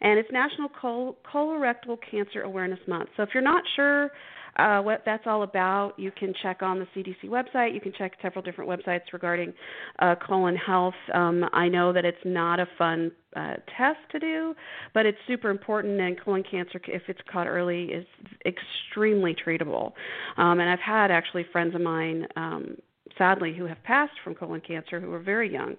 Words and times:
and 0.00 0.18
it's 0.18 0.30
National 0.32 0.68
Col- 0.68 1.16
Colorectal 1.30 1.96
Cancer 2.10 2.42
Awareness 2.42 2.80
Month. 2.88 3.10
So 3.16 3.22
if 3.22 3.30
you're 3.32 3.42
not 3.42 3.62
sure 3.76 4.10
uh, 4.56 4.80
what 4.80 5.02
that's 5.04 5.24
all 5.26 5.42
about. 5.42 5.98
You 5.98 6.10
can 6.10 6.34
check 6.42 6.62
on 6.62 6.78
the 6.78 6.86
CDC 6.94 7.24
website. 7.24 7.74
You 7.74 7.80
can 7.80 7.92
check 7.96 8.12
several 8.20 8.42
different 8.42 8.70
websites 8.70 9.12
regarding 9.12 9.52
uh, 9.98 10.14
colon 10.26 10.56
health. 10.56 10.94
Um, 11.14 11.44
I 11.52 11.68
know 11.68 11.92
that 11.92 12.04
it's 12.04 12.18
not 12.24 12.60
a 12.60 12.66
fun 12.76 13.12
uh, 13.34 13.54
test 13.76 13.98
to 14.10 14.18
do, 14.18 14.54
but 14.92 15.06
it's 15.06 15.18
super 15.26 15.50
important. 15.50 16.00
And 16.00 16.20
colon 16.22 16.44
cancer, 16.48 16.80
if 16.88 17.02
it's 17.08 17.20
caught 17.30 17.46
early, 17.46 17.84
is 17.84 18.06
extremely 18.44 19.34
treatable. 19.34 19.92
Um, 20.36 20.60
and 20.60 20.68
I've 20.68 20.80
had 20.80 21.10
actually 21.10 21.46
friends 21.50 21.74
of 21.74 21.80
mine. 21.80 22.26
Um, 22.36 22.76
sadly, 23.18 23.54
who 23.56 23.66
have 23.66 23.82
passed 23.84 24.12
from 24.22 24.34
colon 24.34 24.60
cancer 24.60 25.00
who 25.00 25.12
are 25.12 25.20
very 25.20 25.52
young, 25.52 25.76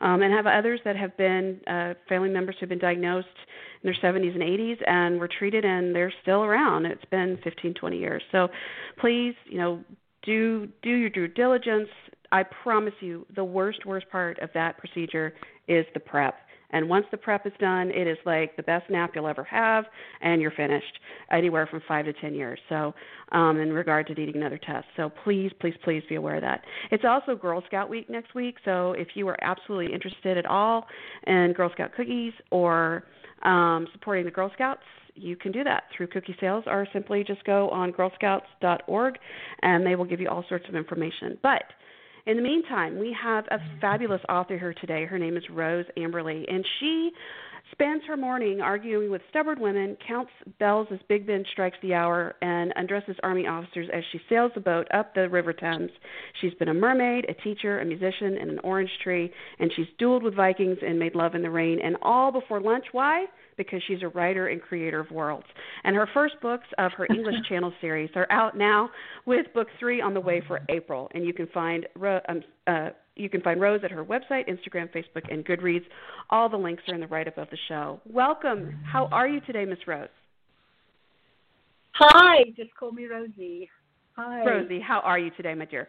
um, 0.00 0.22
and 0.22 0.32
have 0.32 0.46
others 0.46 0.80
that 0.84 0.96
have 0.96 1.16
been 1.16 1.60
uh, 1.66 1.94
family 2.08 2.30
members 2.30 2.56
who've 2.58 2.68
been 2.68 2.78
diagnosed 2.78 3.26
in 3.82 3.90
their 3.90 4.12
70s 4.12 4.34
and 4.34 4.42
80s 4.42 4.76
and 4.86 5.20
were 5.20 5.28
treated, 5.28 5.64
and 5.64 5.94
they're 5.94 6.12
still 6.22 6.42
around. 6.42 6.86
It's 6.86 7.04
been 7.10 7.38
15, 7.44 7.74
20 7.74 7.98
years. 7.98 8.22
So, 8.32 8.48
please, 9.00 9.34
you 9.46 9.58
know, 9.58 9.84
do 10.22 10.68
do 10.82 10.90
your 10.90 11.10
due 11.10 11.28
diligence. 11.28 11.88
I 12.32 12.42
promise 12.42 12.94
you, 13.00 13.26
the 13.34 13.44
worst 13.44 13.86
worst 13.86 14.08
part 14.10 14.38
of 14.40 14.50
that 14.54 14.78
procedure 14.78 15.34
is 15.68 15.86
the 15.94 16.00
prep. 16.00 16.34
And 16.74 16.88
once 16.88 17.06
the 17.12 17.16
prep 17.16 17.46
is 17.46 17.52
done, 17.60 17.90
it 17.90 18.08
is 18.08 18.18
like 18.26 18.56
the 18.56 18.62
best 18.64 18.90
nap 18.90 19.12
you'll 19.14 19.28
ever 19.28 19.44
have, 19.44 19.84
and 20.20 20.42
you're 20.42 20.50
finished. 20.50 20.98
Anywhere 21.30 21.68
from 21.70 21.80
five 21.86 22.04
to 22.04 22.12
ten 22.14 22.34
years. 22.34 22.58
So, 22.68 22.92
um, 23.32 23.58
in 23.58 23.72
regard 23.72 24.08
to 24.08 24.14
needing 24.14 24.36
another 24.36 24.58
test. 24.58 24.86
So 24.96 25.10
please, 25.22 25.52
please, 25.60 25.74
please 25.84 26.02
be 26.08 26.16
aware 26.16 26.36
of 26.36 26.42
that. 26.42 26.62
It's 26.90 27.04
also 27.06 27.36
Girl 27.36 27.62
Scout 27.66 27.88
Week 27.88 28.10
next 28.10 28.34
week. 28.34 28.56
So 28.64 28.92
if 28.92 29.08
you 29.14 29.28
are 29.28 29.36
absolutely 29.42 29.94
interested 29.94 30.36
at 30.36 30.46
all 30.46 30.86
in 31.26 31.52
Girl 31.56 31.70
Scout 31.72 31.92
cookies 31.96 32.32
or 32.50 33.04
um, 33.42 33.86
supporting 33.92 34.24
the 34.24 34.30
Girl 34.30 34.50
Scouts, 34.54 34.82
you 35.14 35.36
can 35.36 35.52
do 35.52 35.62
that 35.64 35.84
through 35.96 36.08
cookie 36.08 36.36
sales 36.40 36.64
or 36.66 36.88
simply 36.92 37.22
just 37.24 37.44
go 37.44 37.68
on 37.70 37.92
girlscouts.org 37.92 39.18
and 39.62 39.86
they 39.86 39.94
will 39.94 40.04
give 40.04 40.20
you 40.20 40.28
all 40.28 40.44
sorts 40.48 40.64
of 40.68 40.74
information. 40.74 41.38
But 41.42 41.62
in 42.26 42.36
the 42.36 42.42
meantime, 42.42 42.98
we 42.98 43.14
have 43.22 43.44
a 43.50 43.58
fabulous 43.80 44.20
author 44.28 44.58
here 44.58 44.74
today. 44.80 45.04
Her 45.04 45.18
name 45.18 45.36
is 45.36 45.44
Rose 45.50 45.84
Amberly, 45.96 46.44
and 46.48 46.64
she 46.80 47.10
spends 47.72 48.04
her 48.06 48.16
morning 48.16 48.60
arguing 48.60 49.10
with 49.10 49.20
stubborn 49.30 49.60
women, 49.60 49.96
counts 50.06 50.30
bells 50.58 50.86
as 50.92 50.98
Big 51.08 51.26
Ben 51.26 51.44
strikes 51.52 51.76
the 51.82 51.92
hour, 51.92 52.34
and 52.40 52.72
undresses 52.76 53.16
Army 53.22 53.46
officers 53.46 53.88
as 53.92 54.02
she 54.12 54.20
sails 54.28 54.52
the 54.54 54.60
boat 54.60 54.86
up 54.94 55.14
the 55.14 55.28
River 55.28 55.52
Thames. 55.52 55.90
She's 56.40 56.54
been 56.54 56.68
a 56.68 56.74
mermaid, 56.74 57.26
a 57.28 57.34
teacher, 57.34 57.80
a 57.80 57.84
musician, 57.84 58.38
and 58.38 58.50
an 58.50 58.58
orange 58.60 58.90
tree, 59.02 59.30
and 59.58 59.70
she's 59.74 59.86
dueled 60.00 60.22
with 60.22 60.34
Vikings 60.34 60.78
and 60.86 60.98
made 60.98 61.14
love 61.14 61.34
in 61.34 61.42
the 61.42 61.50
rain, 61.50 61.78
and 61.82 61.96
all 62.00 62.32
before 62.32 62.60
lunch. 62.60 62.84
Why? 62.92 63.26
Because 63.56 63.82
she's 63.86 64.02
a 64.02 64.08
writer 64.08 64.48
and 64.48 64.60
creator 64.60 65.00
of 65.00 65.10
worlds. 65.10 65.46
And 65.84 65.96
her 65.96 66.08
first 66.12 66.34
books 66.40 66.66
of 66.78 66.92
her 66.92 67.06
English 67.10 67.36
Channel 67.48 67.72
series 67.80 68.10
are 68.14 68.30
out 68.30 68.56
now, 68.56 68.90
with 69.26 69.46
book 69.54 69.68
three 69.78 70.00
on 70.00 70.14
the 70.14 70.20
way 70.20 70.42
for 70.46 70.60
April. 70.68 71.10
And 71.14 71.24
you 71.24 71.32
can 71.32 71.46
find 71.48 71.86
um, 72.28 72.42
uh, 72.66 72.90
you 73.16 73.28
can 73.28 73.40
find 73.42 73.60
Rose 73.60 73.80
at 73.84 73.92
her 73.92 74.04
website, 74.04 74.48
Instagram, 74.48 74.90
Facebook, 74.92 75.30
and 75.30 75.44
Goodreads. 75.44 75.84
All 76.30 76.48
the 76.48 76.56
links 76.56 76.82
are 76.88 76.94
in 76.94 77.00
the 77.00 77.06
write 77.06 77.28
up 77.28 77.38
of 77.38 77.48
the 77.50 77.58
show. 77.68 78.00
Welcome. 78.10 78.76
How 78.84 79.06
are 79.06 79.28
you 79.28 79.40
today, 79.42 79.64
Miss 79.64 79.78
Rose? 79.86 80.08
Hi, 81.92 82.44
just 82.56 82.74
call 82.74 82.90
me 82.90 83.06
Rosie. 83.06 83.70
Hi. 84.16 84.44
Rosie, 84.44 84.80
how 84.80 85.00
are 85.00 85.18
you 85.18 85.30
today, 85.36 85.54
my 85.54 85.64
dear? 85.64 85.88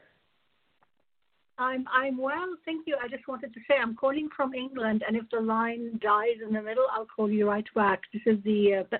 I'm 1.57 1.85
I'm 1.93 2.17
well, 2.17 2.55
thank 2.65 2.85
you. 2.85 2.97
I 3.01 3.07
just 3.07 3.27
wanted 3.27 3.53
to 3.53 3.59
say 3.67 3.75
I'm 3.81 3.95
calling 3.95 4.29
from 4.35 4.53
England, 4.53 5.03
and 5.07 5.15
if 5.15 5.23
the 5.31 5.39
line 5.39 5.99
dies 6.01 6.37
in 6.45 6.53
the 6.53 6.61
middle, 6.61 6.85
I'll 6.91 7.07
call 7.07 7.29
you 7.29 7.47
right 7.47 7.65
back. 7.73 8.01
This 8.13 8.21
is 8.25 8.43
the 8.43 8.81
uh, 8.81 8.83
the 8.91 8.99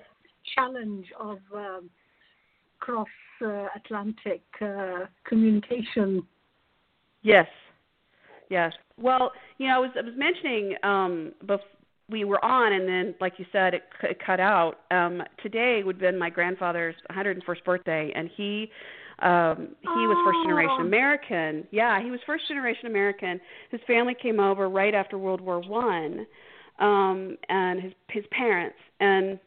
challenge 0.54 1.06
of 1.18 1.38
um, 1.54 1.90
cross 2.80 3.08
uh, 3.44 3.66
Atlantic 3.76 4.42
uh, 4.62 5.06
communication. 5.24 6.22
Yes, 7.22 7.48
yes. 8.48 8.72
Well, 8.98 9.32
you 9.58 9.68
know, 9.68 9.76
I 9.76 9.78
was 9.78 9.90
I 9.98 10.02
was 10.02 10.14
mentioning 10.16 10.76
um, 10.82 11.32
before 11.40 11.66
we 12.08 12.24
were 12.24 12.42
on, 12.44 12.72
and 12.72 12.88
then, 12.88 13.14
like 13.20 13.34
you 13.38 13.46
said, 13.50 13.74
it, 13.74 13.82
it 14.02 14.18
cut 14.24 14.38
out. 14.38 14.76
Um, 14.90 15.22
today 15.42 15.82
would 15.84 15.96
have 15.96 16.00
been 16.00 16.18
my 16.18 16.30
grandfather's 16.30 16.94
101st 17.10 17.64
birthday, 17.64 18.12
and 18.14 18.30
he 18.36 18.70
um 19.20 19.68
he 19.80 20.06
was 20.06 20.18
first 20.26 20.38
generation 20.44 20.80
American. 20.80 21.66
Yeah, 21.70 22.02
he 22.02 22.10
was 22.10 22.20
first 22.26 22.46
generation 22.48 22.86
American. 22.86 23.40
His 23.70 23.80
family 23.86 24.14
came 24.20 24.40
over 24.40 24.68
right 24.68 24.94
after 24.94 25.16
World 25.16 25.40
War 25.40 25.60
1 25.60 26.26
um 26.78 27.38
and 27.48 27.82
his 27.82 27.92
his 28.10 28.24
parents 28.30 28.76
and 29.00 29.38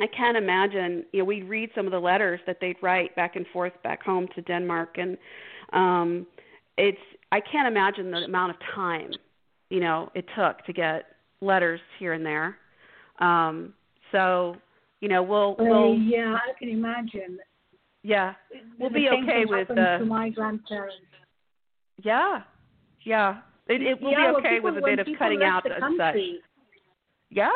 I 0.00 0.06
can't 0.06 0.38
imagine, 0.38 1.04
you 1.12 1.18
know, 1.18 1.24
we'd 1.26 1.44
read 1.44 1.68
some 1.74 1.84
of 1.84 1.92
the 1.92 1.98
letters 1.98 2.40
that 2.46 2.56
they'd 2.60 2.76
write 2.82 3.14
back 3.14 3.36
and 3.36 3.46
forth 3.52 3.74
back 3.84 4.02
home 4.02 4.26
to 4.34 4.40
Denmark 4.42 4.96
and 4.96 5.18
um 5.72 6.26
it's 6.78 6.98
I 7.30 7.40
can't 7.40 7.68
imagine 7.68 8.10
the 8.10 8.18
amount 8.18 8.52
of 8.52 8.56
time, 8.74 9.10
you 9.68 9.80
know, 9.80 10.10
it 10.14 10.24
took 10.36 10.64
to 10.64 10.72
get 10.72 11.04
letters 11.42 11.80
here 11.98 12.14
and 12.14 12.24
there. 12.24 12.56
Um 13.18 13.74
so, 14.10 14.56
you 15.00 15.08
know, 15.08 15.22
we'll 15.22 15.56
we'll 15.58 15.94
yeah, 15.98 16.34
I 16.34 16.58
can 16.58 16.70
imagine. 16.70 17.38
Yeah, 18.02 18.34
we'll 18.78 18.90
be 18.90 19.08
okay 19.08 19.44
with 19.46 19.70
uh, 19.70 19.98
to 19.98 20.04
my 20.04 20.28
grandparents. 20.30 20.96
Yeah, 22.02 22.40
yeah. 23.04 23.40
It, 23.68 23.80
it 23.82 24.02
will 24.02 24.10
yeah, 24.10 24.32
be 24.32 24.38
okay 24.38 24.60
well, 24.60 24.74
with 24.74 24.82
a 24.82 24.86
bit 24.86 24.98
of 24.98 25.06
cutting 25.18 25.42
out 25.42 25.62
the 25.62 25.70
such. 25.96 26.16
Yeah. 27.30 27.50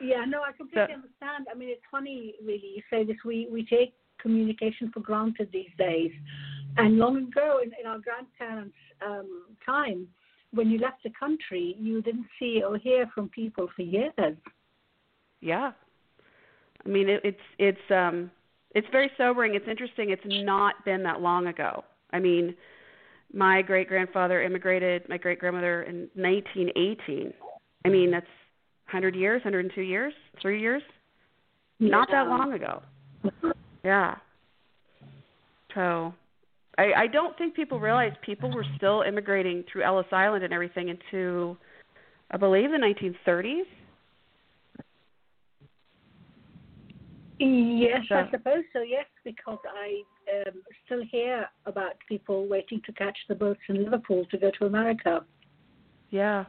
Yeah, 0.00 0.24
no, 0.26 0.42
I 0.42 0.52
completely 0.52 0.86
so, 0.88 0.94
understand. 0.94 1.46
I 1.52 1.56
mean, 1.56 1.68
it's 1.68 1.82
funny, 1.90 2.34
really. 2.44 2.72
You 2.76 2.82
say 2.90 3.04
this. 3.04 3.16
We 3.24 3.48
we 3.50 3.64
take 3.64 3.94
communication 4.20 4.90
for 4.92 5.00
granted 5.00 5.50
these 5.52 5.70
days, 5.78 6.10
and 6.78 6.98
long 6.98 7.16
ago, 7.18 7.60
in, 7.62 7.70
in 7.78 7.86
our 7.86 7.98
grandparents' 7.98 8.74
um, 9.06 9.44
time, 9.64 10.08
when 10.52 10.70
you 10.70 10.78
left 10.78 11.02
the 11.04 11.10
country, 11.18 11.76
you 11.78 12.00
didn't 12.02 12.26
see 12.38 12.62
or 12.66 12.76
hear 12.78 13.10
from 13.14 13.28
people 13.28 13.68
for 13.76 13.82
years. 13.82 14.12
Yeah. 15.40 15.72
I 16.84 16.88
mean, 16.88 17.08
it, 17.08 17.20
it's 17.24 17.46
it's 17.58 17.90
um 17.90 18.30
it's 18.74 18.86
very 18.90 19.10
sobering. 19.16 19.54
It's 19.54 19.68
interesting. 19.68 20.10
It's 20.10 20.22
not 20.26 20.84
been 20.84 21.02
that 21.04 21.20
long 21.20 21.46
ago. 21.46 21.84
I 22.12 22.18
mean, 22.18 22.54
my 23.32 23.62
great 23.62 23.88
grandfather 23.88 24.42
immigrated, 24.42 25.08
my 25.08 25.16
great 25.16 25.38
grandmother 25.38 25.82
in 25.82 26.08
1918. 26.14 27.32
I 27.84 27.88
mean, 27.88 28.10
that's 28.10 28.26
100 28.86 29.14
years, 29.14 29.42
102 29.44 29.80
years, 29.80 30.12
three 30.40 30.60
years. 30.60 30.82
Yeah. 31.78 31.90
Not 31.90 32.08
that 32.10 32.28
long 32.28 32.52
ago. 32.52 32.82
Yeah. 33.84 34.14
So, 35.74 36.14
I 36.78 36.92
I 36.96 37.06
don't 37.08 37.36
think 37.36 37.54
people 37.54 37.80
realize 37.80 38.12
people 38.24 38.50
were 38.52 38.64
still 38.76 39.02
immigrating 39.02 39.64
through 39.70 39.82
Ellis 39.82 40.06
Island 40.12 40.44
and 40.44 40.52
everything 40.52 40.88
into, 40.88 41.56
I 42.30 42.36
believe, 42.36 42.70
the 42.70 42.78
1930s. 42.78 43.64
Yes, 47.38 48.02
so. 48.08 48.14
I 48.16 48.30
suppose 48.30 48.64
so. 48.72 48.82
Yes, 48.82 49.06
because 49.24 49.58
I 49.66 50.02
um, 50.46 50.62
still 50.86 51.02
hear 51.10 51.46
about 51.66 51.94
people 52.08 52.46
waiting 52.46 52.80
to 52.86 52.92
catch 52.92 53.16
the 53.28 53.34
boats 53.34 53.60
in 53.68 53.82
Liverpool 53.82 54.24
to 54.30 54.38
go 54.38 54.50
to 54.58 54.66
America. 54.66 55.24
Yeah. 56.10 56.44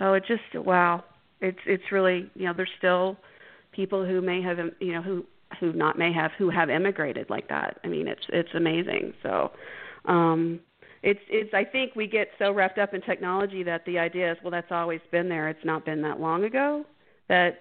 Oh, 0.00 0.14
it 0.14 0.24
just 0.26 0.42
wow. 0.66 1.04
It's 1.40 1.58
it's 1.66 1.84
really 1.92 2.30
you 2.34 2.46
know 2.46 2.52
there's 2.56 2.70
still 2.78 3.16
people 3.72 4.04
who 4.04 4.20
may 4.20 4.42
have 4.42 4.58
you 4.80 4.92
know 4.92 5.02
who 5.02 5.24
who 5.60 5.72
not 5.72 5.98
may 5.98 6.12
have 6.12 6.32
who 6.38 6.50
have 6.50 6.68
immigrated 6.70 7.30
like 7.30 7.48
that. 7.48 7.78
I 7.84 7.88
mean 7.88 8.08
it's 8.08 8.22
it's 8.30 8.52
amazing. 8.54 9.14
So 9.22 9.52
um 10.06 10.60
it's 11.02 11.20
it's 11.28 11.54
I 11.54 11.64
think 11.64 11.94
we 11.94 12.06
get 12.06 12.28
so 12.38 12.52
wrapped 12.52 12.78
up 12.78 12.94
in 12.94 13.00
technology 13.02 13.62
that 13.62 13.84
the 13.86 13.98
idea 13.98 14.32
is 14.32 14.38
well 14.42 14.50
that's 14.50 14.72
always 14.72 15.00
been 15.10 15.28
there. 15.28 15.48
It's 15.48 15.64
not 15.64 15.84
been 15.84 16.02
that 16.02 16.20
long 16.20 16.44
ago 16.44 16.84
that 17.28 17.60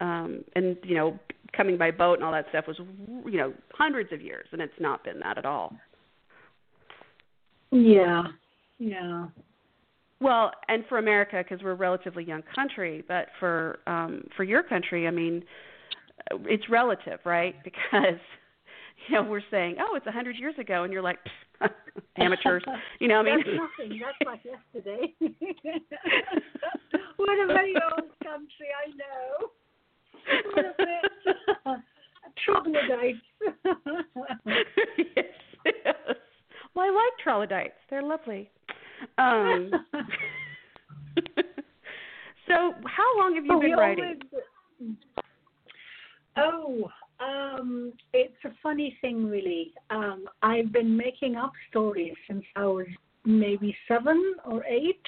um 0.00 0.44
and 0.54 0.76
you 0.82 0.96
know 0.96 1.18
coming 1.56 1.76
by 1.78 1.90
boat 1.90 2.14
and 2.14 2.24
all 2.24 2.32
that 2.32 2.46
stuff 2.50 2.66
was 2.66 2.78
you 3.26 3.38
know 3.38 3.52
hundreds 3.72 4.12
of 4.12 4.20
years 4.20 4.46
and 4.52 4.60
it's 4.60 4.72
not 4.80 5.04
been 5.04 5.18
that 5.20 5.38
at 5.38 5.46
all. 5.46 5.74
Yeah. 7.70 8.24
Yeah. 8.78 9.26
Well, 10.20 10.50
and 10.68 10.84
for 10.88 10.98
America 10.98 11.42
because 11.42 11.62
we're 11.62 11.72
a 11.72 11.76
relatively 11.76 12.24
young 12.24 12.42
country, 12.54 13.04
but 13.06 13.28
for 13.38 13.78
um 13.86 14.24
for 14.36 14.44
your 14.44 14.62
country, 14.62 15.06
I 15.06 15.10
mean 15.10 15.44
it's 16.44 16.68
relative, 16.68 17.20
right? 17.24 17.54
Because 17.64 18.20
you 19.06 19.14
know, 19.14 19.22
we're 19.22 19.42
saying, 19.48 19.76
"Oh, 19.80 19.94
it's 19.94 20.06
a 20.06 20.10
100 20.10 20.36
years 20.36 20.54
ago." 20.58 20.82
And 20.82 20.92
you're 20.92 21.02
like, 21.02 21.18
amateurs. 22.16 22.64
You 23.00 23.08
know, 23.08 23.16
I 23.16 23.22
mean, 23.22 23.38
that's 23.38 23.48
nothing. 23.78 24.00
That's 24.00 24.18
like 24.26 24.40
yesterday. 24.44 25.14
what 27.16 27.38
a 27.38 27.46
very 27.46 27.74
old 27.74 28.10
country, 28.22 28.68
I 28.74 28.90
know. 28.96 29.50
Troglodytes. 32.44 33.18
yes, 34.44 35.26
yes. 35.64 35.96
Well, 36.74 36.86
I 36.86 36.90
like 36.90 37.18
troglodytes. 37.22 37.74
They're 37.90 38.02
lovely. 38.02 38.50
Um, 39.16 39.70
so, 42.46 42.74
how 42.84 43.18
long 43.18 43.34
have 43.34 43.44
you 43.44 43.54
oh, 43.54 43.60
been 43.60 43.72
writing? 43.72 44.20
Always, 46.36 46.90
oh, 46.90 46.90
um, 47.20 47.92
it's 48.12 48.44
a 48.44 48.50
funny 48.62 48.96
thing, 49.00 49.28
really. 49.28 49.72
Um, 49.90 50.26
I've 50.42 50.72
been 50.72 50.96
making 50.96 51.36
up 51.36 51.52
stories 51.70 52.14
since 52.28 52.44
I 52.54 52.64
was 52.64 52.86
maybe 53.24 53.76
seven 53.88 54.34
or 54.44 54.64
eight. 54.64 55.02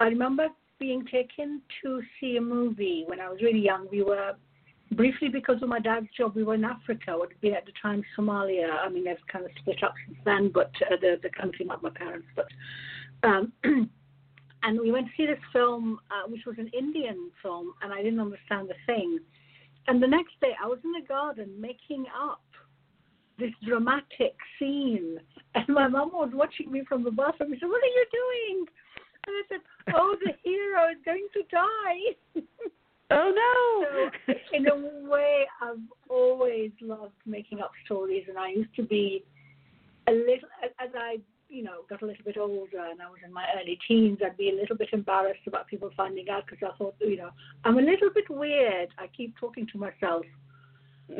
I 0.00 0.06
remember 0.06 0.48
being 0.84 1.06
taken 1.06 1.62
to 1.82 2.02
see 2.20 2.36
a 2.36 2.40
movie 2.42 3.04
when 3.06 3.18
I 3.18 3.30
was 3.30 3.40
really 3.40 3.58
young. 3.58 3.86
We 3.90 4.02
were 4.02 4.32
briefly 4.92 5.28
because 5.28 5.62
of 5.62 5.68
my 5.70 5.80
dad's 5.80 6.08
job. 6.14 6.36
We 6.36 6.44
were 6.44 6.56
in 6.56 6.64
Africa. 6.64 7.16
Would 7.16 7.40
been 7.40 7.54
at 7.54 7.64
the 7.64 7.72
time 7.80 8.02
Somalia. 8.18 8.68
I 8.84 8.90
mean, 8.90 9.04
they've 9.04 9.16
kind 9.32 9.46
of 9.46 9.50
split 9.60 9.82
up 9.82 9.94
since 10.06 10.18
then, 10.26 10.50
but 10.52 10.70
uh, 10.90 10.96
the 11.00 11.18
the 11.22 11.30
country, 11.30 11.64
not 11.64 11.82
my 11.82 11.88
parents, 11.88 12.26
but. 12.36 12.48
Um, 13.22 13.50
and 14.62 14.78
we 14.78 14.92
went 14.92 15.06
to 15.06 15.12
see 15.16 15.24
this 15.24 15.38
film, 15.54 16.00
uh, 16.10 16.28
which 16.28 16.42
was 16.46 16.56
an 16.58 16.70
Indian 16.78 17.30
film, 17.40 17.72
and 17.80 17.90
I 17.90 18.02
didn't 18.02 18.20
understand 18.20 18.68
the 18.68 18.74
thing. 18.84 19.20
And 19.88 20.02
the 20.02 20.06
next 20.06 20.34
day, 20.42 20.52
I 20.62 20.66
was 20.66 20.80
in 20.84 20.92
the 20.92 21.06
garden 21.08 21.48
making 21.58 22.04
up 22.14 22.44
this 23.38 23.52
dramatic 23.66 24.36
scene, 24.58 25.16
and 25.54 25.66
my 25.68 25.88
mom 25.88 26.10
was 26.12 26.32
watching 26.34 26.70
me 26.70 26.82
from 26.86 27.04
the 27.04 27.10
bathroom. 27.10 27.54
She 27.54 27.60
said, 27.60 27.70
"What 27.70 27.82
are 27.82 27.96
you 27.98 28.06
doing?" 28.12 28.66
And 29.26 29.36
I 29.36 29.42
said, 29.48 29.60
"Oh, 29.94 30.16
the 30.24 30.32
hero 30.42 30.90
is 30.90 30.98
going 31.04 31.26
to 31.34 31.42
die." 31.50 32.42
oh 33.10 33.32
no! 33.34 34.10
so, 34.26 34.32
in 34.52 34.66
a 34.68 35.08
way, 35.08 35.46
I've 35.62 35.78
always 36.08 36.70
loved 36.80 37.14
making 37.26 37.60
up 37.60 37.72
stories, 37.84 38.24
and 38.28 38.38
I 38.38 38.50
used 38.50 38.74
to 38.76 38.82
be 38.82 39.24
a 40.08 40.12
little 40.12 40.48
as 40.80 40.90
I 40.94 41.18
you 41.54 41.62
know, 41.62 41.82
got 41.88 42.02
a 42.02 42.06
little 42.06 42.24
bit 42.24 42.36
older 42.36 42.84
and 42.90 43.00
I 43.00 43.06
was 43.06 43.20
in 43.24 43.32
my 43.32 43.44
early 43.56 43.78
teens, 43.86 44.18
I'd 44.24 44.36
be 44.36 44.50
a 44.50 44.60
little 44.60 44.76
bit 44.76 44.88
embarrassed 44.92 45.46
about 45.46 45.68
people 45.68 45.90
finding 45.96 46.28
out 46.28 46.44
because 46.46 46.68
I 46.68 46.76
thought, 46.76 46.94
you 47.00 47.16
know, 47.16 47.30
I'm 47.64 47.78
a 47.78 47.82
little 47.82 48.10
bit 48.12 48.28
weird. 48.28 48.88
I 48.98 49.06
keep 49.16 49.36
talking 49.38 49.66
to 49.72 49.78
myself. 49.78 50.24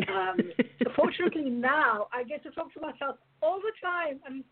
Um, 0.08 0.38
fortunately, 0.96 1.50
now 1.50 2.08
I 2.12 2.24
get 2.24 2.42
to 2.44 2.50
talk 2.50 2.72
to 2.74 2.80
myself 2.80 3.16
all 3.42 3.60
the 3.60 3.72
time, 3.80 4.20
and, 4.26 4.44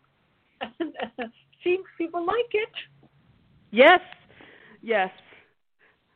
and 0.79 0.93
uh, 1.19 1.23
seems 1.63 1.83
people 1.97 2.25
like 2.25 2.51
it. 2.53 2.69
Yes, 3.73 3.99
yes. 4.83 5.09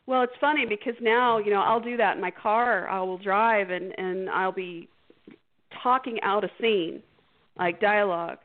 Well, 0.05 0.21
it's 0.21 0.33
funny 0.39 0.65
because 0.65 0.93
now, 1.01 1.39
you 1.39 1.51
know, 1.51 1.61
I'll 1.61 1.81
do 1.81 1.97
that 1.97 2.15
in 2.15 2.21
my 2.21 2.31
car. 2.31 2.87
I 2.87 3.01
will 3.01 3.17
drive 3.17 3.71
and 3.71 3.97
and 3.97 4.29
I'll 4.29 4.53
be 4.53 4.87
talking 5.83 6.19
out 6.21 6.43
a 6.43 6.49
scene, 6.61 7.01
like 7.57 7.81
dialogue, 7.81 8.37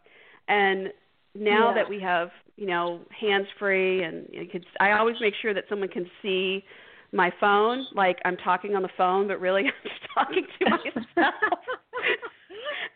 and 0.49 0.88
now 1.35 1.69
yeah. 1.69 1.75
that 1.75 1.88
we 1.88 2.00
have 2.00 2.31
you 2.56 2.67
know 2.67 3.00
hands 3.19 3.47
free 3.59 4.03
and 4.03 4.26
you 4.31 4.47
could 4.47 4.64
I 4.81 4.93
always 4.93 5.17
make 5.20 5.35
sure 5.41 5.55
that 5.55 5.64
someone 5.69 5.88
can 5.88 6.06
see 6.20 6.64
my 7.12 7.31
phone 7.41 7.87
like 7.94 8.19
I'm 8.25 8.37
talking 8.37 8.75
on 8.75 8.82
the 8.82 8.91
phone 8.97 9.29
but 9.29 9.41
really 9.41 9.62
I'm 9.67 9.73
just 9.82 10.03
talking 10.14 10.47
to 10.59 10.70
myself 10.70 10.94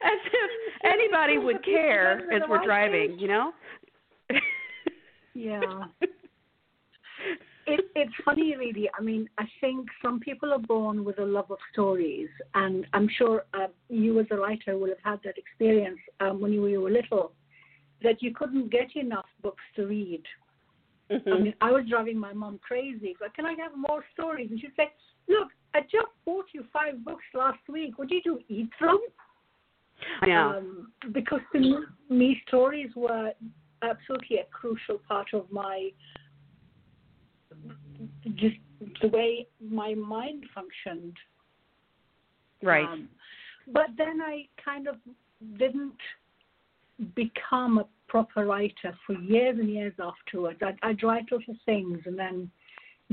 as 0.02 0.20
if 0.26 0.50
anybody 0.84 1.38
would 1.38 1.64
care 1.64 2.30
as 2.30 2.42
we're 2.48 2.64
driving 2.64 3.18
you 3.18 3.28
know 3.28 3.52
yeah 5.36 5.84
it, 7.66 7.80
it's 7.94 8.12
funny 8.24 8.56
really 8.56 8.88
i 8.98 9.02
mean 9.02 9.28
i 9.38 9.44
think 9.60 9.86
some 10.02 10.18
people 10.20 10.52
are 10.52 10.58
born 10.58 11.04
with 11.04 11.18
a 11.18 11.24
love 11.24 11.50
of 11.50 11.58
stories 11.72 12.28
and 12.54 12.86
i'm 12.92 13.08
sure 13.18 13.44
uh, 13.54 13.66
you 13.88 14.18
as 14.20 14.26
a 14.30 14.36
writer 14.36 14.78
will 14.78 14.88
have 14.88 15.04
had 15.04 15.20
that 15.24 15.38
experience 15.38 15.98
um, 16.20 16.40
when 16.40 16.52
you 16.52 16.60
were 16.60 16.90
little 16.90 17.32
that 18.02 18.22
you 18.22 18.32
couldn't 18.34 18.70
get 18.70 18.94
enough 18.96 19.26
books 19.42 19.62
to 19.76 19.86
read. 19.86 20.22
Mm-hmm. 21.10 21.32
I 21.32 21.38
mean, 21.38 21.54
I 21.60 21.70
was 21.70 21.84
driving 21.88 22.18
my 22.18 22.32
mom 22.32 22.58
crazy. 22.62 23.16
But 23.18 23.34
can 23.34 23.46
I 23.46 23.54
have 23.62 23.72
more 23.76 24.04
stories? 24.12 24.48
And 24.50 24.60
she'd 24.60 24.72
say, 24.76 24.92
"Look, 25.28 25.48
I 25.74 25.82
just 25.82 26.12
bought 26.24 26.46
you 26.52 26.64
five 26.72 27.04
books 27.04 27.24
last 27.34 27.60
week. 27.68 27.98
What 27.98 28.08
did 28.08 28.22
you 28.24 28.38
do? 28.38 28.54
eat 28.54 28.70
them?" 28.80 28.98
Yeah. 30.26 30.56
Um, 30.56 30.92
because 31.12 31.40
to 31.52 31.86
me, 32.10 32.42
stories 32.46 32.90
were 32.94 33.32
absolutely 33.82 34.38
a 34.38 34.44
crucial 34.44 34.98
part 35.08 35.28
of 35.32 35.50
my 35.50 35.90
just 38.34 38.56
the 39.00 39.08
way 39.08 39.46
my 39.60 39.94
mind 39.94 40.44
functioned. 40.54 41.16
Right. 42.62 42.84
Um, 42.84 43.08
but 43.72 43.86
then 43.96 44.20
I 44.20 44.46
kind 44.62 44.88
of 44.88 44.96
didn't 45.58 45.96
become 47.14 47.78
a 47.78 47.86
proper 48.08 48.46
writer 48.46 48.96
for 49.06 49.14
years 49.14 49.58
and 49.58 49.68
years 49.68 49.94
afterwards. 50.00 50.60
I'd, 50.62 50.78
I'd 50.82 51.02
write 51.02 51.30
little 51.30 51.56
things 51.64 52.00
and 52.06 52.18
then 52.18 52.50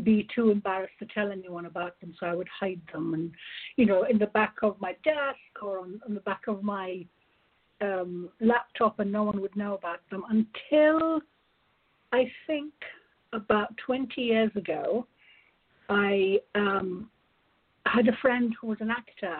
be 0.03 0.27
too 0.33 0.49
embarrassed 0.49 0.93
to 0.99 1.05
tell 1.13 1.31
anyone 1.31 1.65
about 1.65 1.99
them, 2.01 2.13
so 2.19 2.25
I 2.25 2.33
would 2.33 2.47
hide 2.59 2.81
them, 2.91 3.13
and 3.13 3.31
you 3.75 3.85
know, 3.85 4.03
in 4.03 4.17
the 4.17 4.27
back 4.27 4.55
of 4.63 4.79
my 4.81 4.93
desk 5.03 5.37
or 5.61 5.79
on, 5.79 6.01
on 6.07 6.15
the 6.15 6.21
back 6.21 6.41
of 6.47 6.63
my 6.63 7.05
um, 7.83 8.29
laptop, 8.39 8.99
and 8.99 9.11
no 9.11 9.23
one 9.23 9.41
would 9.41 9.55
know 9.55 9.75
about 9.75 9.99
them 10.09 10.23
until 10.29 11.19
I 12.11 12.31
think 12.47 12.73
about 13.33 13.75
20 13.85 14.21
years 14.21 14.51
ago. 14.55 15.05
I 15.89 16.37
um, 16.55 17.09
had 17.85 18.07
a 18.07 18.17
friend 18.21 18.53
who 18.59 18.67
was 18.67 18.77
an 18.79 18.89
actor, 18.89 19.37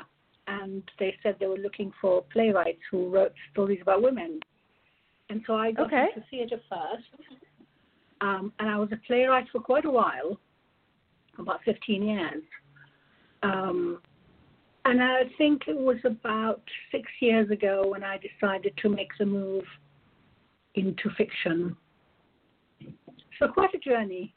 and 0.47 0.83
they 0.99 1.15
said 1.23 1.37
they 1.39 1.47
were 1.47 1.57
looking 1.57 1.91
for 2.01 2.23
playwrights 2.33 2.81
who 2.91 3.09
wrote 3.09 3.33
stories 3.51 3.79
about 3.81 4.01
women. 4.01 4.39
And 5.29 5.41
so 5.47 5.55
I 5.55 5.71
got 5.71 5.87
okay. 5.87 6.07
into 6.15 6.27
theatre 6.29 6.61
first. 6.69 7.23
Um, 8.21 8.53
and 8.59 8.69
I 8.69 8.77
was 8.77 8.89
a 8.91 8.99
playwright 9.07 9.47
for 9.51 9.59
quite 9.59 9.85
a 9.85 9.89
while, 9.89 10.39
about 11.39 11.61
15 11.65 12.03
years. 12.03 12.43
Um, 13.41 14.01
and 14.85 15.01
I 15.01 15.23
think 15.37 15.63
it 15.67 15.77
was 15.77 15.97
about 16.03 16.61
six 16.91 17.09
years 17.21 17.49
ago 17.49 17.87
when 17.87 18.03
I 18.03 18.17
decided 18.17 18.73
to 18.81 18.89
make 18.89 19.09
the 19.17 19.25
move 19.25 19.63
into 20.75 21.09
fiction. 21.17 21.75
So 23.39 23.47
quite 23.47 23.73
a 23.73 23.79
journey. 23.79 24.33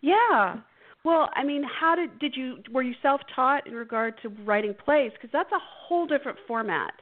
Yeah. 0.00 0.56
Well, 1.04 1.28
I 1.34 1.44
mean, 1.44 1.62
how 1.64 1.94
did 1.94 2.18
did 2.18 2.34
you 2.36 2.58
were 2.70 2.82
you 2.82 2.94
self-taught 3.02 3.66
in 3.66 3.74
regard 3.74 4.14
to 4.22 4.28
writing 4.44 4.74
plays 4.84 5.12
because 5.12 5.30
that's 5.32 5.52
a 5.52 5.60
whole 5.60 6.06
different 6.06 6.38
format 6.46 6.92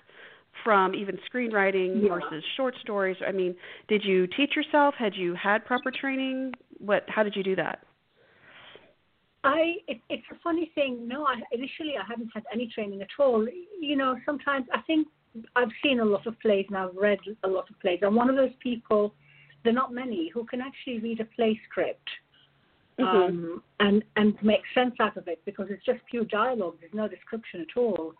from 0.64 0.94
even 0.94 1.18
screenwriting 1.32 2.02
yeah. 2.02 2.14
versus 2.14 2.44
short 2.56 2.74
stories. 2.80 3.16
I 3.26 3.32
mean, 3.32 3.54
did 3.88 4.04
you 4.04 4.26
teach 4.26 4.54
yourself? 4.54 4.94
Had 4.98 5.14
you 5.14 5.34
had 5.34 5.64
proper 5.64 5.90
training? 5.90 6.52
What 6.78 7.04
how 7.08 7.22
did 7.22 7.36
you 7.36 7.42
do 7.42 7.56
that? 7.56 7.80
I 9.44 9.76
it, 9.88 10.00
it's 10.08 10.26
a 10.30 10.36
funny 10.42 10.70
thing. 10.74 11.08
No, 11.08 11.24
I 11.24 11.40
initially 11.52 11.94
I 11.98 12.04
haven't 12.08 12.30
had 12.32 12.44
any 12.52 12.68
training 12.68 13.02
at 13.02 13.08
all. 13.18 13.46
You 13.80 13.96
know, 13.96 14.16
sometimes 14.24 14.66
I 14.72 14.80
think 14.82 15.08
I've 15.56 15.72
seen 15.82 16.00
a 16.00 16.04
lot 16.04 16.26
of 16.26 16.38
plays 16.40 16.66
and 16.68 16.76
I've 16.76 16.94
read 16.94 17.18
a 17.42 17.48
lot 17.48 17.68
of 17.70 17.78
plays. 17.80 18.00
I'm 18.02 18.14
one 18.14 18.30
of 18.30 18.36
those 18.36 18.54
people. 18.60 19.14
There 19.64 19.72
are 19.72 19.74
not 19.74 19.92
many 19.92 20.30
who 20.32 20.44
can 20.44 20.60
actually 20.60 20.98
read 21.00 21.20
a 21.20 21.24
play 21.24 21.58
script 21.68 22.08
mm-hmm. 22.98 23.04
um, 23.04 23.62
and 23.80 24.04
and 24.16 24.34
make 24.42 24.62
sense 24.74 24.94
out 25.00 25.16
of 25.16 25.28
it 25.28 25.40
because 25.44 25.66
it's 25.70 25.84
just 25.84 26.00
pure 26.10 26.24
dialogue. 26.24 26.76
There's 26.80 26.94
no 26.94 27.08
description 27.08 27.60
at 27.62 27.76
all. 27.76 28.14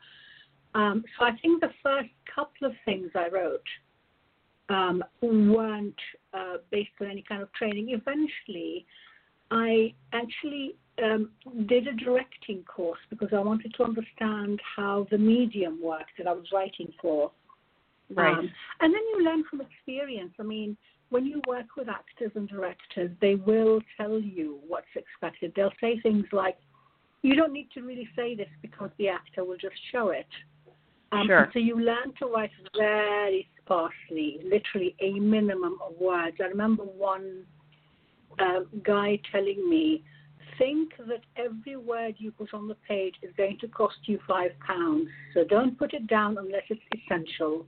Um, 0.75 1.05
so 1.19 1.27
I 1.27 1.33
think 1.43 1.61
the 1.61 1.71
first 1.83 2.09
couple 2.35 2.67
of 2.67 2.73
things 2.85 3.11
I 3.15 3.29
wrote 3.29 3.61
um, 4.69 5.05
weren't 5.21 5.95
uh, 6.33 6.57
based 6.71 6.91
on 7.01 7.09
any 7.09 7.23
kind 7.29 7.43
of 7.43 7.53
training. 7.53 7.91
Eventually, 7.91 8.87
I 9.51 9.93
actually 10.15 10.77
um, 11.03 11.31
did 11.67 11.87
a 11.87 11.93
directing 11.95 12.63
course 12.65 12.99
because 13.11 13.29
I 13.33 13.41
wanted 13.41 13.75
to 13.77 13.85
understand 13.85 14.61
how 14.77 15.07
the 15.11 15.19
medium 15.19 15.81
worked 15.83 16.13
that 16.19 16.27
I 16.27 16.33
was 16.33 16.47
writing 16.53 16.93
for. 17.01 17.31
Right. 18.15 18.37
Um, 18.37 18.51
and 18.81 18.93
then 18.93 19.01
you 19.13 19.25
learn 19.25 19.45
from 19.49 19.61
experience. 19.63 20.33
I 20.39 20.43
mean, 20.43 20.77
when 21.11 21.25
you 21.27 21.41
work 21.47 21.67
with 21.77 21.89
actors 21.89 22.33
and 22.35 22.49
directors, 22.49 23.11
they 23.21 23.37
will 23.37 23.81
tell 23.97 24.19
you 24.19 24.59
what's 24.67 24.87
expected. 24.95 25.53
They'll 25.55 25.73
say 25.81 26.01
things 26.01 26.27
like, 26.33 26.57
you 27.23 27.37
don't 27.37 27.53
need 27.53 27.69
to 27.75 27.83
really 27.83 28.09
say 28.17 28.35
this 28.35 28.49
because 28.61 28.91
the 28.99 29.09
actor 29.09 29.45
will 29.45 29.57
just 29.57 29.77
show 29.93 30.11
it. 30.11 30.27
Um, 31.13 31.27
sure. 31.27 31.51
So 31.53 31.59
you 31.59 31.79
learn 31.79 32.15
to 32.19 32.27
write 32.27 32.51
very 32.77 33.49
sparsely, 33.63 34.41
literally 34.43 34.97
a 35.01 35.21
minimum 35.21 35.79
of 35.87 36.01
words. 36.01 36.37
I 36.41 36.45
remember 36.45 36.85
one 36.85 37.45
uh, 38.39 38.61
guy 38.83 39.21
telling 39.31 39.69
me, 39.69 40.03
think 40.59 40.93
that 40.99 41.23
every 41.37 41.77
word 41.77 42.15
you 42.19 42.31
put 42.33 42.55
on 42.55 42.69
the 42.69 42.77
page 42.87 43.15
is 43.23 43.31
going 43.37 43.59
to 43.61 43.69
cost 43.69 43.97
you 44.05 44.19
five 44.27 44.51
pounds. 44.67 45.09
So 45.35 45.45
don't 45.45 45.79
put 45.79 45.95
it 45.95 46.07
down 46.07 46.39
unless 46.39 46.63
it's 46.69 46.83
essential. 46.95 47.67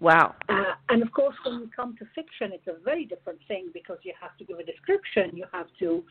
Wow. 0.00 0.34
Uh, 0.48 0.74
and 0.90 1.02
of 1.02 1.10
course, 1.12 1.34
when 1.44 1.60
you 1.60 1.70
come 1.74 1.96
to 1.98 2.04
fiction, 2.14 2.52
it's 2.52 2.66
a 2.66 2.82
very 2.84 3.04
different 3.04 3.38
thing 3.48 3.70
because 3.72 3.98
you 4.02 4.12
have 4.20 4.36
to 4.38 4.44
give 4.44 4.58
a 4.58 4.64
description. 4.64 5.30
You 5.34 5.46
have 5.52 5.68
to 5.78 6.04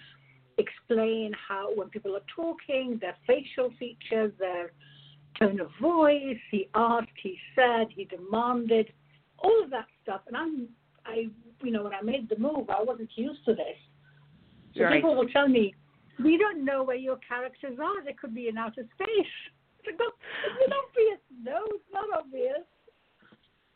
explain 0.58 1.32
how, 1.48 1.74
when 1.76 1.90
people 1.90 2.16
are 2.16 2.26
talking, 2.36 2.98
their 3.00 3.16
facial 3.28 3.72
features, 3.78 4.32
their 4.40 4.72
tone 5.40 5.60
of 5.60 5.70
voice. 5.82 6.38
He 6.50 6.70
asked, 6.74 7.08
he 7.22 7.38
said, 7.56 7.88
he 7.90 8.06
demanded, 8.06 8.92
all 9.38 9.64
of 9.64 9.70
that 9.70 9.86
stuff. 10.02 10.22
And 10.28 10.36
I'm, 10.36 10.68
I, 11.06 11.28
you 11.62 11.72
know, 11.72 11.84
when 11.84 11.94
I 11.94 12.02
made 12.02 12.30
the 12.30 12.40
move, 12.40 12.70
I 12.70 12.82
wasn't 12.82 13.10
used 13.16 13.46
to 13.46 13.54
this. 13.54 13.78
So 14.76 14.84
right. 14.84 14.96
people 14.96 15.16
will 15.16 15.28
tell 15.28 15.48
me, 15.48 15.76
we 16.24 16.38
don't 16.38 16.64
know 16.64 16.84
where 16.84 16.96
your 16.96 17.18
characters 17.28 17.78
are. 17.82 18.04
They 18.04 18.14
could 18.14 18.34
be 18.34 18.48
in 18.48 18.58
outer 18.58 18.84
space. 18.96 19.36
It's 19.88 20.00
obvious. 20.00 21.20
No, 21.44 21.60
it's 21.68 21.84
not 21.94 22.06
obvious. 22.18 22.64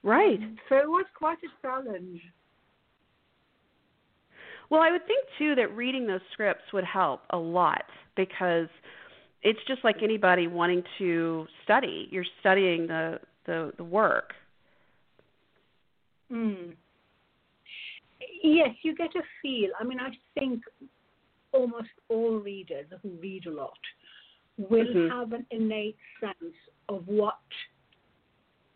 Right. 0.03 0.39
So 0.69 0.77
it 0.77 0.88
was 0.88 1.05
quite 1.15 1.38
a 1.43 1.62
challenge. 1.62 2.22
Well, 4.69 4.81
I 4.81 4.91
would 4.91 5.05
think 5.08 5.25
too 5.38 5.55
that 5.55 5.75
reading 5.75 6.08
those 6.08 6.22
scripts 6.34 6.72
would 6.74 6.84
help 6.84 7.22
a 7.31 7.38
lot 7.38 7.84
because 8.15 8.67
it's 9.41 9.60
just 9.67 9.84
like 9.84 9.98
anybody 10.03 10.48
wanting 10.48 10.84
to 11.00 11.48
study. 11.63 12.08
You're 12.12 12.25
studying 12.39 12.88
the 12.88 13.19
the, 13.46 13.74
the 13.77 13.84
work. 13.84 14.34
Mm. 16.31 16.74
Yes, 18.43 18.69
you 18.84 18.96
get 18.96 19.10
a 19.15 19.22
feel. 19.41 19.72
I 19.79 19.84
mean, 19.84 20.00
I 20.00 20.10
think 20.39 20.62
almost 21.51 21.89
all 22.10 22.38
readers 22.38 22.86
who 23.01 23.10
read 23.22 23.46
a 23.46 23.51
lot 23.51 23.77
will 24.58 24.86
mm-hmm. 24.86 25.18
have 25.18 25.34
an 25.34 25.46
innate 25.51 25.98
sense 26.20 26.53
of 26.89 27.08
what 27.08 27.39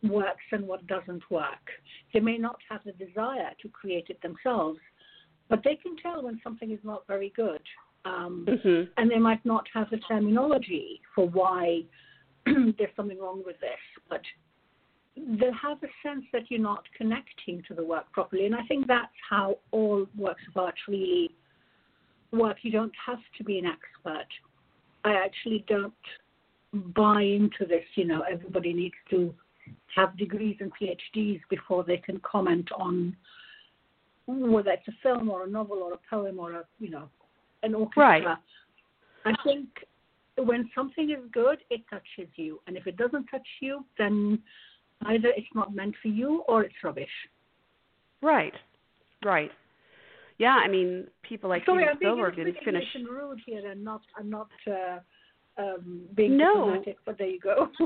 works 0.03 0.43
and 0.51 0.67
what 0.67 0.85
doesn't 0.87 1.23
work. 1.29 1.69
They 2.13 2.19
may 2.19 2.37
not 2.37 2.57
have 2.69 2.81
the 2.85 2.91
desire 2.93 3.51
to 3.61 3.69
create 3.69 4.07
it 4.09 4.21
themselves, 4.21 4.79
but 5.49 5.61
they 5.63 5.75
can 5.75 5.95
tell 5.97 6.23
when 6.23 6.39
something 6.43 6.71
is 6.71 6.79
not 6.83 7.05
very 7.07 7.33
good. 7.35 7.61
Um, 8.05 8.45
mm-hmm. 8.49 8.91
And 8.97 9.09
they 9.09 9.19
might 9.19 9.45
not 9.45 9.65
have 9.73 9.89
the 9.89 9.97
terminology 9.97 11.01
for 11.15 11.27
why 11.29 11.83
there's 12.45 12.95
something 12.95 13.19
wrong 13.19 13.43
with 13.45 13.59
this, 13.61 13.79
but 14.09 14.21
they'll 15.15 15.53
have 15.53 15.77
a 15.83 16.07
sense 16.07 16.25
that 16.33 16.49
you're 16.49 16.59
not 16.59 16.83
connecting 16.97 17.63
to 17.67 17.73
the 17.73 17.83
work 17.83 18.11
properly. 18.11 18.45
And 18.45 18.55
I 18.55 18.63
think 18.63 18.87
that's 18.87 19.07
how 19.29 19.59
all 19.71 20.05
works 20.17 20.41
of 20.49 20.61
art 20.61 20.75
really 20.87 21.33
work. 22.33 22.57
You 22.61 22.71
don't 22.71 22.93
have 23.05 23.19
to 23.37 23.43
be 23.43 23.59
an 23.59 23.65
expert. 23.65 24.27
I 25.05 25.13
actually 25.13 25.65
don't 25.67 25.93
buy 26.95 27.21
into 27.21 27.65
this, 27.67 27.83
you 27.95 28.05
know, 28.05 28.23
everybody 28.29 28.73
needs 28.73 28.95
to 29.11 29.33
have 29.95 30.17
degrees 30.17 30.57
and 30.59 30.71
PhDs 30.81 31.41
before 31.49 31.83
they 31.83 31.97
can 31.97 32.19
comment 32.19 32.69
on 32.75 33.15
whether 34.25 34.71
it's 34.71 34.87
a 34.87 34.93
film 35.01 35.29
or 35.29 35.43
a 35.43 35.49
novel 35.49 35.77
or 35.77 35.93
a 35.93 35.99
poem 36.09 36.39
or 36.39 36.53
a 36.53 36.63
you 36.79 36.89
know 36.89 37.09
an 37.61 37.75
orchestra. 37.75 38.03
Right. 38.03 38.37
I 39.25 39.33
think 39.43 39.67
when 40.37 40.69
something 40.73 41.11
is 41.11 41.19
good, 41.31 41.59
it 41.69 41.81
touches 41.89 42.31
you, 42.35 42.59
and 42.67 42.75
if 42.75 42.87
it 42.87 42.97
doesn't 42.97 43.25
touch 43.25 43.47
you, 43.61 43.85
then 43.97 44.39
either 45.05 45.29
it's 45.35 45.47
not 45.53 45.75
meant 45.75 45.95
for 46.01 46.07
you 46.07 46.43
or 46.47 46.63
it's 46.63 46.75
rubbish. 46.83 47.07
Right. 48.21 48.53
Right. 49.23 49.51
Yeah, 50.37 50.59
I 50.63 50.67
mean, 50.67 51.07
people 51.27 51.49
like 51.49 51.65
Sorry, 51.65 51.83
Steven 51.83 51.97
Spielberg 51.97 52.35
didn't 52.35 52.57
finish. 52.63 52.83
I'm 52.95 53.05
rude 53.05 53.39
here 53.45 53.69
and 53.69 53.83
not. 53.83 54.01
I'm 54.17 54.29
not. 54.29 54.49
Uh, 54.67 54.99
um, 55.55 56.01
being 56.15 56.37
no. 56.37 56.65
diplomatic, 56.65 56.97
but 57.05 57.17
there 57.17 57.27
you 57.27 57.39
go. 57.39 57.69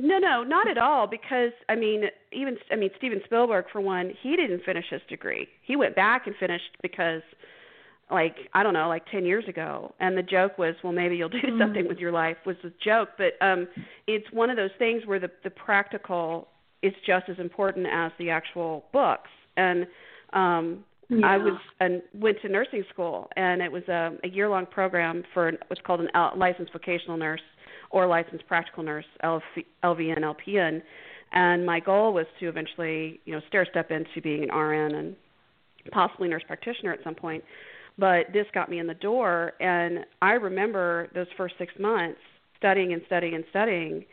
no, 0.00 0.18
no, 0.18 0.42
not 0.42 0.68
at 0.68 0.78
all. 0.78 1.06
Because 1.06 1.52
I 1.68 1.76
mean, 1.76 2.04
even 2.32 2.56
I 2.72 2.76
mean 2.76 2.90
Steven 2.98 3.20
Spielberg 3.24 3.66
for 3.72 3.80
one, 3.80 4.12
he 4.22 4.34
didn't 4.36 4.64
finish 4.64 4.86
his 4.90 5.02
degree. 5.08 5.46
He 5.62 5.76
went 5.76 5.94
back 5.94 6.26
and 6.26 6.34
finished 6.36 6.76
because, 6.82 7.22
like 8.10 8.34
I 8.54 8.64
don't 8.64 8.74
know, 8.74 8.88
like 8.88 9.04
ten 9.10 9.24
years 9.24 9.44
ago. 9.46 9.94
And 10.00 10.18
the 10.18 10.22
joke 10.22 10.58
was, 10.58 10.74
well, 10.82 10.92
maybe 10.92 11.16
you'll 11.16 11.28
do 11.28 11.38
mm. 11.38 11.60
something 11.60 11.86
with 11.86 11.98
your 11.98 12.12
life. 12.12 12.38
Was 12.44 12.56
the 12.64 12.72
joke, 12.84 13.10
but 13.16 13.40
um, 13.40 13.68
it's 14.08 14.26
one 14.32 14.50
of 14.50 14.56
those 14.56 14.72
things 14.78 15.06
where 15.06 15.20
the 15.20 15.30
the 15.44 15.50
practical 15.50 16.48
is 16.82 16.92
just 17.06 17.28
as 17.28 17.38
important 17.38 17.86
as 17.90 18.12
the 18.18 18.30
actual 18.30 18.84
books. 18.92 19.30
And 19.56 19.86
um, 20.32 20.84
yeah. 21.08 21.26
I 21.26 21.36
was 21.38 21.58
and 21.80 22.02
went 22.14 22.40
to 22.42 22.48
nursing 22.48 22.84
school, 22.92 23.28
and 23.36 23.62
it 23.62 23.70
was 23.70 23.84
a, 23.88 24.12
a 24.24 24.28
year-long 24.28 24.66
program 24.66 25.22
for 25.32 25.52
what's 25.68 25.82
called 25.82 26.00
an 26.00 26.08
L, 26.14 26.32
licensed 26.36 26.72
vocational 26.72 27.16
nurse 27.16 27.40
or 27.90 28.06
licensed 28.06 28.46
practical 28.48 28.82
nurse, 28.82 29.04
LV, 29.22 29.40
LVN, 29.84 30.18
LPN. 30.18 30.82
And 31.32 31.64
my 31.64 31.80
goal 31.80 32.12
was 32.12 32.26
to 32.40 32.48
eventually, 32.48 33.20
you 33.24 33.34
know, 33.34 33.40
stair 33.48 33.66
step 33.70 33.90
into 33.90 34.20
being 34.22 34.48
an 34.48 34.56
RN 34.56 34.94
and 34.94 35.16
possibly 35.92 36.28
nurse 36.28 36.42
practitioner 36.46 36.92
at 36.92 37.00
some 37.04 37.14
point. 37.14 37.44
But 37.98 38.26
this 38.32 38.46
got 38.52 38.68
me 38.68 38.78
in 38.78 38.86
the 38.86 38.94
door, 38.94 39.52
and 39.60 40.04
I 40.20 40.32
remember 40.32 41.08
those 41.14 41.28
first 41.36 41.54
six 41.58 41.72
months 41.78 42.20
studying 42.58 42.92
and 42.92 43.02
studying 43.06 43.34
and 43.34 43.44
studying, 43.50 44.04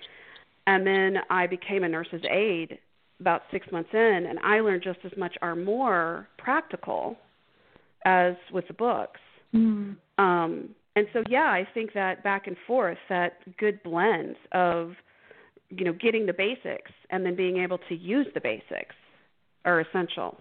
and 0.67 0.87
then 0.87 1.17
I 1.29 1.47
became 1.47 1.83
a 1.83 1.89
nurse's 1.89 2.21
aide 2.29 2.77
about 3.23 3.41
six 3.51 3.63
months 3.71 3.91
in, 3.93 4.25
and 4.29 4.37
I 4.53 4.55
learned 4.65 4.83
just 4.83 4.99
as 5.09 5.13
much 5.23 5.33
or 5.41 5.55
more 5.55 6.27
practical 6.45 7.15
as 8.05 8.35
with 8.55 8.67
the 8.67 8.77
books. 8.87 9.21
Mm. 9.53 9.95
Um, 10.17 10.51
and 10.97 11.05
so, 11.13 11.23
yeah, 11.29 11.49
I 11.59 11.63
think 11.73 11.93
that 11.93 12.15
back 12.23 12.43
and 12.47 12.57
forth, 12.67 13.01
that 13.07 13.31
good 13.57 13.77
blend 13.81 14.35
of, 14.51 14.91
you 15.77 15.85
know, 15.85 15.95
getting 16.05 16.25
the 16.25 16.37
basics 16.45 16.91
and 17.11 17.25
then 17.25 17.35
being 17.35 17.57
able 17.65 17.79
to 17.89 17.95
use 17.95 18.27
the 18.33 18.41
basics 18.41 18.95
are 19.63 19.79
essential. 19.79 20.31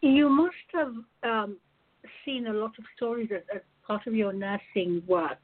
You 0.00 0.28
must 0.28 0.68
have 0.78 0.94
um, 1.22 1.56
seen 2.24 2.48
a 2.48 2.52
lot 2.52 2.72
of 2.80 2.84
stories 2.96 3.30
as, 3.34 3.42
as 3.54 3.62
part 3.86 4.02
of 4.08 4.14
your 4.22 4.32
nursing 4.32 5.02
work, 5.06 5.42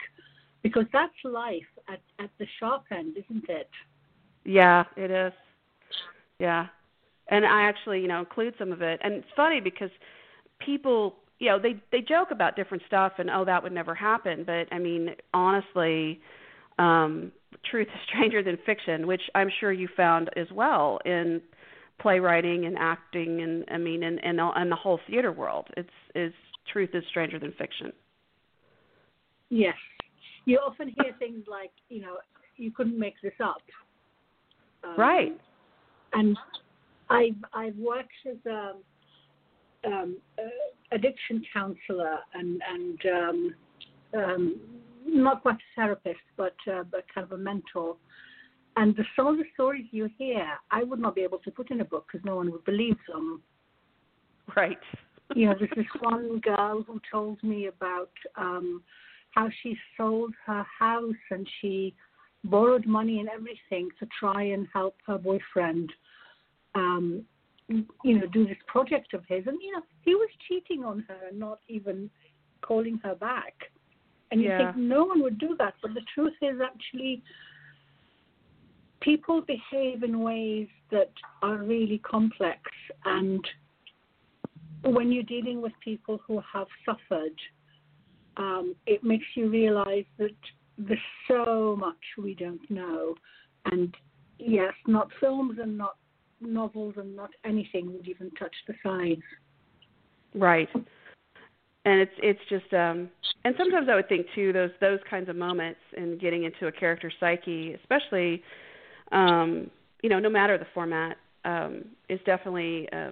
because 0.65 0.89
that's 0.93 1.13
life 1.25 1.73
at, 1.89 2.01
at 2.19 2.31
the 2.41 2.47
sharp 2.59 2.83
end, 2.91 3.17
isn't 3.17 3.49
it? 3.49 3.71
Yeah, 4.45 4.85
it 4.97 5.11
is. 5.11 5.33
Yeah. 6.39 6.67
And 7.29 7.47
I 7.47 7.63
actually, 7.63 8.01
you 8.01 8.09
know, 8.09 8.19
include 8.21 8.55
some 8.59 8.73
of 8.73 8.83
it. 8.83 9.01
And 9.03 9.15
it's 9.15 9.27
funny 9.37 9.61
because 9.61 9.91
people, 10.59 11.17
you 11.39 11.49
know, 11.49 11.59
they 11.59 11.81
they 11.91 12.01
joke 12.01 12.29
about 12.31 12.57
different 12.57 12.83
stuff 12.87 13.13
and 13.19 13.31
oh 13.31 13.45
that 13.45 13.63
would 13.63 13.73
never 13.73 13.95
happen, 13.95 14.45
but 14.45 14.67
I 14.73 14.79
mean, 14.79 15.11
honestly, 15.33 16.21
um 16.79 17.33
truth 17.71 17.89
is 17.89 18.01
stranger 18.09 18.43
than 18.43 18.59
fiction, 18.67 19.07
which 19.07 19.23
I'm 19.35 19.51
sure 19.61 19.73
you 19.73 19.89
found 19.97 20.31
as 20.37 20.47
well 20.53 20.99
in 21.05 21.41
playwriting 22.01 22.65
and 22.67 22.77
acting 22.79 23.43
and 23.43 23.65
I 23.71 23.79
mean 23.79 24.03
and 24.03 24.23
and, 24.25 24.41
and 24.41 24.71
the 24.71 24.77
whole 24.77 25.01
theater 25.09 25.33
world. 25.33 25.69
It's 25.77 25.89
is 26.15 26.33
truth 26.73 26.91
is 26.95 27.05
stranger 27.11 27.39
than 27.39 27.53
fiction. 27.53 27.93
Yes. 29.49 29.77
You 30.45 30.59
often 30.59 30.89
hear 30.89 31.13
things 31.19 31.45
like, 31.49 31.71
you 31.89 32.01
know, 32.01 32.17
you 32.57 32.73
couldn't 32.73 32.99
make 32.99 33.15
this 33.23 33.35
up. 33.41 33.59
Um, 34.85 34.95
right. 34.97 35.41
And 36.13 36.37
I've 37.11 37.37
I've 37.53 37.77
worked 37.77 38.13
as 38.29 38.37
a 38.47 38.73
um, 39.87 40.17
uh, 40.39 40.43
addiction 40.93 41.45
counselor 41.53 42.19
and 42.35 42.61
and 42.69 43.01
um, 43.07 43.55
um, 44.15 44.61
not 45.07 45.43
quite 45.43 45.57
a 45.57 45.77
therapist, 45.77 46.21
but 46.37 46.55
uh, 46.71 46.85
but 46.91 47.05
kind 47.15 47.25
of 47.25 47.33
a 47.33 47.39
mentor. 47.39 47.97
And 48.77 48.97
the, 48.97 49.05
some 49.15 49.27
of 49.27 49.37
the 49.37 49.45
stories 49.53 49.85
you 49.91 50.09
hear, 50.17 50.47
I 50.71 50.83
would 50.83 50.99
not 50.99 51.15
be 51.15 51.21
able 51.21 51.39
to 51.39 51.51
put 51.51 51.71
in 51.71 51.83
a 51.83 51.85
book 51.85 52.07
because 52.11 52.25
no 52.25 52.37
one 52.37 52.51
would 52.51 52.65
believe 52.65 52.97
them. 53.07 53.43
Right, 54.57 54.79
you 55.35 55.47
know, 55.47 55.55
there's 55.59 55.71
this 55.77 55.87
one 56.01 56.41
girl 56.41 56.83
who 56.87 57.01
told 57.11 57.43
me 57.43 57.67
about 57.67 58.11
um, 58.37 58.83
how 59.33 59.49
she 59.63 59.77
sold 59.97 60.33
her 60.47 60.65
house 60.79 61.15
and 61.31 61.47
she 61.61 61.95
borrowed 62.45 62.87
money 62.87 63.21
and 63.21 63.29
everything 63.29 63.89
to 63.99 64.07
try 64.19 64.43
and 64.43 64.67
help 64.73 64.97
her 65.07 65.19
boyfriend, 65.19 65.93
um, 66.75 67.25
you 67.69 68.19
know, 68.19 68.27
do 68.27 68.47
this 68.47 68.59
project 68.67 69.15
of 69.15 69.23
his. 69.29 69.47
And 69.47 69.59
you 69.63 69.73
know, 69.73 69.83
he 70.03 70.15
was 70.15 70.29
cheating 70.49 70.85
on 70.85 71.05
her 71.09 71.29
and 71.29 71.39
not 71.39 71.61
even 71.69 72.11
calling 72.63 73.01
her 73.05 73.15
back. 73.15 73.55
And 74.31 74.41
you 74.41 74.49
Yeah. 74.49 74.73
think 74.73 74.77
no 74.77 75.05
one 75.05 75.23
would 75.23 75.39
do 75.39 75.57
that, 75.59 75.75
but 75.83 75.95
the 75.95 76.05
truth 76.15 76.35
is 76.41 76.61
actually 76.61 77.23
people 79.03 79.43
behave 79.43 80.03
in 80.03 80.21
ways 80.21 80.69
that 80.91 81.13
are 81.43 81.59
really 81.59 81.99
complex 81.99 82.61
and 83.05 83.45
when 84.85 85.13
you're 85.13 85.23
dealing 85.25 85.61
with 85.61 85.73
people 85.81 86.21
who 86.27 86.41
have 86.53 86.67
suffered 86.85 87.35
um, 88.37 88.75
it 88.87 89.05
makes 89.05 89.27
you 89.35 89.51
realize 89.51 90.05
that 90.19 90.37
there's 90.79 90.99
so 91.29 91.77
much 91.79 91.95
we 92.19 92.35
don't 92.35 92.71
know 92.71 93.15
and 93.67 93.95
yes 94.39 94.73
not 94.87 95.09
films 95.21 95.59
and 95.61 95.77
not 95.77 95.97
novels 96.41 96.95
and 96.97 97.15
not 97.15 97.31
anything 97.45 97.93
would 97.93 98.09
even 98.09 98.31
touch 98.33 98.55
the 98.67 98.75
sides 98.83 99.23
Right. 100.35 100.69
And 101.85 102.01
it's 102.01 102.13
it's 102.23 102.41
just 102.49 102.73
um 102.73 103.11
and 103.45 103.55
sometimes 103.59 103.89
I 103.91 103.97
would 103.97 104.09
think 104.09 104.27
too 104.35 104.53
those 104.53 104.71
those 104.81 105.01
kinds 105.11 105.29
of 105.29 105.37
moments 105.37 105.81
and 105.97 106.21
getting 106.21 106.45
into 106.45 106.67
a 106.69 106.73
character's 106.73 107.15
psyche, 107.19 107.75
especially 107.75 108.43
um 109.11 109.71
you 110.03 110.09
know, 110.09 110.19
no 110.19 110.31
matter 110.31 110.57
the 110.59 110.67
format, 110.75 111.17
um 111.45 111.85
is 112.09 112.21
definitely 112.25 112.89
a 112.93 113.11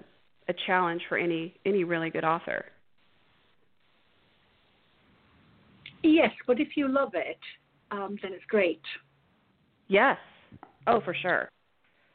a 0.49 0.55
challenge 0.67 1.03
for 1.09 1.19
any 1.19 1.55
any 1.67 1.85
really 1.85 2.11
good 2.11 2.25
author. 2.25 2.65
Yes 6.03 6.31
but 6.47 6.61
if 6.61 6.77
you 6.77 6.89
love 6.89 7.13
it 7.15 7.39
um, 7.91 8.17
then 8.23 8.33
it's 8.33 8.45
great 8.47 8.83
Yes. 9.91 10.17
Oh, 10.87 11.01
for 11.01 11.13
sure. 11.13 11.51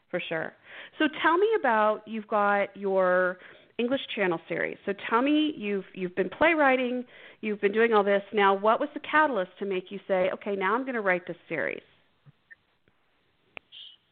For 0.10 0.22
sure. 0.30 0.54
So 0.98 1.06
tell 1.22 1.38
me 1.38 1.48
about 1.60 2.02
you've 2.08 2.28
got 2.28 2.76
your 2.76 3.38
English 3.78 4.00
Channel 4.16 4.40
series. 4.48 4.78
So 4.86 4.94
tell 5.10 5.22
me 5.22 5.54
you've 5.58 5.84
you've 5.94 6.16
been 6.16 6.30
playwriting, 6.30 7.04
you've 7.42 7.60
been 7.60 7.74
doing 7.74 7.94
all 7.94 8.04
this. 8.04 8.24
Now, 8.34 8.54
what 8.54 8.80
was 8.80 8.88
the 8.94 9.02
catalyst 9.02 9.52
to 9.60 9.66
make 9.66 9.92
you 9.92 10.00
say, 10.08 10.30
"Okay, 10.34 10.56
now 10.56 10.74
I'm 10.74 10.84
going 10.84 10.96
to 10.96 11.02
write 11.02 11.28
this 11.28 11.36
series"? 11.50 11.82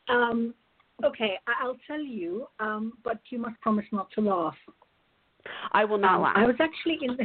um, 0.10 0.53
okay 1.06 1.39
i'll 1.62 1.77
tell 1.88 2.01
you 2.01 2.46
um, 2.60 2.94
but 3.03 3.20
you 3.30 3.39
must 3.39 3.60
promise 3.62 3.86
not 3.94 4.12
to 4.12 4.20
laugh 4.22 4.56
I 5.72 5.86
will 5.86 5.98
not 5.98 6.15
Um, 6.15 6.22
laugh. 6.24 6.34
I 6.36 6.46
was 6.46 6.56
actually 6.60 7.00
in 7.01 7.15
the 7.15 7.24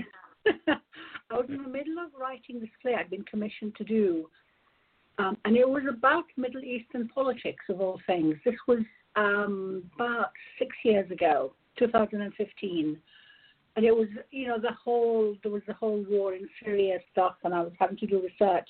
I 1.31 1.35
was 1.37 1.47
in 1.49 1.62
the 1.62 1.69
middle 1.69 1.99
of 1.99 2.11
writing 2.19 2.61
this 2.61 2.71
play 2.81 2.95
I'd 2.95 3.11
been 3.11 3.25
commissioned 3.25 3.76
to 3.76 3.85
do, 3.85 4.28
um, 5.19 5.37
and 5.45 5.57
it 5.57 5.69
was 5.69 5.83
about 5.88 6.25
Middle 6.37 6.62
Eastern 6.62 7.09
politics 7.09 7.64
of 7.69 7.81
all 7.81 8.00
things. 8.07 8.37
This 8.45 8.55
was 8.67 8.81
um, 9.17 9.83
about 9.95 10.31
six 10.59 10.75
years 10.85 11.11
ago, 11.11 11.52
2015, 11.78 12.97
and 13.76 13.85
it 13.85 13.95
was 13.95 14.09
you 14.31 14.49
know 14.49 14.59
the 14.59 14.73
whole 14.73 15.37
there 15.43 15.52
was 15.52 15.62
the 15.67 15.75
whole 15.75 16.05
war 16.09 16.35
in 16.35 16.49
Syria 16.64 16.99
stuff, 17.12 17.37
and 17.45 17.55
I 17.55 17.61
was 17.61 17.73
having 17.78 17.97
to 17.99 18.07
do 18.07 18.23
research. 18.23 18.69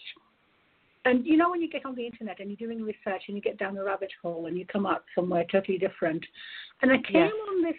And 1.05 1.25
you 1.25 1.37
know 1.37 1.51
when 1.51 1.63
you 1.63 1.71
get 1.71 1.87
on 1.87 1.95
the 1.95 2.05
internet 2.05 2.41
and 2.41 2.51
you're 2.51 2.69
doing 2.69 2.83
research 2.83 3.23
and 3.29 3.37
you 3.37 3.41
get 3.41 3.59
down 3.59 3.77
a 3.77 3.85
rabbit 3.85 4.11
hole 4.21 4.47
and 4.47 4.59
you 4.59 4.67
come 4.67 4.85
out 4.85 5.05
somewhere 5.15 5.45
totally 5.51 5.79
different, 5.79 6.25
and 6.83 6.91
I 6.91 6.97
came 6.97 7.25
Yes. 7.25 7.33
on 7.51 7.63
this 7.63 7.77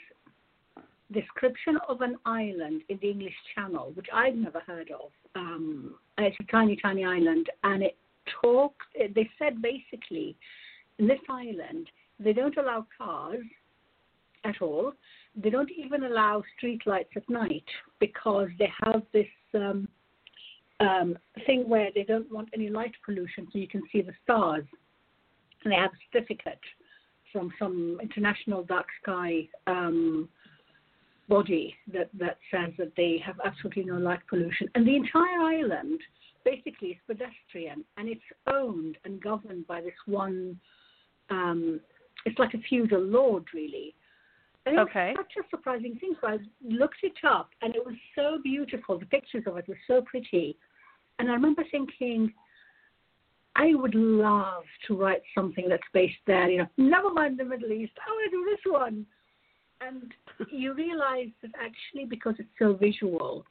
description 1.12 1.78
of 1.88 2.02
an 2.02 2.18
island 2.26 2.84
in 2.90 3.00
the 3.02 3.10
English 3.10 3.34
Channel, 3.56 3.92
which 3.96 4.08
I'd 4.14 4.38
never 4.38 4.60
heard 4.62 4.92
of. 4.92 5.12
Um, 5.36 5.96
it's 6.18 6.38
a 6.40 6.52
tiny, 6.52 6.76
tiny 6.76 7.06
island, 7.06 7.48
and 7.64 7.84
it 7.84 7.98
talked. 8.42 8.82
They 8.96 9.30
said 9.40 9.62
basically, 9.62 10.36
in 11.00 11.08
this 11.08 11.20
island, 11.30 11.88
they 12.20 12.34
don't 12.34 12.58
allow 12.58 12.86
cars 12.98 13.44
at 14.44 14.62
all. 14.62 14.94
They 15.36 15.50
don't 15.50 15.72
even 15.72 16.04
allow 16.04 16.44
street 16.58 16.82
lights 16.86 17.12
at 17.16 17.30
night 17.30 17.66
because 18.00 18.50
they 18.58 18.72
have 18.84 19.04
this 19.14 19.28
um, 19.54 19.88
um, 20.80 21.18
thing 21.46 21.68
where 21.68 21.90
they 21.94 22.04
don't 22.04 22.32
want 22.32 22.50
any 22.54 22.70
light 22.70 22.94
pollution, 23.06 23.48
so 23.52 23.60
you 23.60 23.68
can 23.68 23.82
see 23.92 24.02
the 24.02 24.14
stars. 24.24 24.66
And 25.64 25.74
they 25.74 25.78
have 25.78 25.92
a 25.92 25.98
certificate 26.12 26.60
from 27.32 27.52
some 27.60 28.00
international 28.02 28.64
dark 28.64 28.88
sky 29.02 29.48
um, 29.68 30.30
body 31.30 31.76
that, 31.94 32.10
that 32.20 32.38
says 32.52 32.74
that 32.78 32.92
they 32.98 33.22
have 33.26 33.40
absolutely 33.46 33.86
no 33.86 33.98
light 33.98 34.20
pollution. 34.28 34.68
And 34.76 34.86
the 34.86 34.96
entire 34.96 35.40
island 35.40 36.02
basically 36.44 36.90
is 36.90 36.98
pedestrian 37.08 37.86
and 37.98 38.10
it's 38.10 38.22
owned 38.52 38.98
and 39.06 39.22
governed 39.22 39.68
by 39.68 39.82
this 39.82 39.94
one, 40.06 40.60
um, 41.30 41.80
it's 42.26 42.40
like 42.40 42.54
a 42.56 42.62
feudal 42.68 43.02
lord, 43.02 43.46
really. 43.54 43.96
And 44.66 44.76
it 44.76 44.82
Okay. 44.82 45.14
was 45.16 45.26
such 45.26 45.46
a 45.46 45.50
surprising 45.50 45.96
thing. 46.00 46.16
So 46.20 46.28
I 46.28 46.38
looked 46.62 47.04
it 47.04 47.18
up 47.24 47.52
and 47.62 47.76
it 47.76 47.86
was 47.86 47.96
so 48.16 48.40
beautiful. 48.44 49.00
The 49.00 49.06
pictures 49.06 49.44
of 49.48 49.58
it 49.58 49.68
were 49.68 49.80
so 49.88 50.02
pretty. 50.02 50.58
And 51.20 51.30
I 51.30 51.34
remember 51.34 51.64
thinking, 51.72 52.34
I 53.56 53.74
would 53.76 53.96
love 53.96 54.64
to 54.88 54.96
write 54.96 55.22
something 55.36 55.68
that's 55.68 55.84
based 55.94 56.24
there. 56.28 56.50
You 56.50 56.60
know, 56.60 56.68
never 56.78 57.12
mind 57.12 57.38
the 57.38 57.46
Middle 57.46 57.72
East. 57.72 57.94
I 58.06 58.10
want 58.10 58.32
to 58.32 58.38
do 58.38 58.46
this 58.50 58.72
one. 58.72 59.06
And 59.82 60.14
you 60.52 60.74
realize 60.74 61.30
that 61.42 61.52
actually, 61.56 62.06
because 62.06 62.36
it's 62.38 62.50
so 62.60 62.74
visual, 62.74 63.46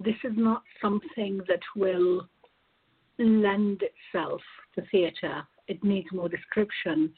this 0.00 0.16
is 0.24 0.32
not 0.36 0.62
something 0.80 1.40
that 1.48 1.60
will 1.74 2.28
lend 3.18 3.82
itself 3.82 4.40
to 4.74 4.82
theatre. 4.90 5.46
It 5.68 5.82
needs 5.82 6.08
more 6.12 6.28
description. 6.28 7.12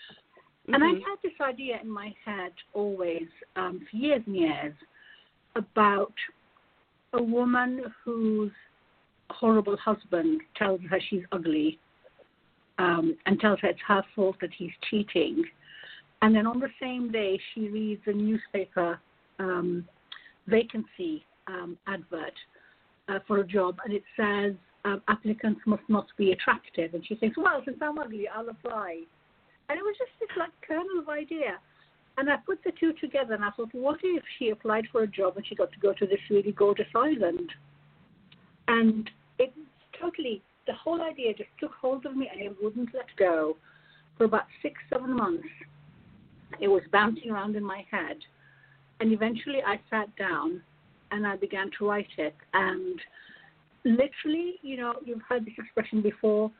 And 0.68 0.84
I 0.84 0.94
Mhm. 0.94 1.02
had 1.04 1.22
this 1.22 1.40
idea 1.40 1.80
in 1.80 1.88
my 1.88 2.14
head 2.24 2.52
always, 2.74 3.28
um, 3.56 3.80
for 3.80 3.96
years 3.96 4.22
and 4.26 4.36
years, 4.36 4.74
about 5.54 6.14
a 7.12 7.22
woman 7.22 7.92
whose 8.04 8.52
horrible 9.30 9.76
husband 9.76 10.42
tells 10.54 10.80
her 10.82 11.00
she's 11.00 11.24
ugly 11.32 11.78
um, 12.78 13.16
and 13.26 13.40
tells 13.40 13.60
her 13.60 13.68
it's 13.68 13.80
her 13.80 14.02
fault 14.14 14.38
that 14.40 14.52
he's 14.52 14.72
cheating. 14.88 15.44
And 16.22 16.34
then 16.34 16.46
on 16.46 16.58
the 16.58 16.68
same 16.80 17.12
day, 17.12 17.38
she 17.54 17.68
reads 17.68 18.02
a 18.06 18.12
newspaper 18.12 18.98
um, 19.38 19.86
vacancy 20.46 21.24
um, 21.46 21.78
advert 21.86 22.34
uh, 23.08 23.20
for 23.26 23.38
a 23.38 23.46
job, 23.46 23.78
and 23.84 23.94
it 23.94 24.02
says 24.16 24.54
um, 24.84 25.02
applicants 25.08 25.60
must 25.66 25.82
not 25.88 26.06
be 26.16 26.32
attractive. 26.32 26.94
And 26.94 27.06
she 27.06 27.14
thinks, 27.14 27.36
well, 27.36 27.62
since 27.64 27.78
I'm 27.80 27.98
ugly, 27.98 28.26
I'll 28.28 28.48
apply. 28.48 29.02
And 29.68 29.78
it 29.78 29.82
was 29.82 29.96
just 29.98 30.10
this 30.20 30.28
like 30.36 30.50
kernel 30.66 31.00
of 31.00 31.08
idea. 31.08 31.58
And 32.16 32.28
I 32.28 32.36
put 32.44 32.58
the 32.64 32.72
two 32.80 32.92
together, 32.94 33.34
and 33.34 33.44
I 33.44 33.50
thought, 33.50 33.68
what 33.72 34.00
if 34.02 34.24
she 34.38 34.50
applied 34.50 34.86
for 34.90 35.02
a 35.02 35.06
job 35.06 35.36
and 35.36 35.46
she 35.46 35.54
got 35.54 35.70
to 35.72 35.78
go 35.78 35.92
to 35.92 36.06
this 36.06 36.18
really 36.30 36.52
gorgeous 36.52 36.88
island? 36.94 37.52
And 38.66 39.08
it 39.38 39.52
totally, 40.00 40.42
the 40.66 40.74
whole 40.74 41.00
idea 41.00 41.32
just 41.32 41.50
took 41.60 41.72
hold 41.80 42.06
of 42.06 42.16
me, 42.16 42.28
and 42.30 42.40
it 42.40 42.56
wouldn't 42.60 42.92
let 42.92 43.06
go 43.16 43.56
for 44.16 44.24
about 44.24 44.46
six, 44.62 44.74
seven 44.92 45.14
months. 45.14 45.46
It 46.60 46.68
was 46.68 46.82
bouncing 46.92 47.30
around 47.30 47.56
in 47.56 47.64
my 47.64 47.84
head. 47.90 48.16
And 49.00 49.12
eventually 49.12 49.62
I 49.64 49.80
sat 49.90 50.14
down 50.16 50.62
and 51.10 51.26
I 51.26 51.36
began 51.36 51.70
to 51.78 51.88
write 51.88 52.08
it. 52.18 52.34
And 52.52 53.00
literally, 53.84 54.54
you 54.62 54.76
know, 54.76 54.94
you've 55.04 55.22
heard 55.28 55.44
this 55.44 55.54
expression 55.58 56.02
before, 56.02 56.50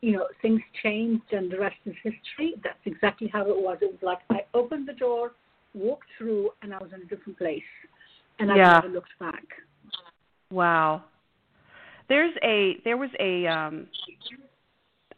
you 0.00 0.12
know, 0.12 0.26
things 0.42 0.60
changed 0.82 1.32
and 1.32 1.50
the 1.50 1.58
rest 1.58 1.76
is 1.86 1.94
history. 2.02 2.54
That's 2.62 2.78
exactly 2.84 3.28
how 3.32 3.42
it 3.42 3.56
was. 3.56 3.78
It 3.80 3.90
was 3.90 4.02
like 4.02 4.18
I 4.30 4.44
opened 4.52 4.86
the 4.86 4.92
door, 4.92 5.32
walked 5.72 6.08
through, 6.18 6.50
and 6.62 6.74
I 6.74 6.78
was 6.78 6.90
in 6.94 7.00
a 7.00 7.06
different 7.06 7.38
place. 7.38 7.62
And 8.38 8.52
I 8.52 8.56
Yeah. 8.56 8.80
never 8.80 8.88
looked 8.88 9.18
back. 9.18 9.44
Wow. 10.50 11.04
There's 12.08 12.36
a 12.42 12.80
there 12.84 12.96
was 12.96 13.10
a 13.18 13.46
um 13.46 13.88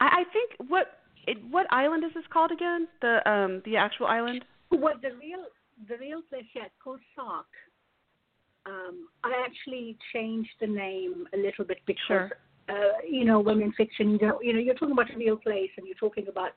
I, 0.00 0.20
I 0.20 0.24
think 0.32 0.52
what 0.68 1.00
it, 1.26 1.38
what 1.50 1.66
island 1.72 2.04
is 2.04 2.12
this 2.14 2.24
called 2.32 2.52
again? 2.52 2.88
The 3.00 3.28
um 3.28 3.62
the 3.64 3.76
actual 3.76 4.06
island? 4.06 4.44
Well, 4.70 4.94
the 5.00 5.10
real 5.16 5.44
the 5.88 5.96
real 5.98 6.22
place, 6.28 6.44
yeah, 6.54 6.64
it's 6.64 6.74
called 6.82 7.00
Sark. 7.14 7.46
Um, 8.64 9.08
I 9.22 9.44
actually 9.46 9.96
changed 10.12 10.50
the 10.60 10.66
name 10.66 11.26
a 11.32 11.36
little 11.36 11.64
bit 11.64 11.78
because, 11.86 12.06
Sure. 12.08 12.30
uh, 12.68 12.98
you 13.08 13.24
know, 13.24 13.38
when 13.38 13.60
in 13.62 13.72
fiction, 13.72 14.10
you 14.10 14.18
don't, 14.18 14.44
you 14.44 14.52
know, 14.52 14.58
you're 14.58 14.74
talking 14.74 14.92
about 14.92 15.12
a 15.12 15.16
real 15.16 15.36
place 15.36 15.70
and 15.76 15.86
you're 15.86 15.96
talking 15.96 16.26
about 16.28 16.52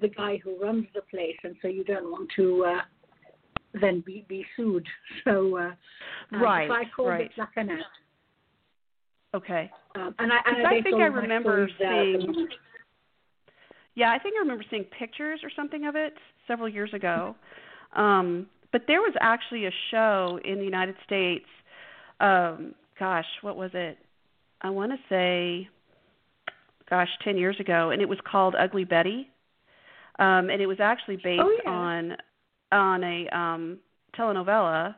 the 0.00 0.08
guy 0.08 0.38
who 0.38 0.60
runs 0.60 0.86
the 0.94 1.02
place, 1.02 1.36
and 1.44 1.54
so 1.62 1.68
you 1.68 1.84
don't 1.84 2.10
want 2.10 2.28
to 2.36 2.64
uh, 2.64 2.80
then 3.80 4.00
be 4.04 4.24
be 4.28 4.44
sued. 4.56 4.86
So, 5.24 5.56
uh, 5.56 5.70
uh, 6.34 6.38
Right, 6.38 6.68
So 6.68 6.74
I 6.74 6.84
called 6.94 7.08
right. 7.08 7.30
it. 7.36 7.80
Okay. 9.34 9.70
Um, 9.94 10.14
and 10.18 10.32
I, 10.32 10.38
and 10.46 10.66
I 10.66 10.80
think 10.80 10.96
I 10.96 11.06
remember 11.06 11.68
seeing. 11.78 12.48
Yeah, 13.98 14.12
I 14.12 14.18
think 14.18 14.36
I 14.36 14.40
remember 14.40 14.64
seeing 14.70 14.84
pictures 14.84 15.40
or 15.42 15.50
something 15.54 15.86
of 15.86 15.96
it 15.96 16.14
several 16.46 16.68
years 16.68 16.94
ago. 16.94 17.34
Um 17.94 18.46
but 18.72 18.82
there 18.86 19.00
was 19.00 19.14
actually 19.20 19.66
a 19.66 19.70
show 19.90 20.38
in 20.44 20.58
the 20.58 20.64
United 20.64 20.94
States. 21.04 21.46
Um, 22.20 22.74
gosh, 22.98 23.26
what 23.42 23.56
was 23.56 23.70
it? 23.74 23.98
I 24.60 24.70
want 24.70 24.92
to 24.92 24.98
say, 25.08 25.68
gosh, 26.90 27.08
ten 27.24 27.36
years 27.36 27.56
ago, 27.60 27.90
and 27.90 28.02
it 28.02 28.08
was 28.08 28.18
called 28.30 28.54
Ugly 28.54 28.84
Betty, 28.84 29.30
um, 30.18 30.50
and 30.50 30.60
it 30.60 30.66
was 30.66 30.80
actually 30.80 31.16
based 31.16 31.42
oh, 31.42 31.58
yeah. 31.64 31.70
on 31.70 32.16
on 32.72 33.04
a 33.04 33.28
um, 33.28 33.78
telenovela. 34.18 34.94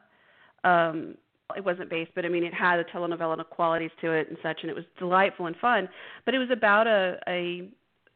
Um, 0.64 1.14
it 1.56 1.64
wasn't 1.64 1.90
based, 1.90 2.12
but 2.14 2.24
I 2.24 2.28
mean, 2.28 2.44
it 2.44 2.54
had 2.54 2.78
a 2.78 2.84
telenovela 2.84 3.44
qualities 3.48 3.90
to 4.00 4.12
it 4.12 4.28
and 4.28 4.38
such, 4.42 4.58
and 4.62 4.70
it 4.70 4.74
was 4.74 4.84
delightful 4.98 5.46
and 5.46 5.56
fun. 5.56 5.88
But 6.24 6.34
it 6.34 6.38
was 6.38 6.50
about 6.50 6.86
a 6.86 7.18
a 7.28 7.68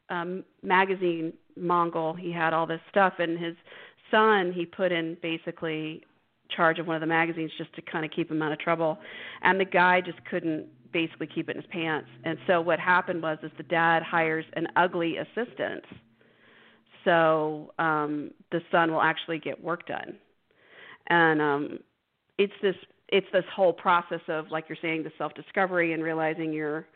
um, 0.09 0.43
magazine 0.61 1.33
Mongol. 1.57 2.13
He 2.13 2.31
had 2.31 2.53
all 2.53 2.65
this 2.67 2.81
stuff, 2.89 3.13
and 3.19 3.37
his 3.37 3.55
son 4.11 4.51
he 4.53 4.65
put 4.65 4.91
in 4.91 5.17
basically 5.21 6.03
charge 6.55 6.79
of 6.79 6.87
one 6.87 6.95
of 6.95 7.01
the 7.01 7.07
magazines 7.07 7.51
just 7.57 7.73
to 7.75 7.81
kind 7.81 8.05
of 8.05 8.11
keep 8.11 8.29
him 8.29 8.41
out 8.41 8.51
of 8.51 8.59
trouble, 8.59 8.97
and 9.41 9.59
the 9.59 9.65
guy 9.65 10.01
just 10.01 10.23
couldn't 10.25 10.67
basically 10.91 11.27
keep 11.27 11.49
it 11.49 11.55
in 11.55 11.61
his 11.61 11.71
pants. 11.71 12.07
And 12.23 12.37
so 12.47 12.61
what 12.61 12.79
happened 12.79 13.21
was, 13.21 13.37
is 13.43 13.51
the 13.57 13.63
dad 13.63 14.03
hires 14.03 14.45
an 14.53 14.67
ugly 14.75 15.17
assistant, 15.17 15.83
so 17.03 17.73
um, 17.79 18.31
the 18.51 18.61
son 18.71 18.91
will 18.91 19.01
actually 19.01 19.39
get 19.39 19.61
work 19.61 19.87
done, 19.87 20.15
and 21.07 21.41
um, 21.41 21.79
it's 22.37 22.53
this 22.61 22.75
it's 23.09 23.27
this 23.31 23.43
whole 23.55 23.73
process 23.73 24.21
of 24.27 24.49
like 24.51 24.65
you're 24.67 24.77
saying 24.81 25.03
the 25.03 25.11
self 25.17 25.33
discovery 25.33 25.93
and 25.93 26.03
realizing 26.03 26.51
you're 26.51 26.87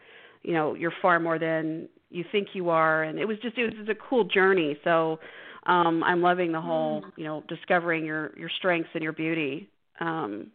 you 0.44 0.54
know 0.54 0.74
you're 0.74 0.94
far 1.02 1.20
more 1.20 1.38
than 1.38 1.88
you 2.10 2.24
think 2.32 2.50
you 2.54 2.70
are 2.70 3.04
and 3.04 3.20
it 3.20 3.26
was 3.26 3.38
just 3.42 3.58
it 3.58 3.66
was 3.66 3.74
just 3.78 3.90
a 3.90 3.96
cool 4.10 4.24
journey. 4.24 4.78
So 4.84 5.20
um 5.66 6.04
i'm 6.04 6.22
loving 6.22 6.52
the 6.54 6.62
whole 6.62 7.02
Mm. 7.02 7.12
you 7.18 7.26
know 7.26 7.44
discovering 7.48 8.06
your 8.06 8.32
your 8.38 8.50
strengths 8.58 8.90
and 8.94 9.04
your 9.04 9.14
beauty 9.14 9.70
um 10.00 10.52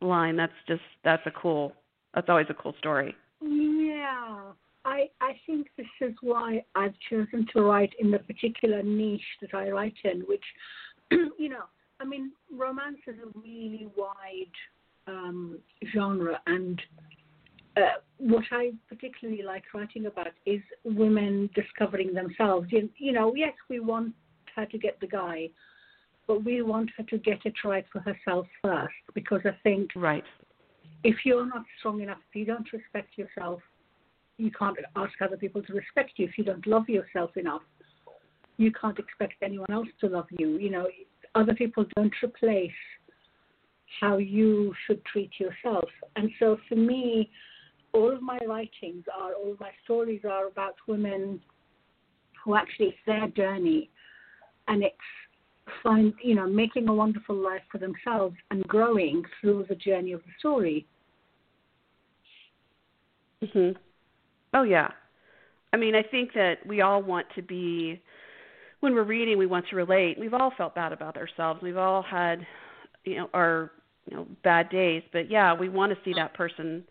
line. 0.00 0.36
That's 0.36 0.52
just 0.66 0.82
that's 1.04 1.22
a 1.26 1.30
cool 1.30 1.72
that's 2.14 2.28
always 2.28 2.46
a 2.50 2.54
cool 2.54 2.74
story. 2.78 3.14
Yeah, 3.40 4.52
I 4.84 5.08
I 5.20 5.32
think 5.46 5.68
this 5.76 5.86
is 6.00 6.14
why 6.22 6.64
I've 6.74 6.94
chosen 7.10 7.46
to 7.52 7.62
write 7.62 7.92
in 8.00 8.10
the 8.10 8.18
particular 8.18 8.82
niche 8.82 9.20
that 9.40 9.54
I 9.54 9.70
write 9.70 9.94
in, 10.04 10.20
which, 10.22 10.44
you 11.10 11.48
know, 11.48 11.64
I 12.00 12.04
mean, 12.04 12.32
romance 12.52 12.98
is 13.06 13.16
a 13.18 13.38
really 13.38 13.88
wide 13.96 14.56
um, 15.06 15.58
genre, 15.94 16.40
and 16.46 16.80
uh, 17.78 18.00
what 18.18 18.44
I 18.50 18.72
particularly 18.88 19.42
like 19.42 19.64
writing 19.74 20.06
about 20.06 20.32
is 20.44 20.60
women 20.84 21.48
discovering 21.54 22.12
themselves. 22.12 22.68
You, 22.70 22.88
you 22.98 23.12
know, 23.12 23.34
yes, 23.34 23.54
we 23.68 23.80
want 23.80 24.14
her 24.56 24.66
to 24.66 24.78
get 24.78 24.98
the 25.00 25.06
guy, 25.06 25.50
but 26.26 26.44
we 26.44 26.62
want 26.62 26.90
her 26.96 27.04
to 27.04 27.18
get 27.18 27.38
it 27.44 27.54
right 27.64 27.86
for 27.92 28.00
herself 28.00 28.46
first, 28.62 28.94
because 29.14 29.40
I 29.44 29.56
think 29.62 29.90
right 29.94 30.24
if 31.04 31.16
you're 31.24 31.46
not 31.46 31.64
strong 31.78 32.00
enough, 32.00 32.18
if 32.30 32.36
you 32.36 32.44
don't 32.44 32.70
respect 32.72 33.16
yourself, 33.16 33.60
you 34.36 34.50
can't 34.50 34.76
ask 34.96 35.12
other 35.22 35.36
people 35.36 35.62
to 35.62 35.72
respect 35.72 36.12
you. 36.16 36.26
If 36.26 36.38
you 36.38 36.44
don't 36.44 36.66
love 36.66 36.88
yourself 36.88 37.36
enough, 37.36 37.62
you 38.56 38.72
can't 38.72 38.98
expect 38.98 39.34
anyone 39.42 39.70
else 39.70 39.88
to 40.00 40.08
love 40.08 40.26
you. 40.30 40.58
You 40.58 40.70
know, 40.70 40.88
other 41.34 41.54
people 41.54 41.84
don't 41.96 42.12
replace 42.22 42.70
how 44.00 44.18
you 44.18 44.74
should 44.86 45.04
treat 45.04 45.30
yourself. 45.38 45.88
And 46.16 46.30
so 46.38 46.58
for 46.68 46.76
me, 46.76 47.30
all 47.98 48.12
of 48.12 48.22
my 48.22 48.38
writings 48.46 49.04
are, 49.14 49.34
all 49.34 49.52
of 49.52 49.60
my 49.60 49.70
stories 49.84 50.22
are 50.28 50.46
about 50.46 50.74
women 50.86 51.40
who 52.44 52.54
actually 52.54 52.86
it's 52.86 52.98
their 53.06 53.28
journey. 53.28 53.90
And 54.68 54.82
it's 54.82 54.96
find 55.82 56.14
you 56.22 56.34
know 56.34 56.46
making 56.46 56.88
a 56.88 56.92
wonderful 56.92 57.36
life 57.36 57.62
for 57.70 57.78
themselves 57.78 58.36
and 58.50 58.66
growing 58.66 59.22
through 59.40 59.66
the 59.68 59.74
journey 59.74 60.12
of 60.12 60.20
the 60.22 60.32
story. 60.38 60.86
Mhm 63.42 63.76
oh 64.54 64.62
yeah. 64.62 64.88
I 65.72 65.76
mean 65.76 65.94
i 65.94 66.02
think 66.02 66.32
that 66.34 66.64
we 66.66 66.80
all 66.80 67.02
want 67.02 67.26
to 67.34 67.42
be 67.42 68.00
when 68.80 68.94
we're 68.94 69.04
reading 69.04 69.38
we 69.38 69.46
want 69.46 69.66
to 69.68 69.76
relate. 69.76 70.18
We've 70.18 70.34
all 70.34 70.52
felt 70.56 70.74
bad 70.74 70.92
about 70.92 71.16
ourselves. 71.16 71.60
We've 71.62 71.76
all 71.76 72.02
had 72.02 72.46
you 73.04 73.16
know 73.16 73.30
our 73.34 73.70
you 74.10 74.16
know 74.16 74.26
bad 74.42 74.70
days. 74.70 75.02
But 75.12 75.30
yeah 75.30 75.52
we 75.54 75.68
want 75.68 75.92
to 75.92 75.98
see 76.04 76.14
that 76.14 76.34
person 76.34 76.84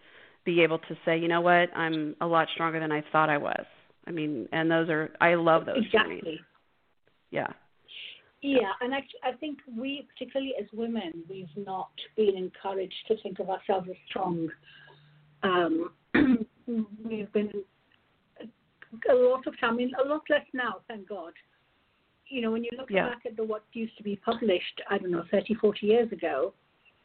be 0.47 0.61
able 0.63 0.79
to 0.79 0.95
say 1.05 1.17
you 1.17 1.27
know 1.27 1.41
what? 1.41 1.67
I'm 1.75 2.15
a 2.21 2.25
lot 2.25 2.47
stronger 2.55 2.79
than 2.79 2.91
i 2.91 3.03
thought 3.11 3.29
i 3.29 3.37
was. 3.37 3.65
I 4.07 4.11
mean 4.11 4.47
and 4.53 4.71
those 4.71 4.87
are 4.89 5.03
i 5.21 5.35
love 5.35 5.65
those 5.65 5.83
exactly. 5.85 6.21
Journeys 6.21 6.39
yeah. 7.31 7.47
Yeah 8.41 8.71
and 8.81 8.93
I, 8.95 9.01
I 9.29 9.33
think 9.41 9.59
we 9.77 10.07
particularly 10.11 10.53
as 10.61 10.67
women 10.73 11.11
we've 11.29 11.55
not 11.71 11.91
been 12.15 12.35
encouraged 12.37 13.01
to 13.09 13.15
think 13.21 13.39
of 13.39 13.49
ourselves 13.49 13.87
as 13.89 13.97
strong. 14.09 14.47
Um 15.43 15.73
we've 17.07 17.31
been 17.33 17.51
a 19.11 19.13
lot 19.13 19.45
of 19.45 19.59
time 19.59 19.73
I 19.73 19.77
mean 19.81 19.91
a 20.03 20.07
lot 20.07 20.21
less 20.29 20.47
now 20.53 20.75
thank 20.87 21.09
god. 21.09 21.33
You 22.29 22.41
know 22.41 22.51
when 22.51 22.63
you 22.63 22.71
look 22.77 22.89
Yeah. 22.89 23.09
back 23.09 23.23
at 23.25 23.35
the 23.35 23.43
what 23.43 23.63
used 23.73 23.97
to 23.97 24.03
be 24.03 24.15
published 24.29 24.77
i 24.89 24.97
don't 24.97 25.11
know 25.11 25.25
thirty, 25.29 25.53
forty 25.55 25.85
years 25.87 26.09
ago 26.13 26.53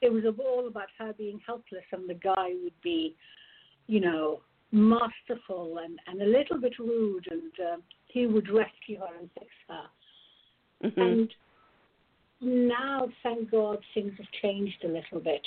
it 0.03 0.13
was 0.13 0.25
all 0.39 0.67
about 0.69 0.89
her 0.99 1.13
being 1.15 1.41
helpless 1.47 1.85
and 1.93 2.09
the 2.09 2.15
guy 2.15 2.51
would 2.63 2.81
be 2.83 3.15
you 3.87 4.01
know 4.01 4.41
masterful 4.73 5.79
and 5.83 5.99
and 6.07 6.21
a 6.21 6.27
little 6.39 6.61
bit 6.61 6.79
rude 6.79 7.27
and 7.31 7.53
uh, 7.67 7.77
he 8.09 8.27
would 8.27 8.49
rescue 8.51 8.99
her 8.99 9.19
and 9.19 9.31
fix 9.35 9.51
her 9.69 9.85
mhm 10.85 11.21
and 11.21 11.35
now, 12.43 13.09
thank 13.23 13.53
God, 13.53 13.79
things 13.95 14.13
have 14.19 14.27
changed 14.43 14.85
a 14.85 14.89
little 14.89 15.21
bit. 15.21 15.47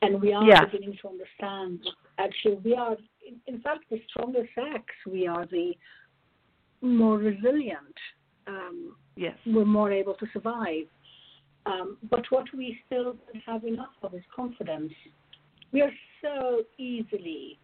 And 0.00 0.20
we 0.20 0.32
are 0.32 0.48
Yeah. 0.48 0.64
beginning 0.64 0.96
to 1.02 1.08
understand 1.08 1.86
actually 2.18 2.54
we 2.56 2.74
are, 2.74 2.96
in, 3.26 3.40
in 3.46 3.60
fact, 3.60 3.90
the 3.90 4.02
stronger 4.08 4.48
sex, 4.54 4.84
we 5.06 5.26
are 5.26 5.46
the 5.46 5.76
more 6.80 7.18
resilient. 7.18 7.96
Um, 8.46 8.96
yes 9.16 9.36
we're 9.46 9.64
more 9.64 9.92
able 9.92 10.14
to 10.14 10.26
survive. 10.32 10.86
Um, 11.66 11.96
but 12.10 12.24
what 12.30 12.44
we 12.56 12.78
still 12.86 13.14
don't 13.14 13.42
have 13.46 13.64
enough 13.64 13.94
of 14.02 14.14
is 14.14 14.22
confidence. 14.34 14.92
We 15.72 15.80
are 15.80 15.92
so 16.22 16.62
easily 16.78 17.58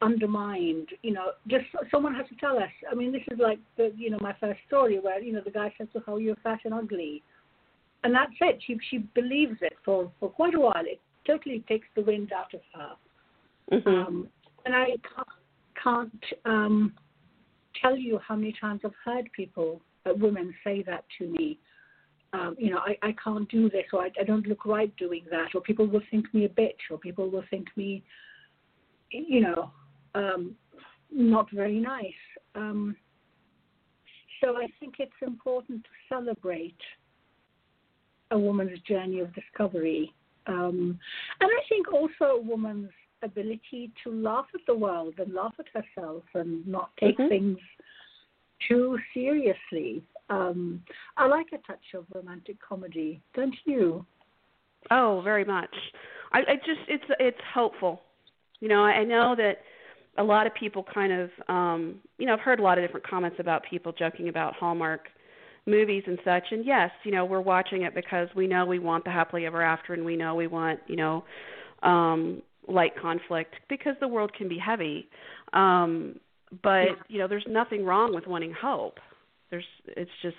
undermined. 0.00 0.88
You 1.02 1.12
know, 1.12 1.26
just 1.48 1.64
someone 1.90 2.14
has 2.14 2.26
to 2.28 2.34
tell 2.36 2.56
us. 2.56 2.70
I 2.90 2.94
mean, 2.94 3.12
this 3.12 3.22
is 3.30 3.38
like 3.38 3.60
the 3.76 3.92
you 3.96 4.10
know 4.10 4.18
my 4.20 4.34
first 4.40 4.60
story 4.66 4.98
where 4.98 5.20
you 5.22 5.32
know 5.32 5.42
the 5.44 5.50
guy 5.50 5.72
says 5.78 5.88
to 5.92 6.00
her, 6.00 6.18
"You're 6.18 6.36
fat 6.36 6.60
and 6.64 6.74
ugly," 6.74 7.22
and 8.04 8.14
that's 8.14 8.32
it. 8.40 8.60
She 8.66 8.76
she 8.90 8.98
believes 9.14 9.58
it 9.60 9.74
for 9.84 10.10
for 10.18 10.28
quite 10.28 10.54
a 10.54 10.60
while. 10.60 10.84
It 10.84 11.00
totally 11.26 11.64
takes 11.68 11.86
the 11.94 12.02
wind 12.02 12.32
out 12.32 12.52
of 12.52 12.60
her. 12.74 12.92
mhm 13.78 14.06
Um, 14.06 14.28
and 14.64 14.74
I 14.74 14.86
can't, 15.14 15.28
can't 15.82 16.24
um, 16.44 16.94
tell 17.80 17.96
you 17.96 18.18
how 18.26 18.36
many 18.36 18.54
times 18.60 18.80
I've 18.84 18.92
heard 19.04 19.28
people, 19.32 19.80
uh, 20.06 20.12
women, 20.16 20.54
say 20.64 20.82
that 20.82 21.04
to 21.18 21.26
me. 21.26 21.58
Um, 22.34 22.56
you 22.58 22.70
know, 22.70 22.78
I, 22.78 22.96
I 23.02 23.14
can't 23.22 23.48
do 23.50 23.68
this, 23.68 23.84
or 23.92 24.02
I, 24.02 24.10
I 24.18 24.24
don't 24.24 24.46
look 24.46 24.64
right 24.64 24.94
doing 24.96 25.24
that, 25.30 25.54
or 25.54 25.60
people 25.60 25.86
will 25.86 26.00
think 26.10 26.32
me 26.32 26.46
a 26.46 26.48
bitch, 26.48 26.90
or 26.90 26.96
people 26.96 27.30
will 27.30 27.44
think 27.50 27.68
me, 27.76 28.02
you 29.10 29.40
know, 29.40 29.70
um, 30.14 30.56
not 31.10 31.50
very 31.50 31.78
nice. 31.78 32.22
Um, 32.54 32.96
so 34.40 34.56
I 34.56 34.66
think 34.80 34.94
it's 34.98 35.12
important 35.20 35.84
to 35.84 35.90
celebrate 36.08 36.80
a 38.30 38.38
woman's 38.38 38.80
journey 38.80 39.20
of 39.20 39.32
discovery. 39.34 40.12
Um, 40.46 40.98
and 41.40 41.50
I 41.50 41.68
think 41.68 41.92
also 41.92 42.24
a 42.24 42.40
woman's 42.40 42.90
ability 43.22 43.92
to 44.02 44.10
laugh 44.10 44.46
at 44.54 44.62
the 44.66 44.74
world 44.74 45.14
and 45.18 45.32
laugh 45.32 45.54
at 45.58 45.66
herself 45.68 46.24
and 46.34 46.66
not 46.66 46.90
take 46.96 47.18
Mhm. 47.18 47.28
things 47.28 47.58
too 48.66 48.98
seriously. 49.12 50.02
Um, 50.32 50.82
I 51.16 51.26
like 51.26 51.46
a 51.52 51.58
touch 51.66 51.82
of 51.94 52.06
romantic 52.14 52.56
comedy, 52.66 53.20
don't 53.34 53.54
you? 53.64 54.04
Oh, 54.90 55.20
very 55.22 55.44
much. 55.44 55.74
I, 56.32 56.38
I 56.40 56.56
just 56.56 56.80
it's 56.88 57.04
it's 57.20 57.38
hopeful. 57.54 58.00
You 58.60 58.68
know, 58.68 58.82
I 58.82 59.04
know 59.04 59.34
that 59.36 59.58
a 60.18 60.22
lot 60.22 60.46
of 60.46 60.54
people 60.54 60.84
kind 60.92 61.12
of 61.12 61.30
um 61.48 61.96
you 62.18 62.26
know, 62.26 62.32
I've 62.34 62.40
heard 62.40 62.60
a 62.60 62.62
lot 62.62 62.78
of 62.78 62.84
different 62.84 63.06
comments 63.06 63.36
about 63.40 63.62
people 63.68 63.92
joking 63.92 64.28
about 64.28 64.54
Hallmark 64.54 65.08
movies 65.66 66.02
and 66.06 66.18
such 66.24 66.44
and 66.50 66.64
yes, 66.64 66.90
you 67.04 67.12
know, 67.12 67.24
we're 67.24 67.40
watching 67.40 67.82
it 67.82 67.94
because 67.94 68.28
we 68.34 68.46
know 68.46 68.64
we 68.64 68.78
want 68.78 69.04
the 69.04 69.10
happily 69.10 69.46
ever 69.46 69.62
after 69.62 69.92
and 69.94 70.04
we 70.04 70.16
know 70.16 70.34
we 70.34 70.46
want, 70.46 70.80
you 70.86 70.96
know, 70.96 71.24
um 71.82 72.42
light 72.68 72.92
conflict 73.00 73.54
because 73.68 73.94
the 74.00 74.08
world 74.08 74.32
can 74.36 74.48
be 74.48 74.58
heavy. 74.58 75.08
Um 75.52 76.16
but, 76.62 76.88
you 77.08 77.18
know, 77.18 77.26
there's 77.28 77.46
nothing 77.48 77.82
wrong 77.82 78.14
with 78.14 78.26
wanting 78.26 78.52
hope. 78.52 78.98
There's 79.52 79.64
it's 79.86 80.10
just 80.22 80.34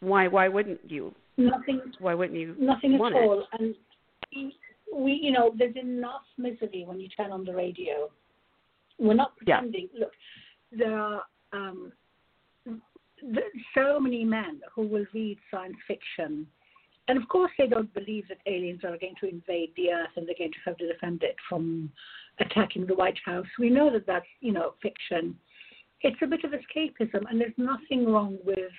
why 0.00 0.28
why 0.28 0.48
wouldn't 0.48 0.80
you? 0.90 1.14
Nothing 1.36 1.80
Why 1.98 2.14
wouldn't 2.14 2.38
you 2.38 2.56
Nothing 2.58 2.94
at 2.94 3.00
want 3.00 3.14
it? 3.14 3.18
all. 3.18 3.46
And 3.58 3.74
we, 4.94 5.12
you 5.22 5.32
know, 5.32 5.52
there's 5.58 5.76
enough 5.76 6.22
misery 6.38 6.84
when 6.86 6.98
you 7.00 7.08
turn 7.08 7.32
on 7.32 7.44
the 7.44 7.54
radio. 7.54 8.08
We're 8.98 9.14
not 9.14 9.32
Yeah. 9.46 9.58
pretending. 9.60 9.88
Look, 9.98 10.12
there 10.70 10.98
are 10.98 11.22
um, 11.52 11.92
th- 12.64 13.52
so 13.74 14.00
many 14.00 14.24
men 14.24 14.60
who 14.74 14.86
will 14.86 15.06
read 15.12 15.38
science 15.50 15.76
fiction 15.86 16.46
and 17.08 17.20
of 17.20 17.28
course, 17.28 17.50
they 17.58 17.66
don't 17.66 17.92
believe 17.94 18.28
that 18.28 18.38
aliens 18.46 18.84
are 18.84 18.96
going 18.96 19.16
to 19.20 19.28
invade 19.28 19.72
the 19.76 19.90
Earth 19.92 20.10
and 20.16 20.26
they're 20.26 20.36
going 20.38 20.52
to 20.52 20.58
have 20.64 20.76
to 20.78 20.86
defend 20.86 21.22
it 21.22 21.36
from 21.48 21.90
attacking 22.38 22.86
the 22.86 22.94
White 22.94 23.18
House. 23.24 23.46
We 23.58 23.70
know 23.70 23.92
that 23.92 24.06
that's 24.06 24.26
you 24.40 24.52
know 24.52 24.74
fiction. 24.80 25.36
It's 26.02 26.16
a 26.22 26.26
bit 26.26 26.44
of 26.44 26.52
escapism, 26.52 27.22
and 27.30 27.40
there's 27.40 27.52
nothing 27.56 28.10
wrong 28.10 28.38
with 28.44 28.72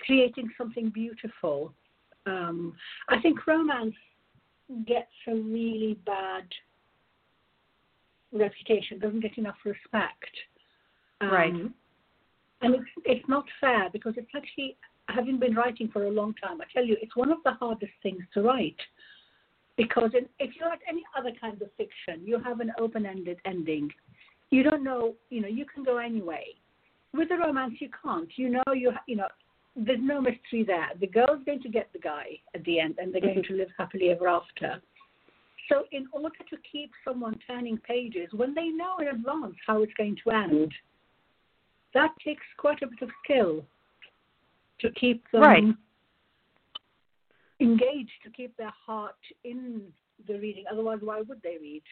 creating 0.00 0.50
something 0.58 0.90
beautiful. 0.90 1.72
Um, 2.26 2.74
I 3.08 3.20
think 3.20 3.46
romance 3.46 3.94
gets 4.86 5.12
a 5.28 5.34
really 5.34 5.98
bad 6.06 6.44
reputation, 8.32 8.98
doesn't 8.98 9.20
get 9.20 9.38
enough 9.38 9.56
respect. 9.64 10.34
Um, 11.20 11.30
right. 11.30 11.54
And 12.62 12.74
it's, 12.74 12.84
it's 13.04 13.28
not 13.28 13.44
fair 13.60 13.90
because 13.92 14.14
it's 14.16 14.30
actually, 14.34 14.76
having 15.08 15.38
been 15.38 15.54
writing 15.54 15.88
for 15.92 16.04
a 16.06 16.10
long 16.10 16.34
time, 16.42 16.60
I 16.60 16.64
tell 16.72 16.84
you, 16.84 16.96
it's 17.00 17.14
one 17.14 17.30
of 17.30 17.38
the 17.44 17.52
hardest 17.52 17.92
things 18.02 18.22
to 18.32 18.42
write. 18.42 18.80
Because 19.76 20.10
in, 20.14 20.26
if 20.38 20.54
you 20.56 20.66
write 20.66 20.80
any 20.88 21.02
other 21.18 21.32
kind 21.40 21.60
of 21.60 21.68
fiction, 21.76 22.24
you 22.24 22.38
have 22.38 22.60
an 22.60 22.72
open-ended 22.78 23.38
ending. 23.44 23.90
You 24.50 24.62
don't 24.62 24.84
know, 24.84 25.14
you 25.30 25.40
know, 25.40 25.48
you 25.48 25.64
can 25.64 25.82
go 25.82 25.98
anyway. 25.98 26.44
With 27.12 27.30
a 27.30 27.36
romance, 27.36 27.74
you 27.80 27.88
can't. 28.02 28.28
You 28.36 28.50
know, 28.50 28.62
you 28.72 28.92
you 29.06 29.16
know, 29.16 29.28
there's 29.76 30.00
no 30.00 30.20
mystery 30.20 30.64
there. 30.64 30.90
The 31.00 31.06
girl's 31.06 31.44
going 31.44 31.62
to 31.62 31.68
get 31.68 31.92
the 31.92 31.98
guy 31.98 32.38
at 32.54 32.64
the 32.64 32.78
end, 32.80 32.96
and 32.98 33.12
they're 33.12 33.20
going 33.20 33.42
to 33.42 33.54
live 33.54 33.68
happily 33.76 34.10
ever 34.10 34.28
after. 34.28 34.80
So, 35.68 35.84
in 35.92 36.06
order 36.12 36.36
to 36.50 36.56
keep 36.70 36.90
someone 37.04 37.38
turning 37.46 37.78
pages 37.78 38.28
when 38.32 38.54
they 38.54 38.68
know 38.68 38.98
in 39.00 39.08
advance 39.08 39.54
how 39.66 39.82
it's 39.82 39.92
going 39.94 40.16
to 40.24 40.30
end, 40.30 40.72
that 41.94 42.10
takes 42.24 42.42
quite 42.58 42.82
a 42.82 42.86
bit 42.86 43.00
of 43.02 43.08
skill 43.24 43.64
to 44.80 44.90
keep 44.92 45.24
them 45.32 45.40
right. 45.40 45.64
Engaged, 47.60 48.10
to 48.24 48.30
keep 48.30 48.56
their 48.56 48.72
heart 48.86 49.14
in 49.44 49.82
the 50.26 50.34
reading. 50.34 50.64
Otherwise, 50.70 50.98
why 51.02 51.20
would 51.20 51.40
they 51.42 51.56
read? 51.60 51.82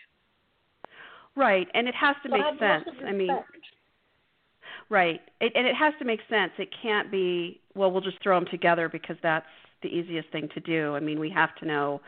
Right, 1.34 1.66
and 1.74 1.88
it 1.88 1.94
has 1.94 2.16
to 2.24 2.28
make 2.28 2.42
sense. 2.58 2.84
I 3.06 3.12
mean, 3.12 3.30
right, 4.90 5.20
it, 5.40 5.52
and 5.54 5.66
it 5.66 5.74
has 5.74 5.94
to 5.98 6.04
make 6.04 6.20
sense. 6.28 6.52
It 6.58 6.68
can't 6.82 7.10
be 7.10 7.60
well. 7.74 7.90
We'll 7.90 8.02
just 8.02 8.22
throw 8.22 8.38
them 8.38 8.48
together 8.50 8.88
because 8.88 9.16
that's 9.22 9.46
the 9.82 9.88
easiest 9.88 10.30
thing 10.30 10.48
to 10.54 10.60
do. 10.60 10.94
I 10.94 11.00
mean, 11.00 11.18
we 11.18 11.30
have 11.30 11.54
to 11.56 11.66
know 11.66 12.00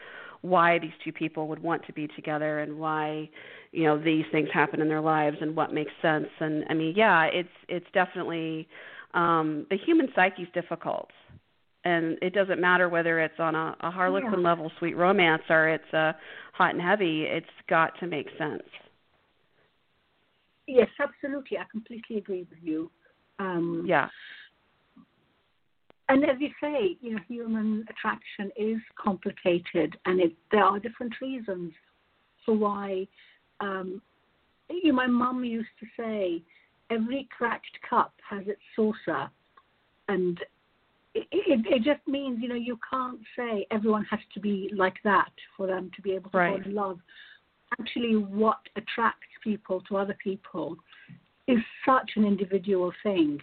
why 0.45 0.79
these 0.79 0.93
two 1.03 1.11
people 1.11 1.49
would 1.49 1.63
want 1.63 1.83
to 1.87 1.93
be 1.95 2.07
together 2.09 2.59
and 2.59 2.79
why 2.79 3.31
you 3.73 3.85
know 3.85 3.99
these 3.99 4.27
things 4.31 4.47
happen 4.53 4.79
in 4.83 4.89
their 4.89 5.01
lives 5.01 5.39
and 5.41 5.57
what 5.57 5.73
makes 5.73 5.91
sense 6.03 6.29
and 6.39 6.67
i 6.69 6.75
mean 6.75 6.93
yeah 6.95 7.25
it's 7.25 7.49
it's 7.67 7.87
definitely 7.95 8.69
um 9.15 9.67
the 9.71 9.77
human 9.79 10.07
psyche 10.15 10.43
is 10.43 10.49
difficult 10.53 11.09
and 11.85 12.19
it 12.23 12.33
doesn't 12.35 12.61
matter 12.61 12.89
whether 12.89 13.21
it's 13.21 13.39
on 13.39 13.55
a, 13.55 13.77
a 13.81 13.91
harlequin 13.91 14.41
yeah. 14.41 14.49
level 14.49 14.71
sweet 14.79 14.95
romance 14.97 15.43
or 15.49 15.69
it's 15.69 15.93
a 15.93 16.15
hot 16.53 16.73
and 16.73 16.83
heavy 16.83 17.23
it's 17.23 17.47
got 17.69 17.99
to 17.99 18.07
make 18.07 18.27
sense 18.39 18.63
yes 20.67 20.89
absolutely 21.01 21.59
i 21.59 21.65
completely 21.71 22.19
agree 22.19 22.47
with 22.51 22.59
you 22.63 22.91
um 23.39 23.85
yeah 23.87 24.09
and 26.09 26.23
as 26.25 26.37
you 26.39 26.51
say, 26.61 26.97
you 27.01 27.15
know, 27.15 27.21
human 27.29 27.85
attraction 27.89 28.51
is 28.57 28.79
complicated, 29.03 29.97
and 30.05 30.21
it, 30.21 30.33
there 30.51 30.63
are 30.63 30.79
different 30.79 31.15
reasons 31.21 31.73
for 32.45 32.55
why. 32.55 33.07
Um, 33.61 34.03
you 34.69 34.89
know, 34.89 34.97
my 34.97 35.07
mum 35.07 35.45
used 35.45 35.69
to 35.81 35.87
say, 35.99 36.43
every 36.91 37.27
cracked 37.37 37.79
cup 37.89 38.13
has 38.29 38.47
its 38.47 38.61
saucer, 38.77 39.31
and 40.09 40.39
it, 41.15 41.27
it, 41.31 41.67
it 41.67 41.83
just 41.83 42.07
means 42.07 42.39
you 42.41 42.49
know 42.49 42.55
you 42.55 42.79
can't 42.91 43.21
say 43.37 43.67
everyone 43.71 44.05
has 44.11 44.21
to 44.35 44.41
be 44.41 44.71
like 44.77 44.97
that 45.05 45.31
for 45.57 45.67
them 45.67 45.91
to 45.97 46.03
be 46.03 46.13
able 46.13 46.31
to 46.31 46.39
right. 46.39 46.59
fall 46.59 46.71
in 46.71 46.75
love. 46.75 46.99
Actually, 47.81 48.17
what 48.17 48.59
attracts 48.77 49.27
people 49.43 49.81
to 49.89 49.97
other 49.97 50.17
people 50.23 50.77
is 51.49 51.59
such 51.87 52.11
an 52.17 52.25
individual 52.25 52.93
thing 53.03 53.41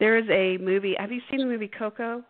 there 0.00 0.18
is 0.18 0.28
a 0.30 0.62
movie. 0.62 0.94
Have 0.98 1.12
you 1.12 1.20
seen 1.30 1.40
the 1.40 1.46
movie 1.46 1.70
Coco? 1.78 2.22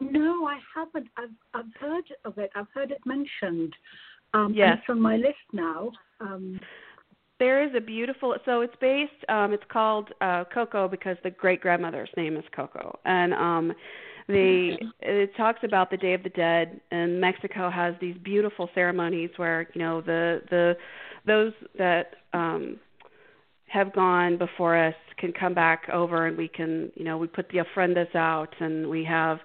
No, 0.00 0.46
I 0.46 0.58
haven't. 0.74 1.08
I've 1.16 1.30
I've 1.54 1.74
heard 1.80 2.04
of 2.24 2.38
it. 2.38 2.50
I've 2.54 2.68
heard 2.72 2.90
it 2.90 3.00
mentioned. 3.04 3.74
Um, 4.34 4.52
yes. 4.54 4.76
it's 4.78 4.88
on 4.88 5.00
my 5.00 5.16
list 5.16 5.34
now. 5.52 5.90
Um, 6.20 6.60
there 7.38 7.66
is 7.66 7.74
a 7.76 7.80
beautiful. 7.80 8.34
So 8.44 8.60
it's 8.60 8.74
based. 8.80 9.12
Um, 9.28 9.52
it's 9.52 9.64
called 9.70 10.10
uh, 10.20 10.44
Coco 10.52 10.88
because 10.88 11.16
the 11.22 11.30
great 11.30 11.60
grandmother's 11.60 12.10
name 12.16 12.36
is 12.36 12.44
Coco, 12.54 12.98
and 13.04 13.32
um, 13.34 13.72
the 14.28 14.76
it 15.00 15.34
talks 15.36 15.60
about 15.62 15.90
the 15.90 15.96
Day 15.96 16.14
of 16.14 16.22
the 16.22 16.30
Dead, 16.30 16.80
and 16.90 17.20
Mexico 17.20 17.70
has 17.70 17.94
these 18.00 18.16
beautiful 18.22 18.68
ceremonies 18.74 19.30
where 19.36 19.68
you 19.74 19.80
know 19.80 20.00
the 20.00 20.42
the 20.50 20.76
those 21.26 21.52
that 21.76 22.16
um, 22.32 22.78
have 23.68 23.92
gone 23.92 24.36
before 24.38 24.76
us 24.76 24.94
can 25.18 25.32
come 25.32 25.54
back 25.54 25.88
over 25.92 26.26
and 26.26 26.36
we 26.36 26.48
can 26.48 26.90
you 26.94 27.04
know 27.04 27.18
we 27.18 27.26
put 27.26 27.48
the 27.50 27.58
ofrendas 27.58 28.12
out 28.14 28.54
and 28.60 28.88
we 28.88 29.04
have 29.04 29.38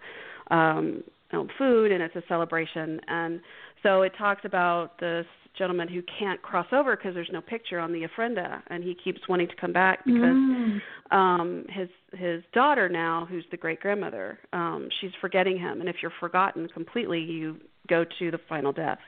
um 0.52 1.04
you 1.32 1.40
know, 1.40 1.48
food 1.58 1.92
and 1.92 2.02
it's 2.02 2.16
a 2.16 2.24
celebration 2.28 3.00
and 3.08 3.42
so 3.82 4.02
it 4.04 4.14
talks 4.18 4.46
about 4.46 4.98
this 5.00 5.26
gentleman 5.58 5.88
who 5.88 6.02
can't 6.20 6.42
cross 6.42 6.68
over 6.72 6.96
because 6.96 7.14
there's 7.14 7.30
no 7.32 7.42
picture 7.42 7.80
on 7.80 7.92
the 7.92 8.08
ofrenda 8.08 8.62
and 8.68 8.84
he 8.84 8.96
keeps 8.96 9.20
wanting 9.30 9.48
to 9.48 9.56
come 9.56 9.72
back 9.72 10.04
because 10.06 10.22
mm. 10.22 10.80
um 11.12 11.66
his 11.70 11.90
his 12.14 12.44
daughter 12.54 12.90
now 12.90 13.28
who's 13.30 13.46
the 13.52 13.58
great 13.58 13.80
grandmother 13.80 14.40
um 14.52 14.90
she's 15.00 15.12
forgetting 15.22 15.58
him 15.58 15.80
and 15.80 15.90
if 15.90 15.98
you're 16.02 16.12
forgotten 16.20 16.68
completely 16.70 17.20
you 17.20 17.58
go 17.88 18.04
to 18.20 18.32
the 18.32 18.40
final 18.50 18.72
death 18.72 19.00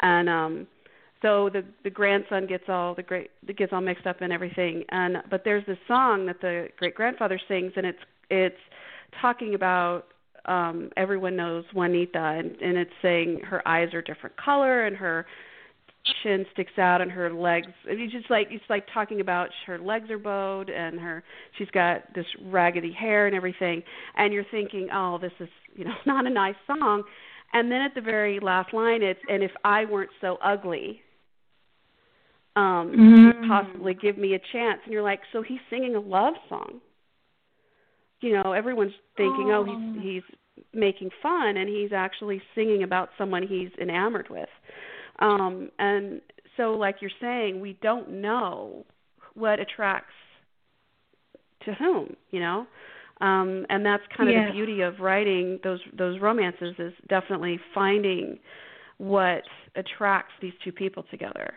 and 0.00 0.28
um 0.28 0.66
so 1.22 1.48
the 1.50 1.64
the 1.84 1.90
grandson 1.90 2.46
gets 2.46 2.64
all 2.68 2.94
the 2.94 3.02
great 3.02 3.30
gets 3.56 3.72
all 3.72 3.80
mixed 3.80 4.06
up 4.06 4.20
and 4.20 4.32
everything 4.32 4.84
and 4.90 5.16
but 5.30 5.42
there's 5.44 5.64
this 5.66 5.78
song 5.88 6.26
that 6.26 6.40
the 6.40 6.68
great 6.78 6.94
grandfather 6.94 7.40
sings 7.48 7.72
and 7.76 7.86
it's 7.86 7.98
it's 8.28 8.60
talking 9.20 9.54
about 9.54 10.08
um 10.44 10.90
everyone 10.96 11.36
knows 11.36 11.64
Juanita 11.74 12.18
and 12.18 12.50
and 12.60 12.76
it's 12.76 12.92
saying 13.00 13.40
her 13.44 13.66
eyes 13.66 13.94
are 13.94 14.02
different 14.02 14.36
color 14.36 14.86
and 14.86 14.96
her 14.96 15.26
chin 16.22 16.46
sticks 16.52 16.78
out 16.78 17.00
and 17.00 17.10
her 17.10 17.32
legs 17.32 17.66
it's 17.84 18.12
just 18.12 18.30
like 18.30 18.48
it's 18.50 18.64
like 18.70 18.86
talking 18.92 19.20
about 19.20 19.50
her 19.66 19.78
legs 19.78 20.10
are 20.10 20.18
bowed 20.18 20.70
and 20.70 20.98
her 20.98 21.22
she's 21.58 21.68
got 21.70 22.02
this 22.14 22.24
raggedy 22.46 22.92
hair 22.92 23.26
and 23.26 23.36
everything 23.36 23.82
and 24.16 24.32
you're 24.32 24.44
thinking 24.50 24.88
oh 24.92 25.18
this 25.20 25.32
is 25.40 25.48
you 25.74 25.84
know 25.84 25.94
not 26.06 26.26
a 26.26 26.30
nice 26.30 26.56
song. 26.66 27.02
And 27.52 27.70
then 27.70 27.80
at 27.80 27.96
the 27.96 28.00
very 28.00 28.38
last 28.40 28.72
line 28.72 29.02
it's 29.02 29.20
and 29.28 29.42
if 29.42 29.52
I 29.64 29.84
weren't 29.84 30.10
so 30.20 30.38
ugly 30.42 31.00
um 32.56 33.32
mm. 33.42 33.48
possibly 33.48 33.94
give 33.94 34.16
me 34.16 34.34
a 34.34 34.40
chance. 34.52 34.80
And 34.84 34.92
you're 34.92 35.02
like 35.02 35.20
so 35.32 35.42
he's 35.42 35.60
singing 35.68 35.96
a 35.96 36.00
love 36.00 36.34
song. 36.48 36.80
You 38.20 38.40
know 38.42 38.52
everyone's 38.52 38.92
thinking 39.16 39.50
oh, 39.50 39.64
oh. 39.68 39.94
he's 40.02 40.02
he's 40.02 40.36
making 40.74 41.10
fun 41.22 41.56
and 41.56 41.68
he's 41.68 41.92
actually 41.92 42.40
singing 42.54 42.82
about 42.82 43.08
someone 43.16 43.42
he's 43.46 43.70
enamored 43.80 44.28
with 44.28 44.48
um 45.20 45.70
and 45.78 46.20
so 46.56 46.72
like 46.72 46.96
you're 47.00 47.10
saying 47.20 47.60
we 47.60 47.78
don't 47.82 48.10
know 48.10 48.84
what 49.34 49.60
attracts 49.60 50.14
to 51.64 51.72
whom 51.74 52.14
you 52.30 52.40
know 52.40 52.66
um 53.20 53.66
and 53.68 53.84
that's 53.84 54.02
kind 54.16 54.28
of 54.28 54.34
yeah. 54.34 54.46
the 54.46 54.52
beauty 54.52 54.80
of 54.80 54.98
writing 55.00 55.58
those 55.62 55.80
those 55.96 56.20
romances 56.20 56.74
is 56.78 56.92
definitely 57.08 57.58
finding 57.74 58.38
what 58.98 59.42
attracts 59.76 60.32
these 60.40 60.52
two 60.64 60.72
people 60.72 61.04
together 61.10 61.54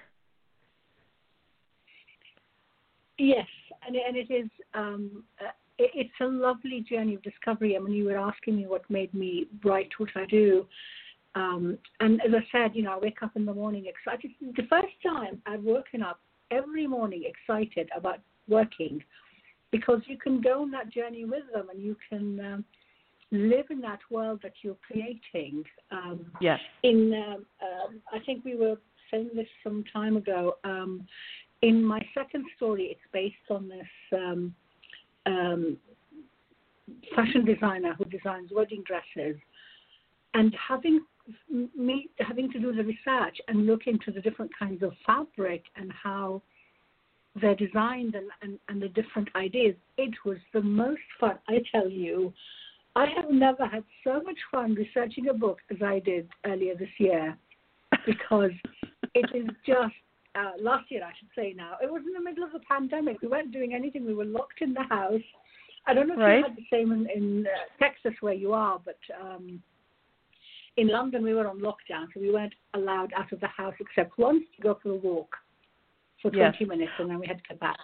Yes, 3.17 3.47
and, 3.85 3.95
and 3.95 4.17
it 4.17 4.31
is. 4.31 4.49
Um, 4.73 5.23
it, 5.77 5.91
it's 5.93 6.21
a 6.21 6.25
lovely 6.25 6.85
journey 6.89 7.15
of 7.15 7.23
discovery. 7.23 7.75
I 7.75 7.79
mean, 7.79 7.93
you 7.93 8.05
were 8.05 8.17
asking 8.17 8.57
me 8.57 8.67
what 8.67 8.89
made 8.89 9.13
me 9.13 9.47
write 9.63 9.89
what 9.97 10.09
I 10.15 10.25
do, 10.25 10.65
um, 11.35 11.77
and 11.99 12.21
as 12.21 12.31
I 12.33 12.45
said, 12.51 12.75
you 12.75 12.83
know, 12.83 12.93
I 12.93 12.99
wake 12.99 13.23
up 13.23 13.31
in 13.35 13.45
the 13.45 13.53
morning 13.53 13.85
excited. 13.87 14.31
The 14.55 14.67
first 14.69 14.93
time 15.05 15.41
I've 15.45 15.63
woken 15.63 16.01
up 16.01 16.19
every 16.51 16.87
morning 16.87 17.23
excited 17.25 17.89
about 17.95 18.19
working, 18.47 19.03
because 19.71 20.01
you 20.05 20.17
can 20.17 20.41
go 20.41 20.61
on 20.61 20.71
that 20.71 20.91
journey 20.91 21.25
with 21.25 21.43
them, 21.53 21.69
and 21.69 21.81
you 21.81 21.95
can. 22.09 22.39
Um, 22.39 22.65
live 23.31 23.65
in 23.71 23.81
that 23.81 23.99
world 24.11 24.39
that 24.43 24.53
you're 24.61 24.77
creating. 24.87 25.63
Um, 25.91 26.27
yes. 26.39 26.59
In, 26.83 27.11
um, 27.13 27.45
um, 27.63 28.01
I 28.13 28.19
think 28.23 28.45
we 28.45 28.55
were 28.55 28.75
saying 29.09 29.31
this 29.35 29.47
some 29.63 29.83
time 29.91 30.17
ago. 30.17 30.57
Um, 30.63 31.07
in 31.63 31.83
my 31.83 31.99
second 32.13 32.45
story, 32.55 32.83
it's 32.91 33.01
based 33.11 33.49
on 33.49 33.67
this 33.67 34.19
um, 34.19 34.55
um, 35.25 35.77
fashion 37.15 37.43
designer 37.43 37.95
who 37.97 38.05
designs 38.05 38.51
wedding 38.53 38.83
dresses, 38.85 39.39
and 40.35 40.55
having 40.55 41.01
me 41.49 42.09
having 42.19 42.51
to 42.51 42.59
do 42.59 42.73
the 42.73 42.83
research 42.83 43.37
and 43.47 43.65
look 43.65 43.87
into 43.87 44.11
the 44.11 44.21
different 44.21 44.51
kinds 44.57 44.83
of 44.83 44.93
fabric 45.05 45.63
and 45.75 45.91
how 45.91 46.41
their 47.39 47.55
designs 47.55 48.13
and, 48.15 48.29
and, 48.41 48.59
and 48.69 48.81
the 48.81 48.89
different 48.89 49.29
ideas. 49.35 49.75
It 49.97 50.13
was 50.25 50.37
the 50.53 50.61
most 50.61 51.01
fun, 51.19 51.39
I 51.47 51.61
tell 51.71 51.89
you. 51.89 52.33
I 52.95 53.07
have 53.15 53.31
never 53.31 53.65
had 53.65 53.83
so 54.03 54.21
much 54.21 54.37
fun 54.51 54.75
researching 54.75 55.29
a 55.29 55.33
book 55.33 55.59
as 55.71 55.77
I 55.83 55.99
did 55.99 56.29
earlier 56.45 56.75
this 56.75 56.89
year 56.99 57.35
because 58.05 58.51
it 59.15 59.29
is 59.33 59.47
just 59.65 59.95
uh, 60.35 60.51
last 60.59 60.89
year, 60.89 61.03
I 61.03 61.11
should 61.17 61.29
say 61.35 61.53
now. 61.55 61.73
It 61.81 61.91
was 61.91 62.01
in 62.05 62.13
the 62.13 62.21
middle 62.21 62.43
of 62.43 62.51
the 62.51 62.59
pandemic. 62.59 63.21
We 63.21 63.27
weren't 63.27 63.51
doing 63.51 63.73
anything. 63.73 64.05
We 64.05 64.13
were 64.13 64.25
locked 64.25 64.61
in 64.61 64.73
the 64.73 64.83
house. 64.83 65.21
I 65.85 65.93
don't 65.93 66.07
know 66.07 66.15
if 66.15 66.19
right. 66.19 66.37
you 66.37 66.43
had 66.43 66.55
the 66.55 66.65
same 66.71 66.91
in, 66.91 67.07
in 67.13 67.45
uh, 67.45 67.83
Texas 67.83 68.13
where 68.21 68.33
you 68.33 68.53
are, 68.53 68.79
but 68.83 68.97
um, 69.21 69.61
in 70.77 70.87
London 70.87 71.23
we 71.23 71.33
were 71.33 71.47
on 71.47 71.59
lockdown, 71.59 72.07
so 72.13 72.19
we 72.19 72.31
weren't 72.31 72.53
allowed 72.73 73.11
out 73.17 73.31
of 73.31 73.39
the 73.39 73.47
house 73.47 73.73
except 73.79 74.17
once 74.17 74.43
to 74.55 74.61
go 74.61 74.77
for 74.81 74.91
a 74.91 74.95
walk 74.95 75.35
for 76.21 76.31
20 76.31 76.57
yes. 76.59 76.67
minutes, 76.67 76.91
and 76.99 77.09
then 77.09 77.19
we 77.19 77.27
had 77.27 77.37
to 77.37 77.43
come 77.47 77.57
back. 77.57 77.77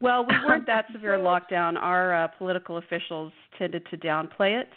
Well, 0.00 0.24
we 0.28 0.34
weren't 0.46 0.66
that 0.66 0.86
severe 0.92 1.18
lockdown. 1.18 1.76
Our 1.76 2.24
uh, 2.24 2.28
political 2.38 2.78
officials 2.78 3.32
tended 3.58 3.84
to 3.90 3.96
downplay 3.96 4.60
it 4.60 4.68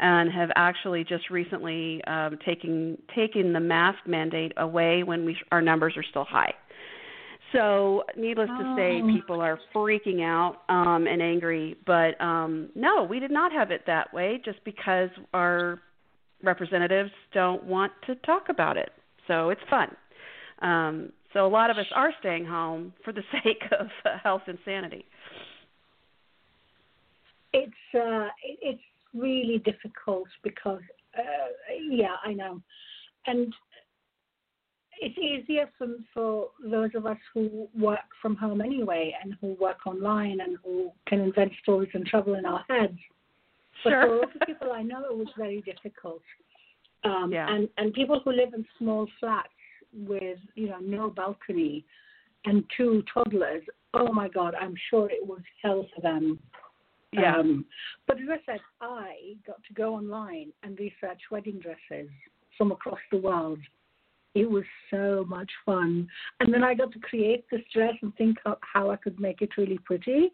and 0.00 0.32
have 0.32 0.50
actually 0.56 1.04
just 1.04 1.30
recently 1.30 2.02
um, 2.04 2.38
taken 2.44 2.98
taken 3.14 3.52
the 3.52 3.60
mask 3.60 3.98
mandate 4.06 4.52
away 4.56 5.02
when 5.02 5.24
we 5.24 5.36
our 5.52 5.62
numbers 5.62 5.94
are 5.96 6.04
still 6.10 6.24
high. 6.24 6.52
So, 7.52 8.04
needless 8.16 8.48
oh. 8.50 8.62
to 8.62 8.74
say, 8.76 9.00
oh. 9.02 9.12
people 9.12 9.40
are 9.40 9.58
freaking 9.74 10.22
out 10.22 10.62
um, 10.68 11.06
and 11.06 11.20
angry. 11.20 11.76
But 11.84 12.20
um, 12.20 12.70
no, 12.74 13.02
we 13.02 13.18
did 13.18 13.30
not 13.30 13.52
have 13.52 13.70
it 13.70 13.82
that 13.86 14.12
way, 14.14 14.40
just 14.44 14.62
because 14.64 15.10
our 15.34 15.80
representatives 16.42 17.10
don't 17.32 17.64
want 17.64 17.92
to 18.06 18.14
talk 18.16 18.48
about 18.48 18.76
it. 18.76 18.90
So 19.26 19.50
it's 19.50 19.60
fun. 19.68 19.94
Um, 20.62 21.12
so 21.32 21.46
a 21.46 21.48
lot 21.48 21.70
of 21.70 21.78
us 21.78 21.86
are 21.94 22.12
staying 22.20 22.44
home 22.44 22.92
for 23.04 23.12
the 23.12 23.22
sake 23.44 23.62
of 23.78 23.86
uh, 24.04 24.18
health 24.22 24.42
and 24.46 24.58
sanity. 24.64 25.04
It's 27.52 27.72
uh, 27.94 28.28
it's 28.62 28.80
really 29.12 29.58
difficult 29.58 30.28
because 30.42 30.82
uh, 31.18 31.22
yeah, 31.88 32.16
I 32.24 32.32
know, 32.32 32.60
and 33.26 33.52
it's 35.00 35.18
easier 35.18 35.68
for 35.76 35.88
for 36.14 36.48
those 36.64 36.90
of 36.94 37.06
us 37.06 37.16
who 37.34 37.68
work 37.76 37.98
from 38.22 38.36
home 38.36 38.60
anyway 38.60 39.14
and 39.22 39.34
who 39.40 39.56
work 39.60 39.86
online 39.86 40.40
and 40.40 40.58
who 40.64 40.92
can 41.06 41.20
invent 41.20 41.52
stories 41.62 41.90
and 41.94 42.06
trouble 42.06 42.34
in 42.34 42.44
our 42.44 42.64
heads. 42.68 42.98
But 43.84 43.90
sure. 43.90 44.02
for 44.02 44.22
of 44.24 44.46
people 44.46 44.72
I 44.72 44.82
know, 44.82 45.04
it 45.04 45.16
was 45.16 45.28
very 45.36 45.62
difficult. 45.62 46.22
Um, 47.04 47.30
yeah. 47.32 47.46
And 47.48 47.68
and 47.78 47.92
people 47.92 48.20
who 48.24 48.32
live 48.32 48.54
in 48.54 48.64
small 48.78 49.06
flats 49.18 49.48
with 49.92 50.38
you 50.54 50.68
know 50.68 50.78
no 50.80 51.10
balcony 51.10 51.84
and 52.44 52.64
two 52.76 53.02
toddlers, 53.12 53.62
oh 53.94 54.12
my 54.12 54.28
God, 54.28 54.54
I'm 54.58 54.74
sure 54.88 55.10
it 55.10 55.26
was 55.26 55.40
hell 55.62 55.86
for 55.94 56.00
them. 56.00 56.38
Yeah. 57.12 57.36
Um, 57.36 57.64
but 58.06 58.18
as 58.18 58.28
I 58.30 58.52
said, 58.52 58.60
I 58.80 59.34
got 59.46 59.62
to 59.66 59.74
go 59.74 59.94
online 59.94 60.52
and 60.62 60.78
research 60.78 61.20
wedding 61.30 61.58
dresses 61.60 62.08
from 62.56 62.72
across 62.72 63.00
the 63.10 63.18
world. 63.18 63.58
It 64.34 64.48
was 64.48 64.62
so 64.92 65.24
much 65.28 65.50
fun. 65.66 66.06
And 66.38 66.54
then 66.54 66.62
I 66.62 66.74
got 66.74 66.92
to 66.92 67.00
create 67.00 67.44
this 67.50 67.62
dress 67.74 67.94
and 68.00 68.14
think 68.14 68.38
of 68.46 68.58
how 68.60 68.90
I 68.90 68.96
could 68.96 69.18
make 69.18 69.42
it 69.42 69.50
really 69.58 69.78
pretty 69.78 70.30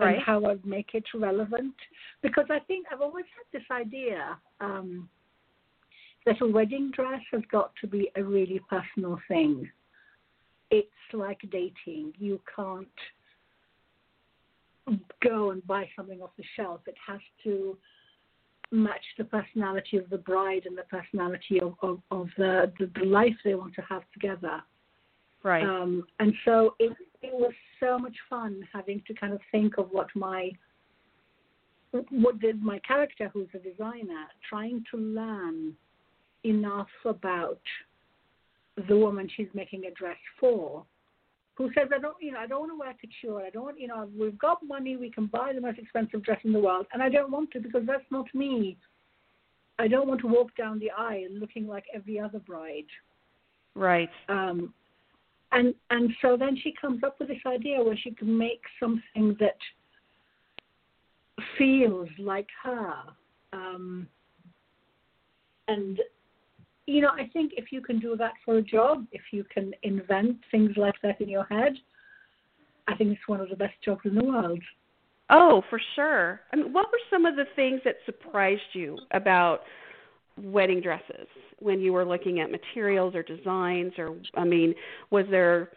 right. 0.00 0.16
and 0.16 0.22
how 0.22 0.44
I'd 0.46 0.64
make 0.64 0.90
it 0.94 1.04
relevant. 1.14 1.74
Because 2.22 2.46
I 2.50 2.58
think 2.60 2.86
I've 2.92 3.00
always 3.00 3.26
had 3.36 3.60
this 3.60 3.66
idea 3.70 4.38
um, 4.60 5.08
that 6.26 6.40
a 6.40 6.46
wedding 6.46 6.90
dress 6.94 7.20
has 7.32 7.42
got 7.50 7.72
to 7.80 7.86
be 7.86 8.10
a 8.16 8.22
really 8.22 8.60
personal 8.68 9.18
thing. 9.28 9.68
It's 10.70 10.88
like 11.12 11.40
dating. 11.50 12.12
You 12.18 12.40
can't 12.54 12.86
go 15.22 15.50
and 15.50 15.66
buy 15.66 15.88
something 15.96 16.20
off 16.20 16.30
the 16.36 16.44
shelf. 16.56 16.80
It 16.86 16.96
has 17.06 17.20
to 17.44 17.76
match 18.72 19.04
the 19.18 19.24
personality 19.24 19.96
of 19.96 20.08
the 20.10 20.18
bride 20.18 20.62
and 20.66 20.78
the 20.78 20.84
personality 20.84 21.60
of, 21.60 21.74
of, 21.82 22.00
of 22.10 22.28
the, 22.38 22.72
the, 22.78 22.90
the 23.00 23.06
life 23.06 23.34
they 23.44 23.54
want 23.54 23.74
to 23.74 23.82
have 23.82 24.02
together. 24.12 24.62
Right. 25.42 25.64
Um, 25.64 26.04
and 26.18 26.32
so 26.44 26.74
it, 26.78 26.96
it 27.22 27.32
was 27.32 27.52
so 27.78 27.98
much 27.98 28.16
fun 28.28 28.60
having 28.72 29.02
to 29.06 29.14
kind 29.14 29.32
of 29.32 29.40
think 29.52 29.78
of 29.78 29.88
what 29.90 30.08
my 30.14 30.50
what 32.10 32.38
did 32.38 32.62
my 32.62 32.78
character, 32.80 33.28
who's 33.32 33.48
a 33.52 33.58
designer, 33.58 34.26
trying 34.48 34.84
to 34.92 34.96
learn 34.96 35.74
enough 36.44 36.86
about 37.04 37.60
the 38.88 38.96
woman 38.96 39.28
she's 39.36 39.48
making 39.54 39.86
a 39.86 39.90
dress 39.90 40.16
for, 40.38 40.84
who 41.56 41.68
says, 41.74 41.88
I 41.94 41.98
don't, 41.98 42.16
you 42.20 42.32
know, 42.32 42.38
I 42.38 42.46
don't 42.46 42.60
want 42.60 42.72
to 42.72 42.78
wear 42.78 42.94
couture. 43.00 43.44
I 43.44 43.50
don't 43.50 43.64
want, 43.64 43.80
you 43.80 43.88
know, 43.88 44.08
we've 44.18 44.38
got 44.38 44.58
money. 44.64 44.96
We 44.96 45.10
can 45.10 45.26
buy 45.26 45.52
the 45.52 45.60
most 45.60 45.78
expensive 45.78 46.22
dress 46.22 46.38
in 46.44 46.52
the 46.52 46.60
world, 46.60 46.86
and 46.92 47.02
I 47.02 47.08
don't 47.08 47.30
want 47.30 47.50
to 47.52 47.60
because 47.60 47.82
that's 47.86 48.04
not 48.10 48.32
me. 48.34 48.78
I 49.78 49.88
don't 49.88 50.06
want 50.06 50.20
to 50.20 50.26
walk 50.26 50.56
down 50.56 50.78
the 50.78 50.90
aisle 50.90 51.32
looking 51.32 51.66
like 51.66 51.84
every 51.92 52.20
other 52.20 52.38
bride. 52.38 52.86
Right. 53.74 54.10
Um, 54.28 54.72
and 55.52 55.74
and 55.90 56.10
so 56.22 56.36
then 56.36 56.56
she 56.62 56.74
comes 56.80 57.02
up 57.02 57.18
with 57.18 57.28
this 57.28 57.38
idea 57.46 57.82
where 57.82 57.96
she 57.96 58.12
can 58.12 58.36
make 58.36 58.62
something 58.78 59.36
that 59.40 59.58
feels 61.58 62.08
like 62.18 62.48
her. 62.62 62.94
Um, 63.52 64.06
and 65.68 65.98
you 66.86 67.00
know, 67.00 67.10
I 67.10 67.28
think 67.32 67.52
if 67.56 67.70
you 67.70 67.80
can 67.80 67.98
do 68.00 68.16
that 68.16 68.32
for 68.44 68.56
a 68.58 68.62
job, 68.62 69.06
if 69.12 69.22
you 69.32 69.44
can 69.52 69.72
invent 69.82 70.38
things 70.50 70.72
like 70.76 70.94
that 71.02 71.20
in 71.20 71.28
your 71.28 71.44
head, 71.44 71.74
I 72.88 72.96
think 72.96 73.12
it's 73.12 73.28
one 73.28 73.40
of 73.40 73.48
the 73.48 73.56
best 73.56 73.74
jobs 73.84 74.00
in 74.04 74.14
the 74.14 74.24
world. 74.24 74.60
Oh, 75.30 75.62
for 75.70 75.80
sure. 75.94 76.40
I 76.52 76.56
mean, 76.56 76.72
what 76.72 76.86
were 76.90 76.98
some 77.08 77.24
of 77.24 77.36
the 77.36 77.44
things 77.54 77.80
that 77.84 77.96
surprised 78.04 78.62
you 78.72 78.98
about 79.12 79.60
wedding 80.42 80.80
dresses 80.80 81.26
when 81.58 81.80
you 81.80 81.92
were 81.92 82.04
looking 82.04 82.40
at 82.40 82.50
materials 82.50 83.14
or 83.14 83.22
designs 83.22 83.92
or 83.98 84.16
I 84.34 84.44
mean, 84.44 84.74
was 85.10 85.26
there 85.30 85.70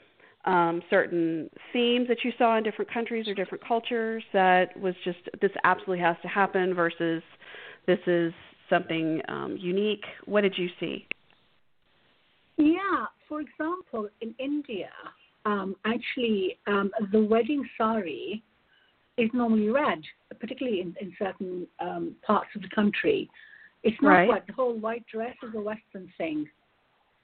um, 0.46 0.82
certain 0.90 1.50
themes 1.72 2.08
that 2.10 2.18
you 2.24 2.32
saw 2.38 2.58
in 2.58 2.64
different 2.64 2.92
countries 2.92 3.28
or 3.28 3.34
different 3.34 3.66
cultures 3.66 4.24
that 4.34 4.78
was 4.80 4.94
just 5.04 5.20
this 5.42 5.52
absolutely 5.64 6.04
has 6.04 6.18
to 6.22 6.28
happen 6.28 6.74
versus 6.74 7.24
this 7.88 8.00
is 8.08 8.34
something 8.70 9.22
um, 9.28 9.58
unique? 9.60 10.04
What 10.26 10.42
did 10.42 10.56
you 10.58 10.68
see? 10.80 11.06
Yeah, 12.58 13.06
for 13.28 13.42
example, 13.42 14.10
in 14.22 14.36
India, 14.40 14.90
um, 15.46 15.76
actually, 15.86 16.58
um, 16.68 16.92
the 17.12 17.20
wedding 17.20 17.68
sari 17.78 18.44
is 19.18 19.30
normally 19.34 19.70
red, 19.70 20.02
particularly 20.40 20.82
in, 20.82 20.96
in 21.00 21.14
certain 21.20 21.68
um, 21.80 22.16
parts 22.26 22.50
of 22.56 22.62
the 22.62 22.70
country. 22.74 23.30
It's 23.84 24.02
not 24.02 24.10
right. 24.10 24.28
white. 24.28 24.48
The 24.48 24.54
whole 24.54 24.78
white 24.78 25.06
dress 25.12 25.36
is 25.44 25.54
a 25.56 25.62
Western 25.62 26.12
thing. 26.18 26.48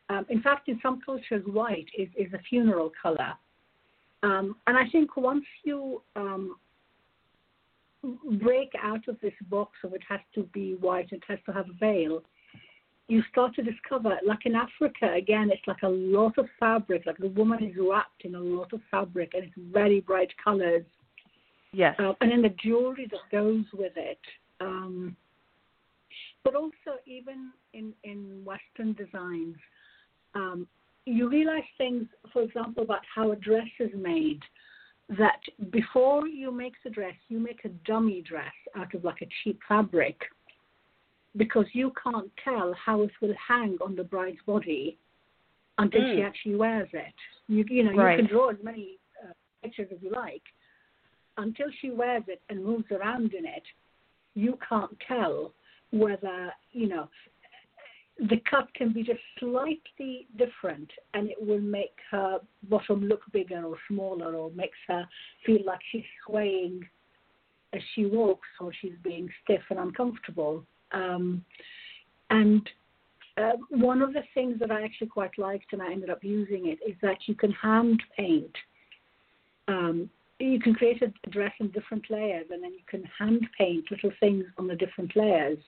Um, 0.10 0.26
in 0.30 0.42
fact, 0.42 0.68
in 0.68 0.80
some 0.82 1.02
cultures, 1.06 1.44
white 1.46 1.88
is, 1.98 2.10
is 2.18 2.34
a 2.34 2.40
funeral 2.50 2.92
color. 3.02 3.34
Um, 4.24 4.56
and 4.68 4.76
I 4.76 4.90
think 4.92 5.16
once 5.16 5.46
you 5.64 6.02
um, 6.16 6.58
break 8.42 8.72
out 8.82 9.08
of 9.08 9.18
this 9.22 9.34
box 9.50 9.78
of 9.84 9.94
it 9.94 10.02
has 10.10 10.20
to 10.36 10.44
be 10.54 10.76
white, 10.82 11.12
it 11.12 11.24
has 11.28 11.40
to 11.46 11.54
have 11.54 11.68
a 11.70 11.74
veil, 11.74 12.22
you 13.08 13.24
start 13.32 13.56
to 13.56 13.64
discover, 13.64 14.18
like 14.26 14.46
in 14.46 14.56
Africa, 14.56 15.12
again, 15.16 15.50
it's 15.52 15.66
like 15.68 15.82
a 15.84 15.90
lot 15.90 16.38
of 16.38 16.48
fabric. 16.60 17.06
Like 17.06 17.18
the 17.18 17.30
woman 17.30 17.64
is 17.64 17.76
wrapped 17.80 18.24
in 18.24 18.36
a 18.36 18.40
lot 18.40 18.72
of 18.72 18.82
fabric, 18.92 19.32
and 19.34 19.46
it's 19.46 19.54
very 19.74 20.02
bright 20.02 20.30
colors. 20.44 20.84
Yes. 21.72 21.96
Uh, 22.00 22.14
and 22.22 22.32
then 22.32 22.42
the 22.44 22.54
jewelry 22.64 23.08
that 23.10 23.20
goes 23.32 23.66
with 23.74 23.94
it. 23.96 24.20
Um, 24.62 25.16
but 26.44 26.56
also, 26.56 27.00
even 27.06 27.52
in 27.74 27.94
in 28.04 28.44
Western 28.46 28.94
designs, 28.94 29.56
um, 30.36 30.68
you 31.06 31.30
realize 31.30 31.64
things. 31.78 32.06
For 32.34 32.42
example, 32.42 32.84
about 32.84 33.02
how 33.14 33.32
a 33.32 33.36
dress 33.36 33.68
is 33.80 33.92
made 33.96 34.42
that 35.18 35.42
before 35.72 36.28
you 36.28 36.52
make 36.52 36.74
the 36.84 36.90
dress, 36.90 37.16
you 37.30 37.40
make 37.40 37.66
a 37.66 37.70
dummy 37.86 38.22
dress 38.22 38.54
out 38.76 38.94
of 38.94 39.04
like 39.04 39.22
a 39.22 39.28
cheap 39.44 39.60
fabric 39.68 40.20
because 41.38 41.66
you 41.74 41.92
can't 42.02 42.30
tell 42.44 42.74
how 42.74 43.02
it 43.02 43.12
will 43.22 43.34
hang 43.48 43.78
on 43.82 43.96
the 43.96 44.04
bride's 44.04 44.38
body 44.46 44.98
until 45.78 46.02
mm. 46.02 46.16
she 46.16 46.22
actually 46.22 46.56
wears 46.56 46.90
it. 46.94 47.14
You, 47.48 47.66
you 47.70 47.84
know, 47.84 47.94
right. 47.94 48.20
you 48.20 48.26
can 48.26 48.36
draw 48.36 48.50
as 48.50 48.58
many 48.64 48.98
uh, 49.24 49.34
pictures 49.64 49.88
as 49.92 49.98
you 50.02 50.12
like. 50.12 50.44
Until 51.38 51.68
she 51.82 51.90
wears 51.90 52.24
it 52.28 52.42
and 52.50 52.64
moves 52.64 52.92
around 52.92 53.34
in 53.34 53.46
it, 53.46 53.64
you 54.36 54.58
can't 54.68 54.92
tell 55.08 55.54
whether, 55.92 56.54
you 56.72 56.88
know, 56.88 57.10
the 58.20 58.42
cut 58.50 58.74
can 58.74 58.92
be 58.92 59.02
just 59.02 59.20
slightly 59.40 60.28
different 60.38 60.90
and 61.14 61.30
it 61.30 61.38
will 61.40 61.62
make 61.62 61.96
her 62.12 62.40
bottom 62.64 63.06
look 63.06 63.22
bigger 63.32 63.64
or 63.64 63.78
smaller 63.88 64.36
or 64.36 64.52
makes 64.52 64.78
her 64.88 65.08
feel 65.46 65.64
like 65.66 65.80
she's 65.92 66.04
swaying 66.26 66.82
as 67.74 67.82
she 67.96 68.06
walks 68.06 68.48
or 68.60 68.72
she's 68.82 68.96
being 69.04 69.30
stiff 69.44 69.62
and 69.70 69.80
uncomfortable. 69.80 70.66
Um, 70.92 71.46
and 72.30 72.68
uh, 73.38 73.54
one 73.70 74.02
of 74.02 74.12
the 74.14 74.24
things 74.34 74.60
that 74.60 74.72
I 74.72 74.84
actually 74.84 75.08
quite 75.08 75.38
liked 75.38 75.72
and 75.72 75.82
I 75.82 75.92
ended 75.92 76.10
up 76.10 76.24
using 76.24 76.68
it 76.68 76.80
is 76.86 76.96
that 77.02 77.18
you 77.28 77.36
can 77.36 77.52
hand 77.54 78.02
paint 78.18 78.56
um, 79.70 80.10
you 80.40 80.60
can 80.60 80.74
create 80.74 81.02
a 81.02 81.30
dress 81.30 81.52
in 81.60 81.70
different 81.72 82.06
layers, 82.10 82.48
and 82.50 82.64
then 82.64 82.72
you 82.74 82.84
can 82.88 83.04
hand 83.18 83.46
paint 83.58 83.86
little 83.92 84.12
things 84.20 84.46
on 84.58 84.68
the 84.68 84.76
different 84.76 85.16
layers. 85.16 85.60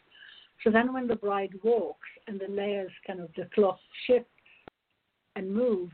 So 0.64 0.70
then, 0.70 0.94
when 0.94 1.08
the 1.08 1.16
bride 1.16 1.54
walks 1.64 2.08
and 2.28 2.40
the 2.40 2.48
layers 2.50 2.92
kind 3.06 3.20
of 3.20 3.30
the 3.36 3.48
cloth 3.54 3.80
shifts 4.06 4.30
and 5.36 5.54
moves, 5.54 5.94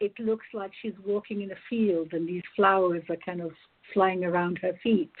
it 0.00 0.12
looks 0.18 0.46
like 0.52 0.70
she's 0.82 0.92
walking 1.04 1.42
in 1.42 1.50
a 1.52 1.56
field, 1.70 2.12
and 2.12 2.28
these 2.28 2.42
flowers 2.54 3.02
are 3.08 3.16
kind 3.24 3.40
of 3.40 3.50
flying 3.92 4.24
around 4.24 4.58
her 4.60 4.72
feet. 4.82 5.12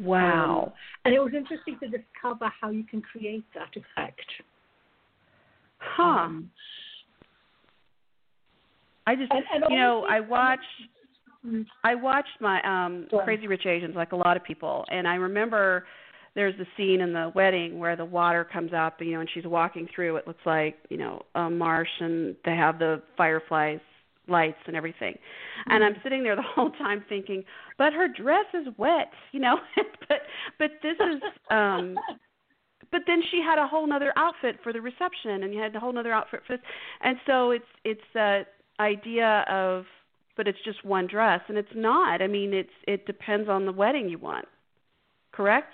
Wow. 0.00 0.64
Um, 0.66 0.72
and 1.04 1.14
it 1.14 1.20
was 1.20 1.32
interesting 1.34 1.78
to 1.80 1.88
discover 1.88 2.50
how 2.60 2.70
you 2.70 2.84
can 2.84 3.02
create 3.02 3.44
that 3.54 3.70
effect. 3.70 4.20
Huh. 5.78 6.02
Um, 6.02 6.50
I 9.06 9.14
just, 9.14 9.30
and, 9.30 9.44
and 9.52 9.64
you 9.70 9.76
know, 9.78 10.06
I 10.08 10.20
watched 10.20 10.64
Mm. 11.46 11.66
I 11.84 11.94
watched 11.94 12.40
my 12.40 12.60
um 12.62 13.06
Crazy 13.24 13.46
Rich 13.46 13.66
Asians 13.66 13.94
like 13.94 14.12
a 14.12 14.16
lot 14.16 14.36
of 14.36 14.44
people 14.44 14.84
and 14.90 15.06
I 15.06 15.14
remember 15.14 15.86
there's 16.36 16.54
the 16.58 16.66
scene 16.76 17.00
in 17.00 17.12
the 17.14 17.32
wedding 17.34 17.78
where 17.78 17.96
the 17.96 18.04
water 18.04 18.44
comes 18.44 18.72
up, 18.76 19.00
you 19.00 19.12
know, 19.12 19.20
and 19.20 19.30
she's 19.32 19.46
walking 19.46 19.88
through 19.92 20.16
it 20.16 20.26
looks 20.26 20.44
like, 20.44 20.76
you 20.90 20.98
know, 20.98 21.22
a 21.34 21.50
marsh 21.50 21.88
and 21.98 22.36
they 22.44 22.54
have 22.54 22.78
the 22.78 23.02
fireflies 23.16 23.80
lights 24.28 24.58
and 24.66 24.76
everything. 24.76 25.16
And 25.66 25.82
I'm 25.82 25.96
sitting 26.02 26.22
there 26.22 26.36
the 26.36 26.42
whole 26.54 26.70
time 26.72 27.02
thinking, 27.08 27.42
but 27.78 27.92
her 27.94 28.06
dress 28.06 28.44
is 28.54 28.66
wet, 28.76 29.10
you 29.32 29.40
know. 29.40 29.56
but 30.08 30.18
but 30.58 30.70
this 30.82 30.96
is 31.00 31.22
um 31.50 31.96
but 32.92 33.02
then 33.06 33.22
she 33.30 33.40
had 33.40 33.58
a 33.58 33.66
whole 33.66 33.86
nother 33.86 34.12
outfit 34.16 34.56
for 34.62 34.72
the 34.72 34.80
reception 34.80 35.42
and 35.42 35.54
you 35.54 35.60
had 35.60 35.74
a 35.74 35.80
whole 35.80 35.92
nother 35.92 36.12
outfit 36.12 36.40
for 36.46 36.56
this. 36.56 36.64
and 37.00 37.16
so 37.26 37.50
it's 37.50 37.64
it's 37.84 38.00
that 38.12 38.48
idea 38.78 39.44
of 39.48 39.86
but 40.36 40.46
it's 40.46 40.58
just 40.64 40.84
one 40.84 41.06
dress 41.06 41.40
and 41.48 41.56
it's 41.56 41.74
not 41.74 42.20
i 42.20 42.26
mean 42.26 42.52
it's 42.52 42.68
it 42.86 43.06
depends 43.06 43.48
on 43.48 43.64
the 43.64 43.72
wedding 43.72 44.08
you 44.08 44.18
want 44.18 44.46
correct 45.32 45.72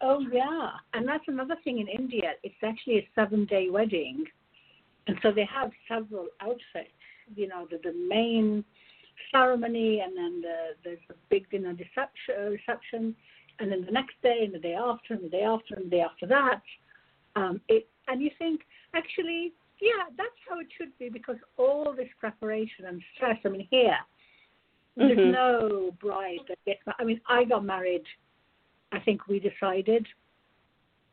Oh 0.00 0.20
yeah, 0.32 0.70
and 0.94 1.06
that's 1.06 1.24
another 1.26 1.56
thing 1.64 1.80
in 1.80 1.88
India. 1.88 2.32
It's 2.42 2.54
actually 2.62 2.98
a 2.98 3.08
seven-day 3.14 3.70
wedding, 3.70 4.24
and 5.06 5.18
so 5.22 5.32
they 5.32 5.44
have 5.52 5.72
several 5.88 6.26
outfits. 6.40 6.92
You 7.34 7.48
know, 7.48 7.66
the, 7.70 7.78
the 7.82 7.92
main 8.08 8.64
ceremony, 9.32 10.00
and 10.00 10.16
then 10.16 10.40
the, 10.40 10.56
there's 10.84 10.98
a 11.10 11.14
big 11.30 11.50
dinner 11.50 11.70
reception, 11.70 12.34
uh, 12.38 12.50
reception, 12.50 13.14
and 13.58 13.72
then 13.72 13.84
the 13.84 13.90
next 13.90 14.14
day, 14.22 14.42
and 14.44 14.54
the 14.54 14.58
day 14.58 14.74
after, 14.74 15.14
and 15.14 15.24
the 15.24 15.28
day 15.28 15.42
after, 15.42 15.74
and 15.74 15.86
the 15.86 15.90
day 15.90 16.00
after 16.00 16.26
that. 16.26 16.62
Um, 17.36 17.60
it 17.68 17.88
and 18.06 18.22
you 18.22 18.30
think 18.38 18.60
actually, 18.94 19.52
yeah, 19.80 20.04
that's 20.16 20.30
how 20.48 20.60
it 20.60 20.68
should 20.78 20.96
be 20.98 21.08
because 21.08 21.36
all 21.56 21.92
this 21.96 22.08
preparation 22.18 22.86
and 22.86 23.02
stress. 23.16 23.38
I 23.44 23.48
mean, 23.48 23.66
here 23.70 23.98
Mhm. 24.96 25.16
there's 25.16 25.32
no 25.32 25.90
bride 26.00 26.40
that 26.48 26.58
gets. 26.64 26.80
I 26.98 27.04
mean, 27.04 27.20
I 27.26 27.44
got 27.44 27.64
married. 27.64 28.04
I 28.92 29.00
think 29.00 29.26
we 29.28 29.38
decided, 29.40 30.06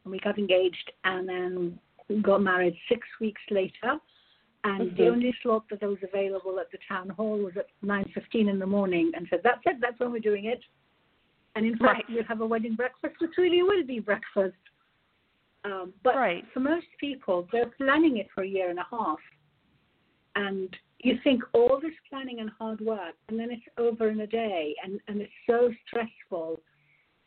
and 0.04 0.12
we 0.12 0.20
got 0.20 0.38
engaged, 0.38 0.92
and 1.04 1.28
then 1.28 1.80
got 2.22 2.42
married 2.42 2.78
six 2.88 3.08
weeks 3.20 3.42
later. 3.50 4.00
And 4.64 4.96
the 4.98 5.04
Mhm. 5.04 5.12
only 5.12 5.32
slot 5.42 5.68
that 5.70 5.84
was 5.84 6.02
available 6.02 6.60
at 6.60 6.72
the 6.72 6.80
town 6.88 7.10
hall 7.10 7.38
was 7.38 7.56
at 7.56 7.68
9:15 7.82 8.48
in 8.48 8.58
the 8.58 8.66
morning, 8.66 9.12
and 9.14 9.28
said, 9.30 9.44
"That's 9.44 9.62
it. 9.66 9.80
That's 9.80 10.00
when 10.00 10.12
we're 10.12 10.20
doing 10.20 10.46
it." 10.46 10.64
And 11.56 11.66
in 11.66 11.78
fact, 11.78 12.08
Right. 12.08 12.10
we'll 12.10 12.24
have 12.24 12.42
a 12.42 12.48
wedding 12.48 12.76
breakfast, 12.76 13.20
which 13.20 13.38
really 13.38 13.62
will 13.62 13.84
be 13.84 14.00
breakfast. 14.00 14.58
Um, 15.64 15.94
but 16.04 16.16
Right. 16.16 16.46
for 16.48 16.60
most 16.60 16.88
people, 16.98 17.44
they're 17.52 17.70
planning 17.70 18.18
it 18.18 18.30
for 18.32 18.42
a 18.42 18.48
year 18.48 18.70
and 18.70 18.80
a 18.80 18.84
half, 18.84 19.22
and 20.36 20.78
you 21.00 21.18
think 21.20 21.44
all 21.54 21.80
this 21.80 21.98
planning 22.10 22.40
and 22.40 22.50
hard 22.50 22.82
work, 22.82 23.16
and 23.28 23.40
then 23.40 23.52
it's 23.52 23.68
over 23.78 24.10
in 24.10 24.20
a 24.22 24.28
day, 24.28 24.76
and 24.84 25.00
and 25.08 25.22
it's 25.22 25.34
so 25.46 25.72
stressful 25.86 26.62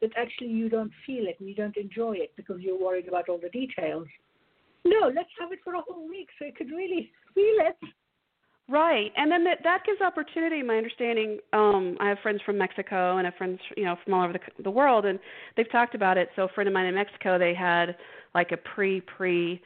that 0.01 0.11
actually 0.17 0.49
you 0.49 0.69
don't 0.69 0.93
feel 1.07 1.27
it 1.27 1.37
and 1.41 1.49
you 1.49 1.55
don't 1.55 1.77
enjoy 1.77 2.13
it 2.17 2.33
because 2.37 2.61
you're 2.61 2.79
worried 2.79 3.09
about 3.09 3.29
all 3.29 3.39
the 3.39 3.49
details. 3.51 4.07
No, 4.85 5.11
let's 5.15 5.31
have 5.41 5.53
it 5.53 5.59
for 5.65 5.75
a 5.75 5.81
whole 5.81 6.09
week 6.09 6.29
so 6.39 6.45
you 6.45 6.53
could 6.53 6.71
really 6.71 7.11
feel 7.35 7.57
it. 7.61 7.77
Right, 8.71 9.11
and 9.17 9.33
then 9.33 9.45
that 9.45 9.61
that 9.65 9.85
gives 9.87 10.01
opportunity. 10.03 10.63
My 10.63 10.77
understanding, 10.77 11.39
um, 11.55 11.97
I 12.01 12.09
have 12.11 12.19
friends 12.19 12.41
from 12.45 12.59
Mexico 12.59 13.17
and 13.17 13.27
I 13.27 13.31
have 13.31 13.39
friends, 13.39 13.59
you 13.79 13.85
know, 13.85 13.97
from 14.05 14.13
all 14.13 14.25
over 14.25 14.35
the 14.35 14.63
the 14.63 14.71
world, 14.71 15.07
and 15.07 15.19
they've 15.57 15.71
talked 15.73 15.95
about 15.95 16.19
it. 16.19 16.29
So 16.37 16.43
a 16.43 16.49
friend 16.49 16.69
of 16.69 16.75
mine 16.75 16.85
in 16.85 16.95
Mexico, 16.95 17.39
they 17.39 17.55
had 17.55 17.97
like 18.35 18.53
a 18.53 18.59
pre 18.59 19.01
pre 19.01 19.63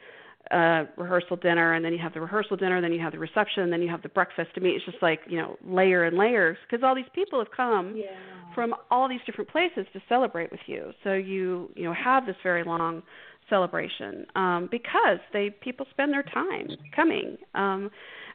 uh 0.51 0.83
rehearsal 0.97 1.37
dinner, 1.37 1.73
and 1.73 1.83
then 1.85 1.93
you 1.93 1.99
have 1.99 2.13
the 2.13 2.21
rehearsal 2.21 2.57
dinner, 2.57 2.81
then 2.81 2.91
you 2.91 2.99
have 2.99 3.13
the 3.13 3.19
reception, 3.19 3.69
then 3.69 3.81
you 3.81 3.89
have 3.89 4.01
the 4.01 4.09
breakfast. 4.09 4.49
To 4.55 4.61
me, 4.61 4.71
it's 4.71 4.85
just 4.85 5.01
like 5.01 5.21
you 5.27 5.37
know, 5.37 5.57
layer 5.65 6.03
and 6.03 6.17
layers, 6.17 6.57
because 6.69 6.83
all 6.83 6.95
these 6.95 7.05
people 7.13 7.39
have 7.39 7.51
come 7.55 7.95
Yeah. 7.95 8.09
from 8.53 8.75
all 8.91 9.07
these 9.09 9.21
different 9.25 9.49
places 9.49 9.85
to 9.93 10.01
celebrate 10.09 10.51
with 10.51 10.59
you. 10.67 10.91
So 11.03 11.13
you 11.13 11.71
you 11.75 11.83
know 11.83 11.93
have 11.93 12.25
this 12.25 12.35
very 12.43 12.63
long 12.63 13.03
celebration 13.49 14.25
um, 14.35 14.67
because 14.71 15.19
they 15.33 15.49
people 15.49 15.85
spend 15.91 16.13
their 16.13 16.23
time 16.23 16.67
coming, 16.95 17.37
um, 17.55 17.89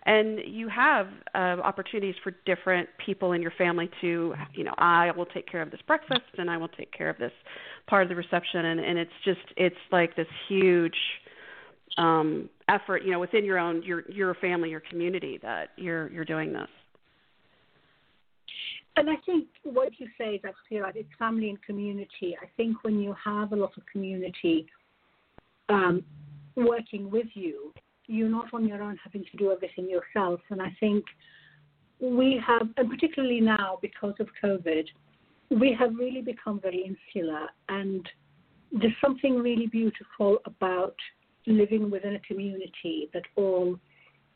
and 0.06 0.38
you 0.46 0.68
have 0.68 1.06
uh, 1.34 1.60
opportunities 1.62 2.14
for 2.22 2.32
different 2.46 2.88
people 3.04 3.32
in 3.32 3.42
your 3.42 3.52
family 3.58 3.90
to 4.00 4.34
you 4.54 4.64
know 4.64 4.74
I 4.78 5.10
will 5.16 5.26
take 5.26 5.46
care 5.46 5.62
of 5.62 5.70
this 5.70 5.80
breakfast 5.86 6.22
and 6.38 6.50
I 6.50 6.56
will 6.56 6.68
take 6.68 6.92
care 6.92 7.10
of 7.10 7.18
this 7.18 7.32
part 7.86 8.02
of 8.02 8.08
the 8.08 8.16
reception, 8.16 8.64
and, 8.66 8.80
and 8.80 8.98
it's 8.98 9.18
just 9.24 9.40
it's 9.56 9.76
like 9.92 10.16
this 10.16 10.26
huge 10.48 10.96
um 11.98 12.48
effort 12.68 13.02
you 13.02 13.10
know 13.10 13.20
within 13.20 13.44
your 13.44 13.58
own 13.58 13.82
your 13.82 14.10
your 14.10 14.34
family 14.34 14.70
your 14.70 14.82
community 14.90 15.38
that 15.42 15.70
you're 15.76 16.10
you're 16.10 16.24
doing 16.24 16.52
this 16.52 16.68
And 18.98 19.08
I 19.08 19.14
think 19.24 19.46
what 19.62 19.90
you 19.98 20.08
say 20.18 20.34
is 20.34 20.40
absolutely 20.44 20.80
right. 20.80 20.96
It's 20.96 21.08
family 21.20 21.50
and 21.50 21.62
community. 21.62 22.36
I 22.42 22.46
think 22.56 22.82
when 22.82 22.98
you 22.98 23.14
have 23.24 23.52
a 23.52 23.56
lot 23.56 23.70
of 23.76 23.84
community 23.92 24.66
um, 25.68 26.02
working 26.56 27.08
with 27.08 27.28
you, 27.34 27.72
you're 28.08 28.28
not 28.28 28.52
on 28.52 28.66
your 28.66 28.82
own 28.82 28.98
having 29.04 29.24
to 29.30 29.36
do 29.36 29.52
everything 29.52 29.88
yourself. 29.88 30.40
And 30.50 30.60
I 30.60 30.76
think 30.80 31.04
we 32.00 32.42
have, 32.44 32.66
and 32.76 32.90
particularly 32.90 33.40
now 33.40 33.78
because 33.80 34.14
of 34.18 34.26
COVID, 34.42 34.86
we 35.50 35.76
have 35.78 35.94
really 35.94 36.22
become 36.22 36.58
very 36.60 36.82
insular. 36.84 37.46
And 37.68 38.04
there's 38.72 38.96
something 39.00 39.36
really 39.36 39.68
beautiful 39.68 40.38
about 40.44 40.96
living 41.48 41.90
within 41.90 42.14
a 42.14 42.20
community 42.20 43.08
that 43.12 43.22
all, 43.36 43.78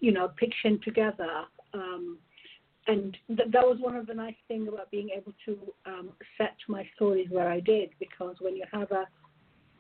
you 0.01 0.13
know, 0.13 0.29
pitch 0.37 0.55
in 0.65 0.81
together. 0.81 1.45
Um, 1.75 2.19
and 2.87 3.17
th- 3.29 3.51
that 3.53 3.63
was 3.63 3.79
one 3.81 3.97
of 3.97 4.07
the 4.07 4.15
nice 4.15 4.35
things 4.49 4.69
about 4.69 4.91
being 4.91 5.11
able 5.17 5.33
to 5.47 5.59
um, 5.87 6.11
set 6.37 6.57
my 6.69 6.89
stories 6.97 7.29
where 7.31 7.49
I 7.49 7.61
did, 7.61 7.91
because 8.01 8.37
when 8.41 8.57
you 8.57 8.65
have 8.73 8.91
a 8.91 9.05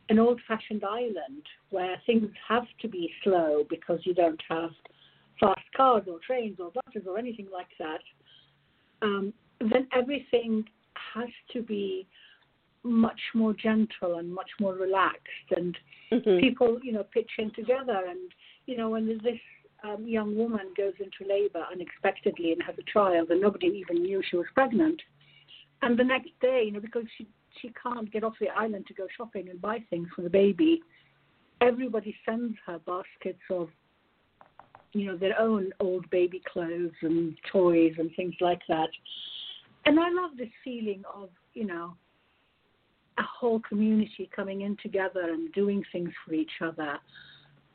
an 0.08 0.18
old-fashioned 0.18 0.84
island 0.84 1.44
where 1.70 1.96
things 2.04 2.28
have 2.46 2.64
to 2.80 2.88
be 2.88 3.10
slow 3.22 3.64
because 3.70 4.00
you 4.04 4.12
don't 4.12 4.42
have 4.48 4.70
fast 5.40 5.60
cars 5.76 6.02
or 6.06 6.18
trains 6.26 6.58
or 6.58 6.70
buses 6.70 7.06
or 7.08 7.16
anything 7.18 7.48
like 7.52 7.68
that, 7.78 8.00
um, 9.00 9.32
then 9.60 9.86
everything 9.96 10.64
has 11.14 11.28
to 11.52 11.62
be 11.62 12.06
much 12.84 13.20
more 13.34 13.54
gentle 13.54 14.16
and 14.18 14.32
much 14.32 14.50
more 14.60 14.74
relaxed 14.74 15.50
and 15.56 15.78
Mhm. 16.10 16.40
people, 16.40 16.80
you 16.82 16.92
know, 16.92 17.04
pitch 17.04 17.30
in 17.38 17.50
together. 17.52 18.04
And 18.06 18.32
you 18.66 18.76
know, 18.76 18.90
when 18.90 19.06
this 19.06 19.40
um, 19.82 20.06
young 20.06 20.36
woman 20.36 20.72
goes 20.76 20.94
into 21.00 21.24
labor 21.28 21.66
unexpectedly 21.70 22.52
and 22.52 22.62
has 22.62 22.76
a 22.78 22.82
child, 22.92 23.30
and 23.30 23.40
nobody 23.40 23.66
even 23.66 24.02
knew 24.02 24.22
she 24.22 24.36
was 24.36 24.46
pregnant, 24.54 25.02
and 25.82 25.98
the 25.98 26.04
next 26.04 26.30
day, 26.40 26.64
you 26.64 26.72
know, 26.72 26.80
because 26.80 27.04
she 27.16 27.26
she 27.60 27.72
can't 27.82 28.10
get 28.10 28.24
off 28.24 28.34
the 28.40 28.48
island 28.48 28.86
to 28.86 28.94
go 28.94 29.06
shopping 29.16 29.48
and 29.48 29.60
buy 29.60 29.78
things 29.90 30.08
for 30.14 30.22
the 30.22 30.30
baby, 30.30 30.80
everybody 31.60 32.16
sends 32.24 32.56
her 32.66 32.78
baskets 32.80 33.42
of, 33.50 33.68
you 34.92 35.06
know, 35.06 35.16
their 35.16 35.38
own 35.38 35.70
old 35.80 36.08
baby 36.10 36.40
clothes 36.50 36.92
and 37.02 37.36
toys 37.50 37.94
and 37.98 38.10
things 38.16 38.34
like 38.40 38.62
that. 38.68 38.88
And 39.84 39.98
I 39.98 40.10
love 40.10 40.36
this 40.36 40.48
feeling 40.64 41.02
of, 41.14 41.28
you 41.54 41.66
know, 41.66 41.94
a 43.18 43.22
whole 43.22 43.60
community 43.60 44.30
coming 44.34 44.62
in 44.62 44.76
together 44.82 45.32
and 45.32 45.52
doing 45.52 45.82
things 45.92 46.10
for 46.24 46.34
each 46.34 46.52
other. 46.60 46.98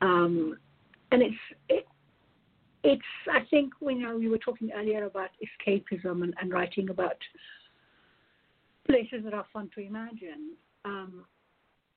Um, 0.02 0.58
and 1.12 1.22
it's 1.22 1.36
it, 1.70 1.88
it's 2.84 3.02
I 3.32 3.46
think 3.50 3.74
you 3.82 3.96
know 3.96 4.18
you 4.18 4.30
were 4.30 4.38
talking 4.38 4.72
earlier 4.76 5.06
about 5.06 5.30
escapism 5.44 6.24
and, 6.24 6.34
and 6.42 6.52
writing 6.52 6.90
about 6.90 7.18
places 8.86 9.24
that 9.24 9.34
are 9.34 9.46
fun 9.52 9.70
to 9.76 9.82
imagine. 9.82 10.54
Um, 10.86 11.26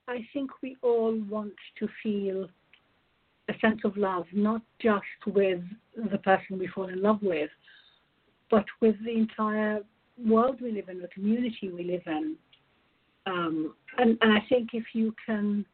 I 0.09 0.27
think 0.33 0.51
we 0.63 0.77
all 0.83 1.17
want 1.29 1.55
to 1.79 1.89
feel 2.03 2.49
a 3.49 3.59
sense 3.61 3.81
of 3.85 3.97
love, 3.97 4.27
not 4.33 4.63
just 4.81 5.05
with 5.27 5.61
the 6.11 6.19
person 6.19 6.59
we 6.59 6.67
fall 6.69 6.89
in 6.89 7.01
love 7.01 7.21
with, 7.23 7.51
but 8.51 8.65
with 8.81 8.97
the 9.05 9.13
entire 9.13 9.81
world 10.25 10.61
we 10.61 10.73
live 10.73 10.89
in, 10.89 11.01
the 11.01 11.09
community 11.09 11.71
we 11.73 11.85
live 11.85 12.03
in. 12.07 12.37
Um, 13.27 13.75
and, 13.99 14.19
and 14.21 14.33
I 14.33 14.45
think 14.49 14.71
if 14.73 14.85
you 14.93 15.15
can 15.25 15.65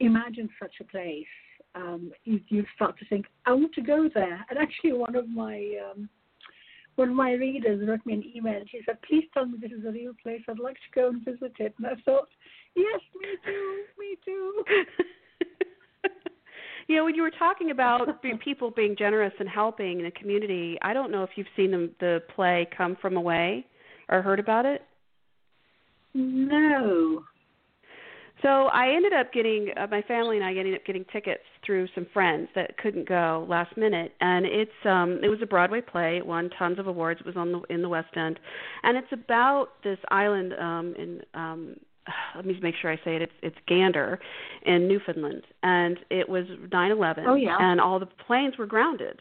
imagine 0.00 0.48
such 0.60 0.74
a 0.80 0.84
place, 0.84 1.26
um, 1.74 2.12
you, 2.24 2.40
you 2.48 2.64
start 2.74 2.98
to 2.98 3.04
think, 3.06 3.26
I 3.46 3.52
want 3.52 3.74
to 3.74 3.82
go 3.82 4.08
there. 4.12 4.44
And 4.50 4.58
actually, 4.58 4.92
one 4.92 5.14
of 5.14 5.28
my 5.28 5.78
um, 5.90 6.08
one 6.96 7.10
of 7.10 7.14
my 7.14 7.32
readers 7.32 7.86
wrote 7.86 8.04
me 8.04 8.14
an 8.14 8.24
email. 8.34 8.60
She 8.70 8.80
said, 8.84 8.98
"Please 9.02 9.24
tell 9.32 9.46
me 9.46 9.56
this 9.60 9.70
is 9.70 9.84
a 9.84 9.92
real 9.92 10.12
place. 10.20 10.42
I'd 10.48 10.58
like 10.58 10.74
to 10.74 11.00
go 11.00 11.08
and 11.08 11.24
visit 11.24 11.52
it." 11.58 11.74
And 11.78 11.86
I 11.86 11.94
thought, 12.04 12.28
"Yes, 12.74 13.00
me 13.14 13.28
too, 13.44 13.84
me 13.98 14.16
too." 14.24 14.64
you 16.88 16.96
know, 16.96 17.04
when 17.04 17.14
you 17.14 17.22
were 17.22 17.30
talking 17.30 17.70
about 17.70 18.20
people 18.40 18.72
being 18.72 18.96
generous 18.96 19.32
and 19.38 19.48
helping 19.48 20.00
in 20.00 20.06
a 20.06 20.10
community, 20.10 20.76
I 20.82 20.92
don't 20.92 21.12
know 21.12 21.22
if 21.22 21.30
you've 21.36 21.46
seen 21.54 21.70
the, 21.70 21.90
the 22.00 22.22
play 22.34 22.66
Come 22.76 22.96
From 23.00 23.16
Away 23.16 23.64
or 24.08 24.20
heard 24.20 24.40
about 24.40 24.66
it. 24.66 24.82
No. 26.14 27.24
So 28.42 28.66
I 28.66 28.94
ended 28.94 29.12
up 29.12 29.32
getting 29.32 29.70
uh, 29.76 29.86
my 29.90 30.02
family 30.02 30.36
and 30.36 30.44
I 30.44 30.50
ended 30.50 30.74
up 30.74 30.84
getting 30.86 31.04
tickets 31.12 31.42
through 31.66 31.88
some 31.94 32.06
friends 32.12 32.48
that 32.54 32.78
couldn't 32.78 33.08
go 33.08 33.46
last 33.48 33.76
minute, 33.76 34.12
and 34.20 34.46
it's 34.46 34.70
um 34.84 35.20
it 35.22 35.28
was 35.28 35.40
a 35.42 35.46
Broadway 35.46 35.80
play. 35.80 36.18
It 36.18 36.26
won 36.26 36.50
tons 36.58 36.78
of 36.78 36.86
awards. 36.86 37.20
It 37.20 37.26
was 37.26 37.36
on 37.36 37.52
the 37.52 37.60
in 37.68 37.82
the 37.82 37.88
West 37.88 38.16
End, 38.16 38.38
and 38.84 38.96
it's 38.96 39.12
about 39.12 39.70
this 39.82 39.98
island 40.10 40.54
um 40.58 40.94
in 40.96 41.20
um 41.34 41.76
let 42.36 42.46
me 42.46 42.58
make 42.62 42.74
sure 42.80 42.92
I 42.92 42.96
say 43.04 43.16
it. 43.16 43.22
It's 43.22 43.32
it's 43.42 43.56
Gander 43.66 44.20
in 44.64 44.88
Newfoundland, 44.88 45.42
and 45.62 45.98
it 46.10 46.28
was 46.28 46.44
9/11, 46.72 47.24
oh, 47.26 47.34
yeah. 47.34 47.56
and 47.58 47.80
all 47.80 47.98
the 47.98 48.06
planes 48.06 48.56
were 48.56 48.66
grounded. 48.66 49.20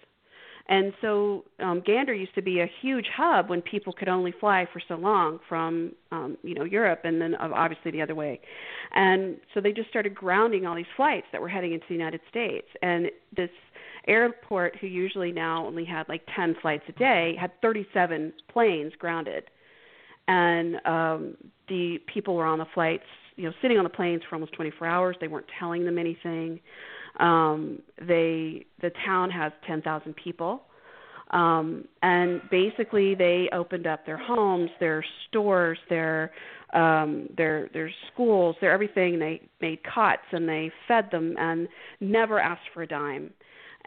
And 0.70 0.94
so 1.02 1.46
um, 1.60 1.82
Gander 1.86 2.14
used 2.14 2.36
to 2.36 2.42
be 2.42 2.60
a 2.60 2.70
huge 2.82 3.08
hub 3.16 3.50
when 3.50 3.62
people 3.62 3.94
could 3.94 4.10
only 4.10 4.34
fly 4.38 4.68
for 4.72 4.82
so 4.86 4.96
long 4.96 5.40
from 5.48 5.94
um, 6.12 6.38
you 6.44 6.56
know 6.56 6.66
Europe 6.66 7.02
and 7.06 7.22
then 7.22 7.36
obviously 7.36 7.92
the 7.92 8.02
other 8.02 8.16
way. 8.16 8.40
And 8.94 9.38
so 9.54 9.62
they 9.62 9.72
just 9.72 9.90
started 9.90 10.14
grounding 10.14 10.66
all 10.66 10.76
these 10.76 10.86
flights 10.96 11.28
that 11.32 11.42
were 11.42 11.50
heading 11.50 11.74
into 11.74 11.86
the 11.88 11.96
United 11.96 12.22
States. 12.30 12.68
And 12.82 13.10
this 13.36 13.50
airport, 14.08 14.76
who 14.78 14.88
usually 14.88 15.32
now 15.32 15.66
only 15.66 15.86
had 15.86 16.08
like 16.10 16.22
10 16.36 16.56
flights 16.62 16.84
a 16.90 16.94
day, 16.94 17.36
had 17.40 17.52
37 17.62 18.34
planes 18.52 18.94
grounded. 18.98 19.46
And 20.28 20.86
um, 20.86 21.38
the 21.70 22.00
people 22.12 22.36
were 22.36 22.46
on 22.46 22.60
the 22.60 22.66
flights, 22.74 23.04
you 23.38 23.46
know, 23.46 23.54
sitting 23.62 23.78
on 23.78 23.84
the 23.84 23.90
planes 23.90 24.22
for 24.28 24.36
almost 24.36 24.54
24 24.54 24.88
hours. 24.88 25.16
They 25.22 25.28
weren't 25.28 25.46
telling 25.60 25.86
them 25.86 25.98
anything. 25.98 26.60
Um, 27.20 27.80
they 28.00 28.66
the 28.82 28.92
town 29.06 29.30
has 29.32 29.52
10,000 29.66 30.16
people, 30.16 30.62
um, 31.32 31.86
and 32.02 32.42
basically 32.50 33.16
they 33.16 33.50
opened 33.54 33.88
up 33.88 34.06
their 34.06 34.18
homes, 34.18 34.70
their 34.80 35.04
stores, 35.28 35.78
their 35.90 36.32
um, 36.74 37.30
their 37.38 37.70
their 37.74 37.92
schools, 38.12 38.56
their 38.62 38.72
everything. 38.72 39.20
They 39.20 39.42
made 39.62 39.80
cots 39.84 40.22
and 40.32 40.48
they 40.48 40.72
fed 40.88 41.10
them 41.12 41.36
and 41.40 41.68
never 42.00 42.40
asked 42.40 42.70
for 42.74 42.84
a 42.84 42.88
dime 42.88 43.32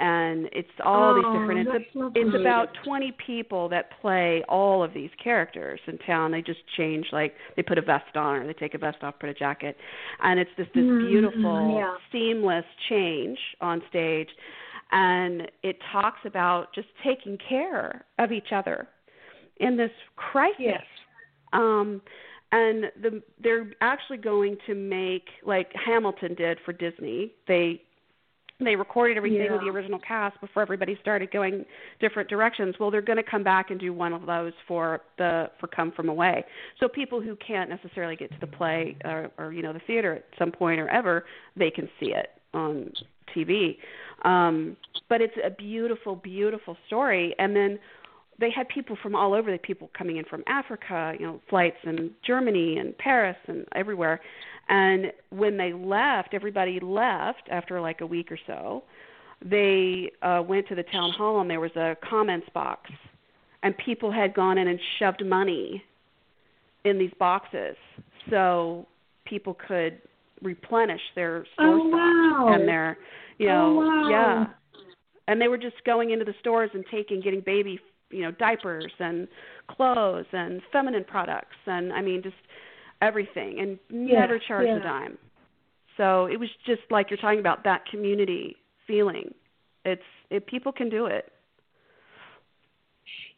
and 0.00 0.48
it's 0.52 0.68
all 0.82 1.10
oh, 1.10 1.14
these 1.14 1.40
different 1.40 1.68
it's, 1.68 1.96
a, 1.96 2.10
it's 2.14 2.34
about 2.40 2.68
20 2.84 3.12
people 3.24 3.68
that 3.68 3.90
play 4.00 4.42
all 4.48 4.82
of 4.82 4.94
these 4.94 5.10
characters 5.22 5.78
in 5.86 5.98
town 5.98 6.32
they 6.32 6.40
just 6.40 6.60
change 6.76 7.06
like 7.12 7.34
they 7.54 7.62
put 7.62 7.76
a 7.76 7.82
vest 7.82 8.16
on 8.16 8.36
or 8.36 8.46
they 8.46 8.54
take 8.54 8.74
a 8.74 8.78
vest 8.78 8.96
off 9.02 9.14
put 9.20 9.28
a 9.28 9.34
jacket 9.34 9.76
and 10.22 10.40
it's 10.40 10.50
just 10.56 10.72
this 10.74 10.82
mm-hmm. 10.82 11.06
beautiful 11.06 11.76
yeah. 11.78 11.94
seamless 12.10 12.64
change 12.88 13.38
on 13.60 13.82
stage 13.88 14.28
and 14.90 15.42
it 15.62 15.76
talks 15.92 16.20
about 16.24 16.74
just 16.74 16.88
taking 17.04 17.38
care 17.46 18.04
of 18.18 18.32
each 18.32 18.52
other 18.52 18.88
in 19.58 19.76
this 19.76 19.92
crisis 20.16 20.56
yes. 20.58 20.82
um 21.52 22.00
and 22.52 22.86
the 23.00 23.22
they're 23.40 23.70
actually 23.80 24.16
going 24.16 24.56
to 24.66 24.74
make 24.74 25.28
like 25.46 25.70
Hamilton 25.86 26.34
did 26.34 26.58
for 26.64 26.72
Disney. 26.72 27.32
They 27.46 27.80
they 28.66 28.76
recorded 28.76 29.16
everything 29.16 29.42
yeah. 29.44 29.52
with 29.52 29.62
the 29.62 29.68
original 29.68 29.98
cast 29.98 30.40
before 30.40 30.62
everybody 30.62 30.98
started 31.00 31.30
going 31.30 31.64
different 32.00 32.28
directions. 32.28 32.76
Well 32.78 32.90
they're 32.90 33.02
going 33.02 33.16
to 33.16 33.28
come 33.28 33.42
back 33.42 33.70
and 33.70 33.80
do 33.80 33.92
one 33.92 34.12
of 34.12 34.26
those 34.26 34.52
for 34.68 35.00
the 35.18 35.50
for 35.58 35.66
come 35.66 35.92
from 35.92 36.08
away. 36.08 36.44
So 36.78 36.88
people 36.88 37.20
who 37.20 37.36
can't 37.36 37.70
necessarily 37.70 38.16
get 38.16 38.30
to 38.32 38.40
the 38.40 38.46
play 38.46 38.96
or, 39.04 39.30
or 39.38 39.52
you 39.52 39.62
know 39.62 39.72
the 39.72 39.80
theater 39.86 40.14
at 40.16 40.24
some 40.38 40.52
point 40.52 40.80
or 40.80 40.88
ever 40.88 41.24
they 41.56 41.70
can 41.70 41.88
see 41.98 42.12
it 42.12 42.30
on 42.52 42.92
tv 43.36 43.76
um 44.24 44.76
but 45.08 45.20
it's 45.20 45.34
a 45.44 45.50
beautiful 45.50 46.16
beautiful 46.16 46.76
story. 46.86 47.34
And 47.38 47.54
then 47.54 47.78
they 48.40 48.50
had 48.50 48.68
people 48.68 48.96
from 49.02 49.14
all 49.14 49.34
over 49.34 49.52
the 49.52 49.58
people 49.58 49.90
coming 49.96 50.16
in 50.16 50.24
from 50.24 50.42
africa 50.46 51.14
you 51.18 51.26
know 51.26 51.40
flights 51.48 51.76
in 51.84 52.10
germany 52.26 52.78
and 52.78 52.96
paris 52.98 53.36
and 53.46 53.64
everywhere 53.74 54.20
and 54.70 55.12
when 55.30 55.56
they 55.56 55.72
left, 55.72 56.32
everybody 56.32 56.78
left 56.80 57.42
after 57.50 57.80
like 57.80 58.00
a 58.00 58.06
week 58.06 58.30
or 58.30 58.38
so. 58.46 58.84
They 59.44 60.12
uh, 60.22 60.42
went 60.46 60.68
to 60.68 60.76
the 60.76 60.84
town 60.84 61.10
hall 61.10 61.40
and 61.40 61.50
there 61.50 61.60
was 61.60 61.74
a 61.74 61.96
comments 62.08 62.46
box, 62.54 62.88
and 63.64 63.76
people 63.76 64.12
had 64.12 64.32
gone 64.32 64.58
in 64.58 64.68
and 64.68 64.78
shoved 64.98 65.26
money 65.26 65.82
in 66.84 66.98
these 66.98 67.10
boxes 67.18 67.76
so 68.30 68.86
people 69.24 69.54
could 69.66 70.00
replenish 70.40 71.00
their 71.14 71.44
store 71.54 71.66
oh, 71.66 71.88
wow. 71.88 72.52
and 72.54 72.68
their, 72.68 72.96
you 73.38 73.48
know, 73.48 73.82
oh, 73.82 73.86
wow. 73.86 74.08
yeah. 74.08 74.46
And 75.26 75.40
they 75.40 75.48
were 75.48 75.58
just 75.58 75.82
going 75.84 76.10
into 76.10 76.24
the 76.24 76.34
stores 76.40 76.70
and 76.74 76.84
taking, 76.90 77.20
getting 77.20 77.40
baby, 77.40 77.78
you 78.10 78.22
know, 78.22 78.30
diapers 78.30 78.92
and 78.98 79.26
clothes 79.68 80.26
and 80.32 80.60
feminine 80.72 81.04
products 81.04 81.56
and 81.66 81.92
I 81.92 82.02
mean 82.02 82.22
just 82.22 82.36
everything 83.00 83.60
and 83.60 83.78
never 83.90 84.38
charged 84.38 84.68
yeah. 84.68 84.76
a 84.76 84.80
dime. 84.80 85.18
So 85.96 86.26
it 86.26 86.38
was 86.38 86.48
just 86.66 86.82
like 86.90 87.10
you're 87.10 87.18
talking 87.18 87.40
about 87.40 87.64
that 87.64 87.84
community 87.90 88.56
feeling. 88.86 89.34
It's 89.84 90.02
it, 90.30 90.46
people 90.46 90.72
can 90.72 90.88
do 90.88 91.06
it. 91.06 91.30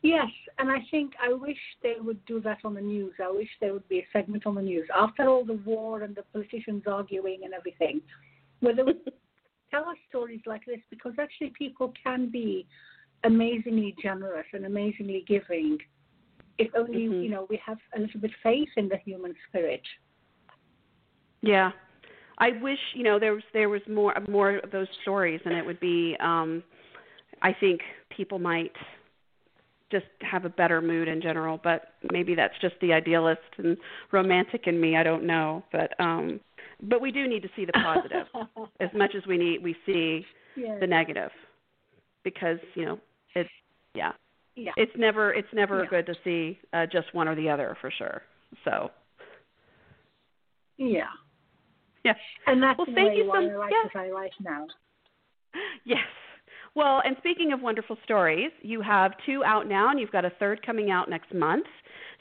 Yes, 0.03 0.27
and 0.59 0.69
I 0.71 0.79
think 0.91 1.13
I 1.23 1.33
wish 1.33 1.57
they 1.83 1.95
would 1.99 2.25
do 2.27 2.41
that 2.41 2.59
on 2.65 2.75
the 2.75 2.81
news. 2.81 3.13
I 3.23 3.31
wish 3.31 3.49
there 3.61 3.73
would 3.73 3.89
be 3.89 4.01
a 4.01 4.07
segment 4.13 4.47
on 4.47 4.57
the 4.57 4.63
news 4.63 4.89
after 4.97 5.29
all 5.29 5.45
the 5.45 5.61
war 5.65 6.03
and 6.03 6.15
the 6.15 6.23
politicians 6.33 6.83
arguing 6.87 7.41
and 7.45 7.55
everything, 7.55 8.01
where 8.61 8.75
they 8.75 8.83
would 8.83 8.99
tell 9.71 9.85
us 9.85 9.97
stories 10.09 10.41
like 10.45 10.65
this 10.67 10.81
because 10.91 11.13
actually 11.21 11.53
people 11.57 11.93
can 12.03 12.31
be 12.31 12.67
amazingly 13.25 13.95
generous 14.03 14.47
and 14.53 14.67
amazingly 14.67 15.25
giving 15.29 15.79
if 16.59 16.71
only 16.77 17.01
mm-hmm. 17.01 17.23
you 17.23 17.31
know 17.31 17.47
we 17.49 17.61
have 17.65 17.79
a 17.97 18.01
little 18.01 18.21
bit 18.21 18.31
faith 18.43 18.69
in 18.77 18.89
the 18.89 18.97
human 18.99 19.35
spirit. 19.49 19.83
Yeah, 21.41 21.73
I 22.39 22.51
wish 22.61 22.79
you 22.95 23.03
know 23.03 23.19
there 23.19 23.35
was 23.35 23.43
there 23.53 23.69
was 23.69 23.83
more 23.89 24.15
more 24.29 24.57
of 24.57 24.71
those 24.71 24.89
stories, 25.03 25.41
and 25.45 25.55
it 25.55 25.65
would 25.65 25.81
be. 25.81 26.17
um 26.21 26.63
I 27.45 27.53
think 27.53 27.81
people 28.17 28.39
might 28.39 28.73
just 29.91 30.07
have 30.21 30.45
a 30.45 30.49
better 30.49 30.81
mood 30.81 31.09
in 31.09 31.21
general, 31.21 31.61
but 31.63 31.95
maybe 32.13 32.35
that's 32.35 32.55
just 32.61 32.75
the 32.81 32.93
idealist 32.93 33.41
and 33.59 33.77
romantic 34.13 34.67
in 34.67 34.81
me. 34.81 34.97
I 34.97 35.03
don't 35.03 35.25
know, 35.25 35.63
but 35.73 35.99
um 36.01 36.41
but 36.83 37.01
we 37.01 37.13
do 37.13 37.29
need 37.29 37.43
to 37.43 37.51
see 37.55 37.65
the 37.65 37.73
positive 37.73 38.27
as 38.81 38.89
much 38.95 39.15
as 39.17 39.27
we 39.27 39.37
need 39.39 39.63
we 39.63 39.77
see 39.87 40.25
yes. 40.57 40.79
the 40.81 40.87
negative 40.87 41.31
because 42.25 42.59
you 42.75 42.85
know 42.85 42.99
it's 43.35 43.51
yeah 43.95 44.13
yeah. 44.57 44.73
it's 44.77 44.93
never 44.97 45.33
it's 45.33 45.49
never 45.53 45.83
yeah. 45.85 45.91
good 45.91 46.07
to 46.07 46.15
see 46.25 46.59
uh, 46.73 46.87
just 46.87 47.13
one 47.15 47.29
or 47.29 47.35
the 47.35 47.49
other 47.49 47.77
for 47.81 47.91
sure. 47.97 48.23
So 48.65 48.91
yeah, 50.77 51.05
yeah, 52.05 52.15
and 52.47 52.63
that's 52.63 52.79
well, 52.79 52.87
the 52.87 52.93
thank 52.95 53.17
you 53.17 53.27
why 53.29 53.43
so, 53.43 53.51
I 53.51 53.55
write 53.55 53.73
yeah. 53.73 53.89
what 53.93 54.05
I 54.05 54.11
write 54.11 54.33
now. 54.41 54.67
Yes. 55.85 55.99
Well, 56.75 57.03
and 57.05 57.15
speaking 57.19 57.53
of 57.53 57.61
wonderful 57.61 57.99
stories, 58.05 58.51
you 58.63 58.81
have 58.81 59.13
two 59.27 59.45
out 59.45 59.69
now, 59.69 59.91
and 59.91 60.01
you've 60.01 60.11
got 60.11 60.25
a 60.25 60.31
third 60.39 60.65
coming 60.65 60.91
out 60.91 61.11
next 61.11 61.35
month. 61.35 61.67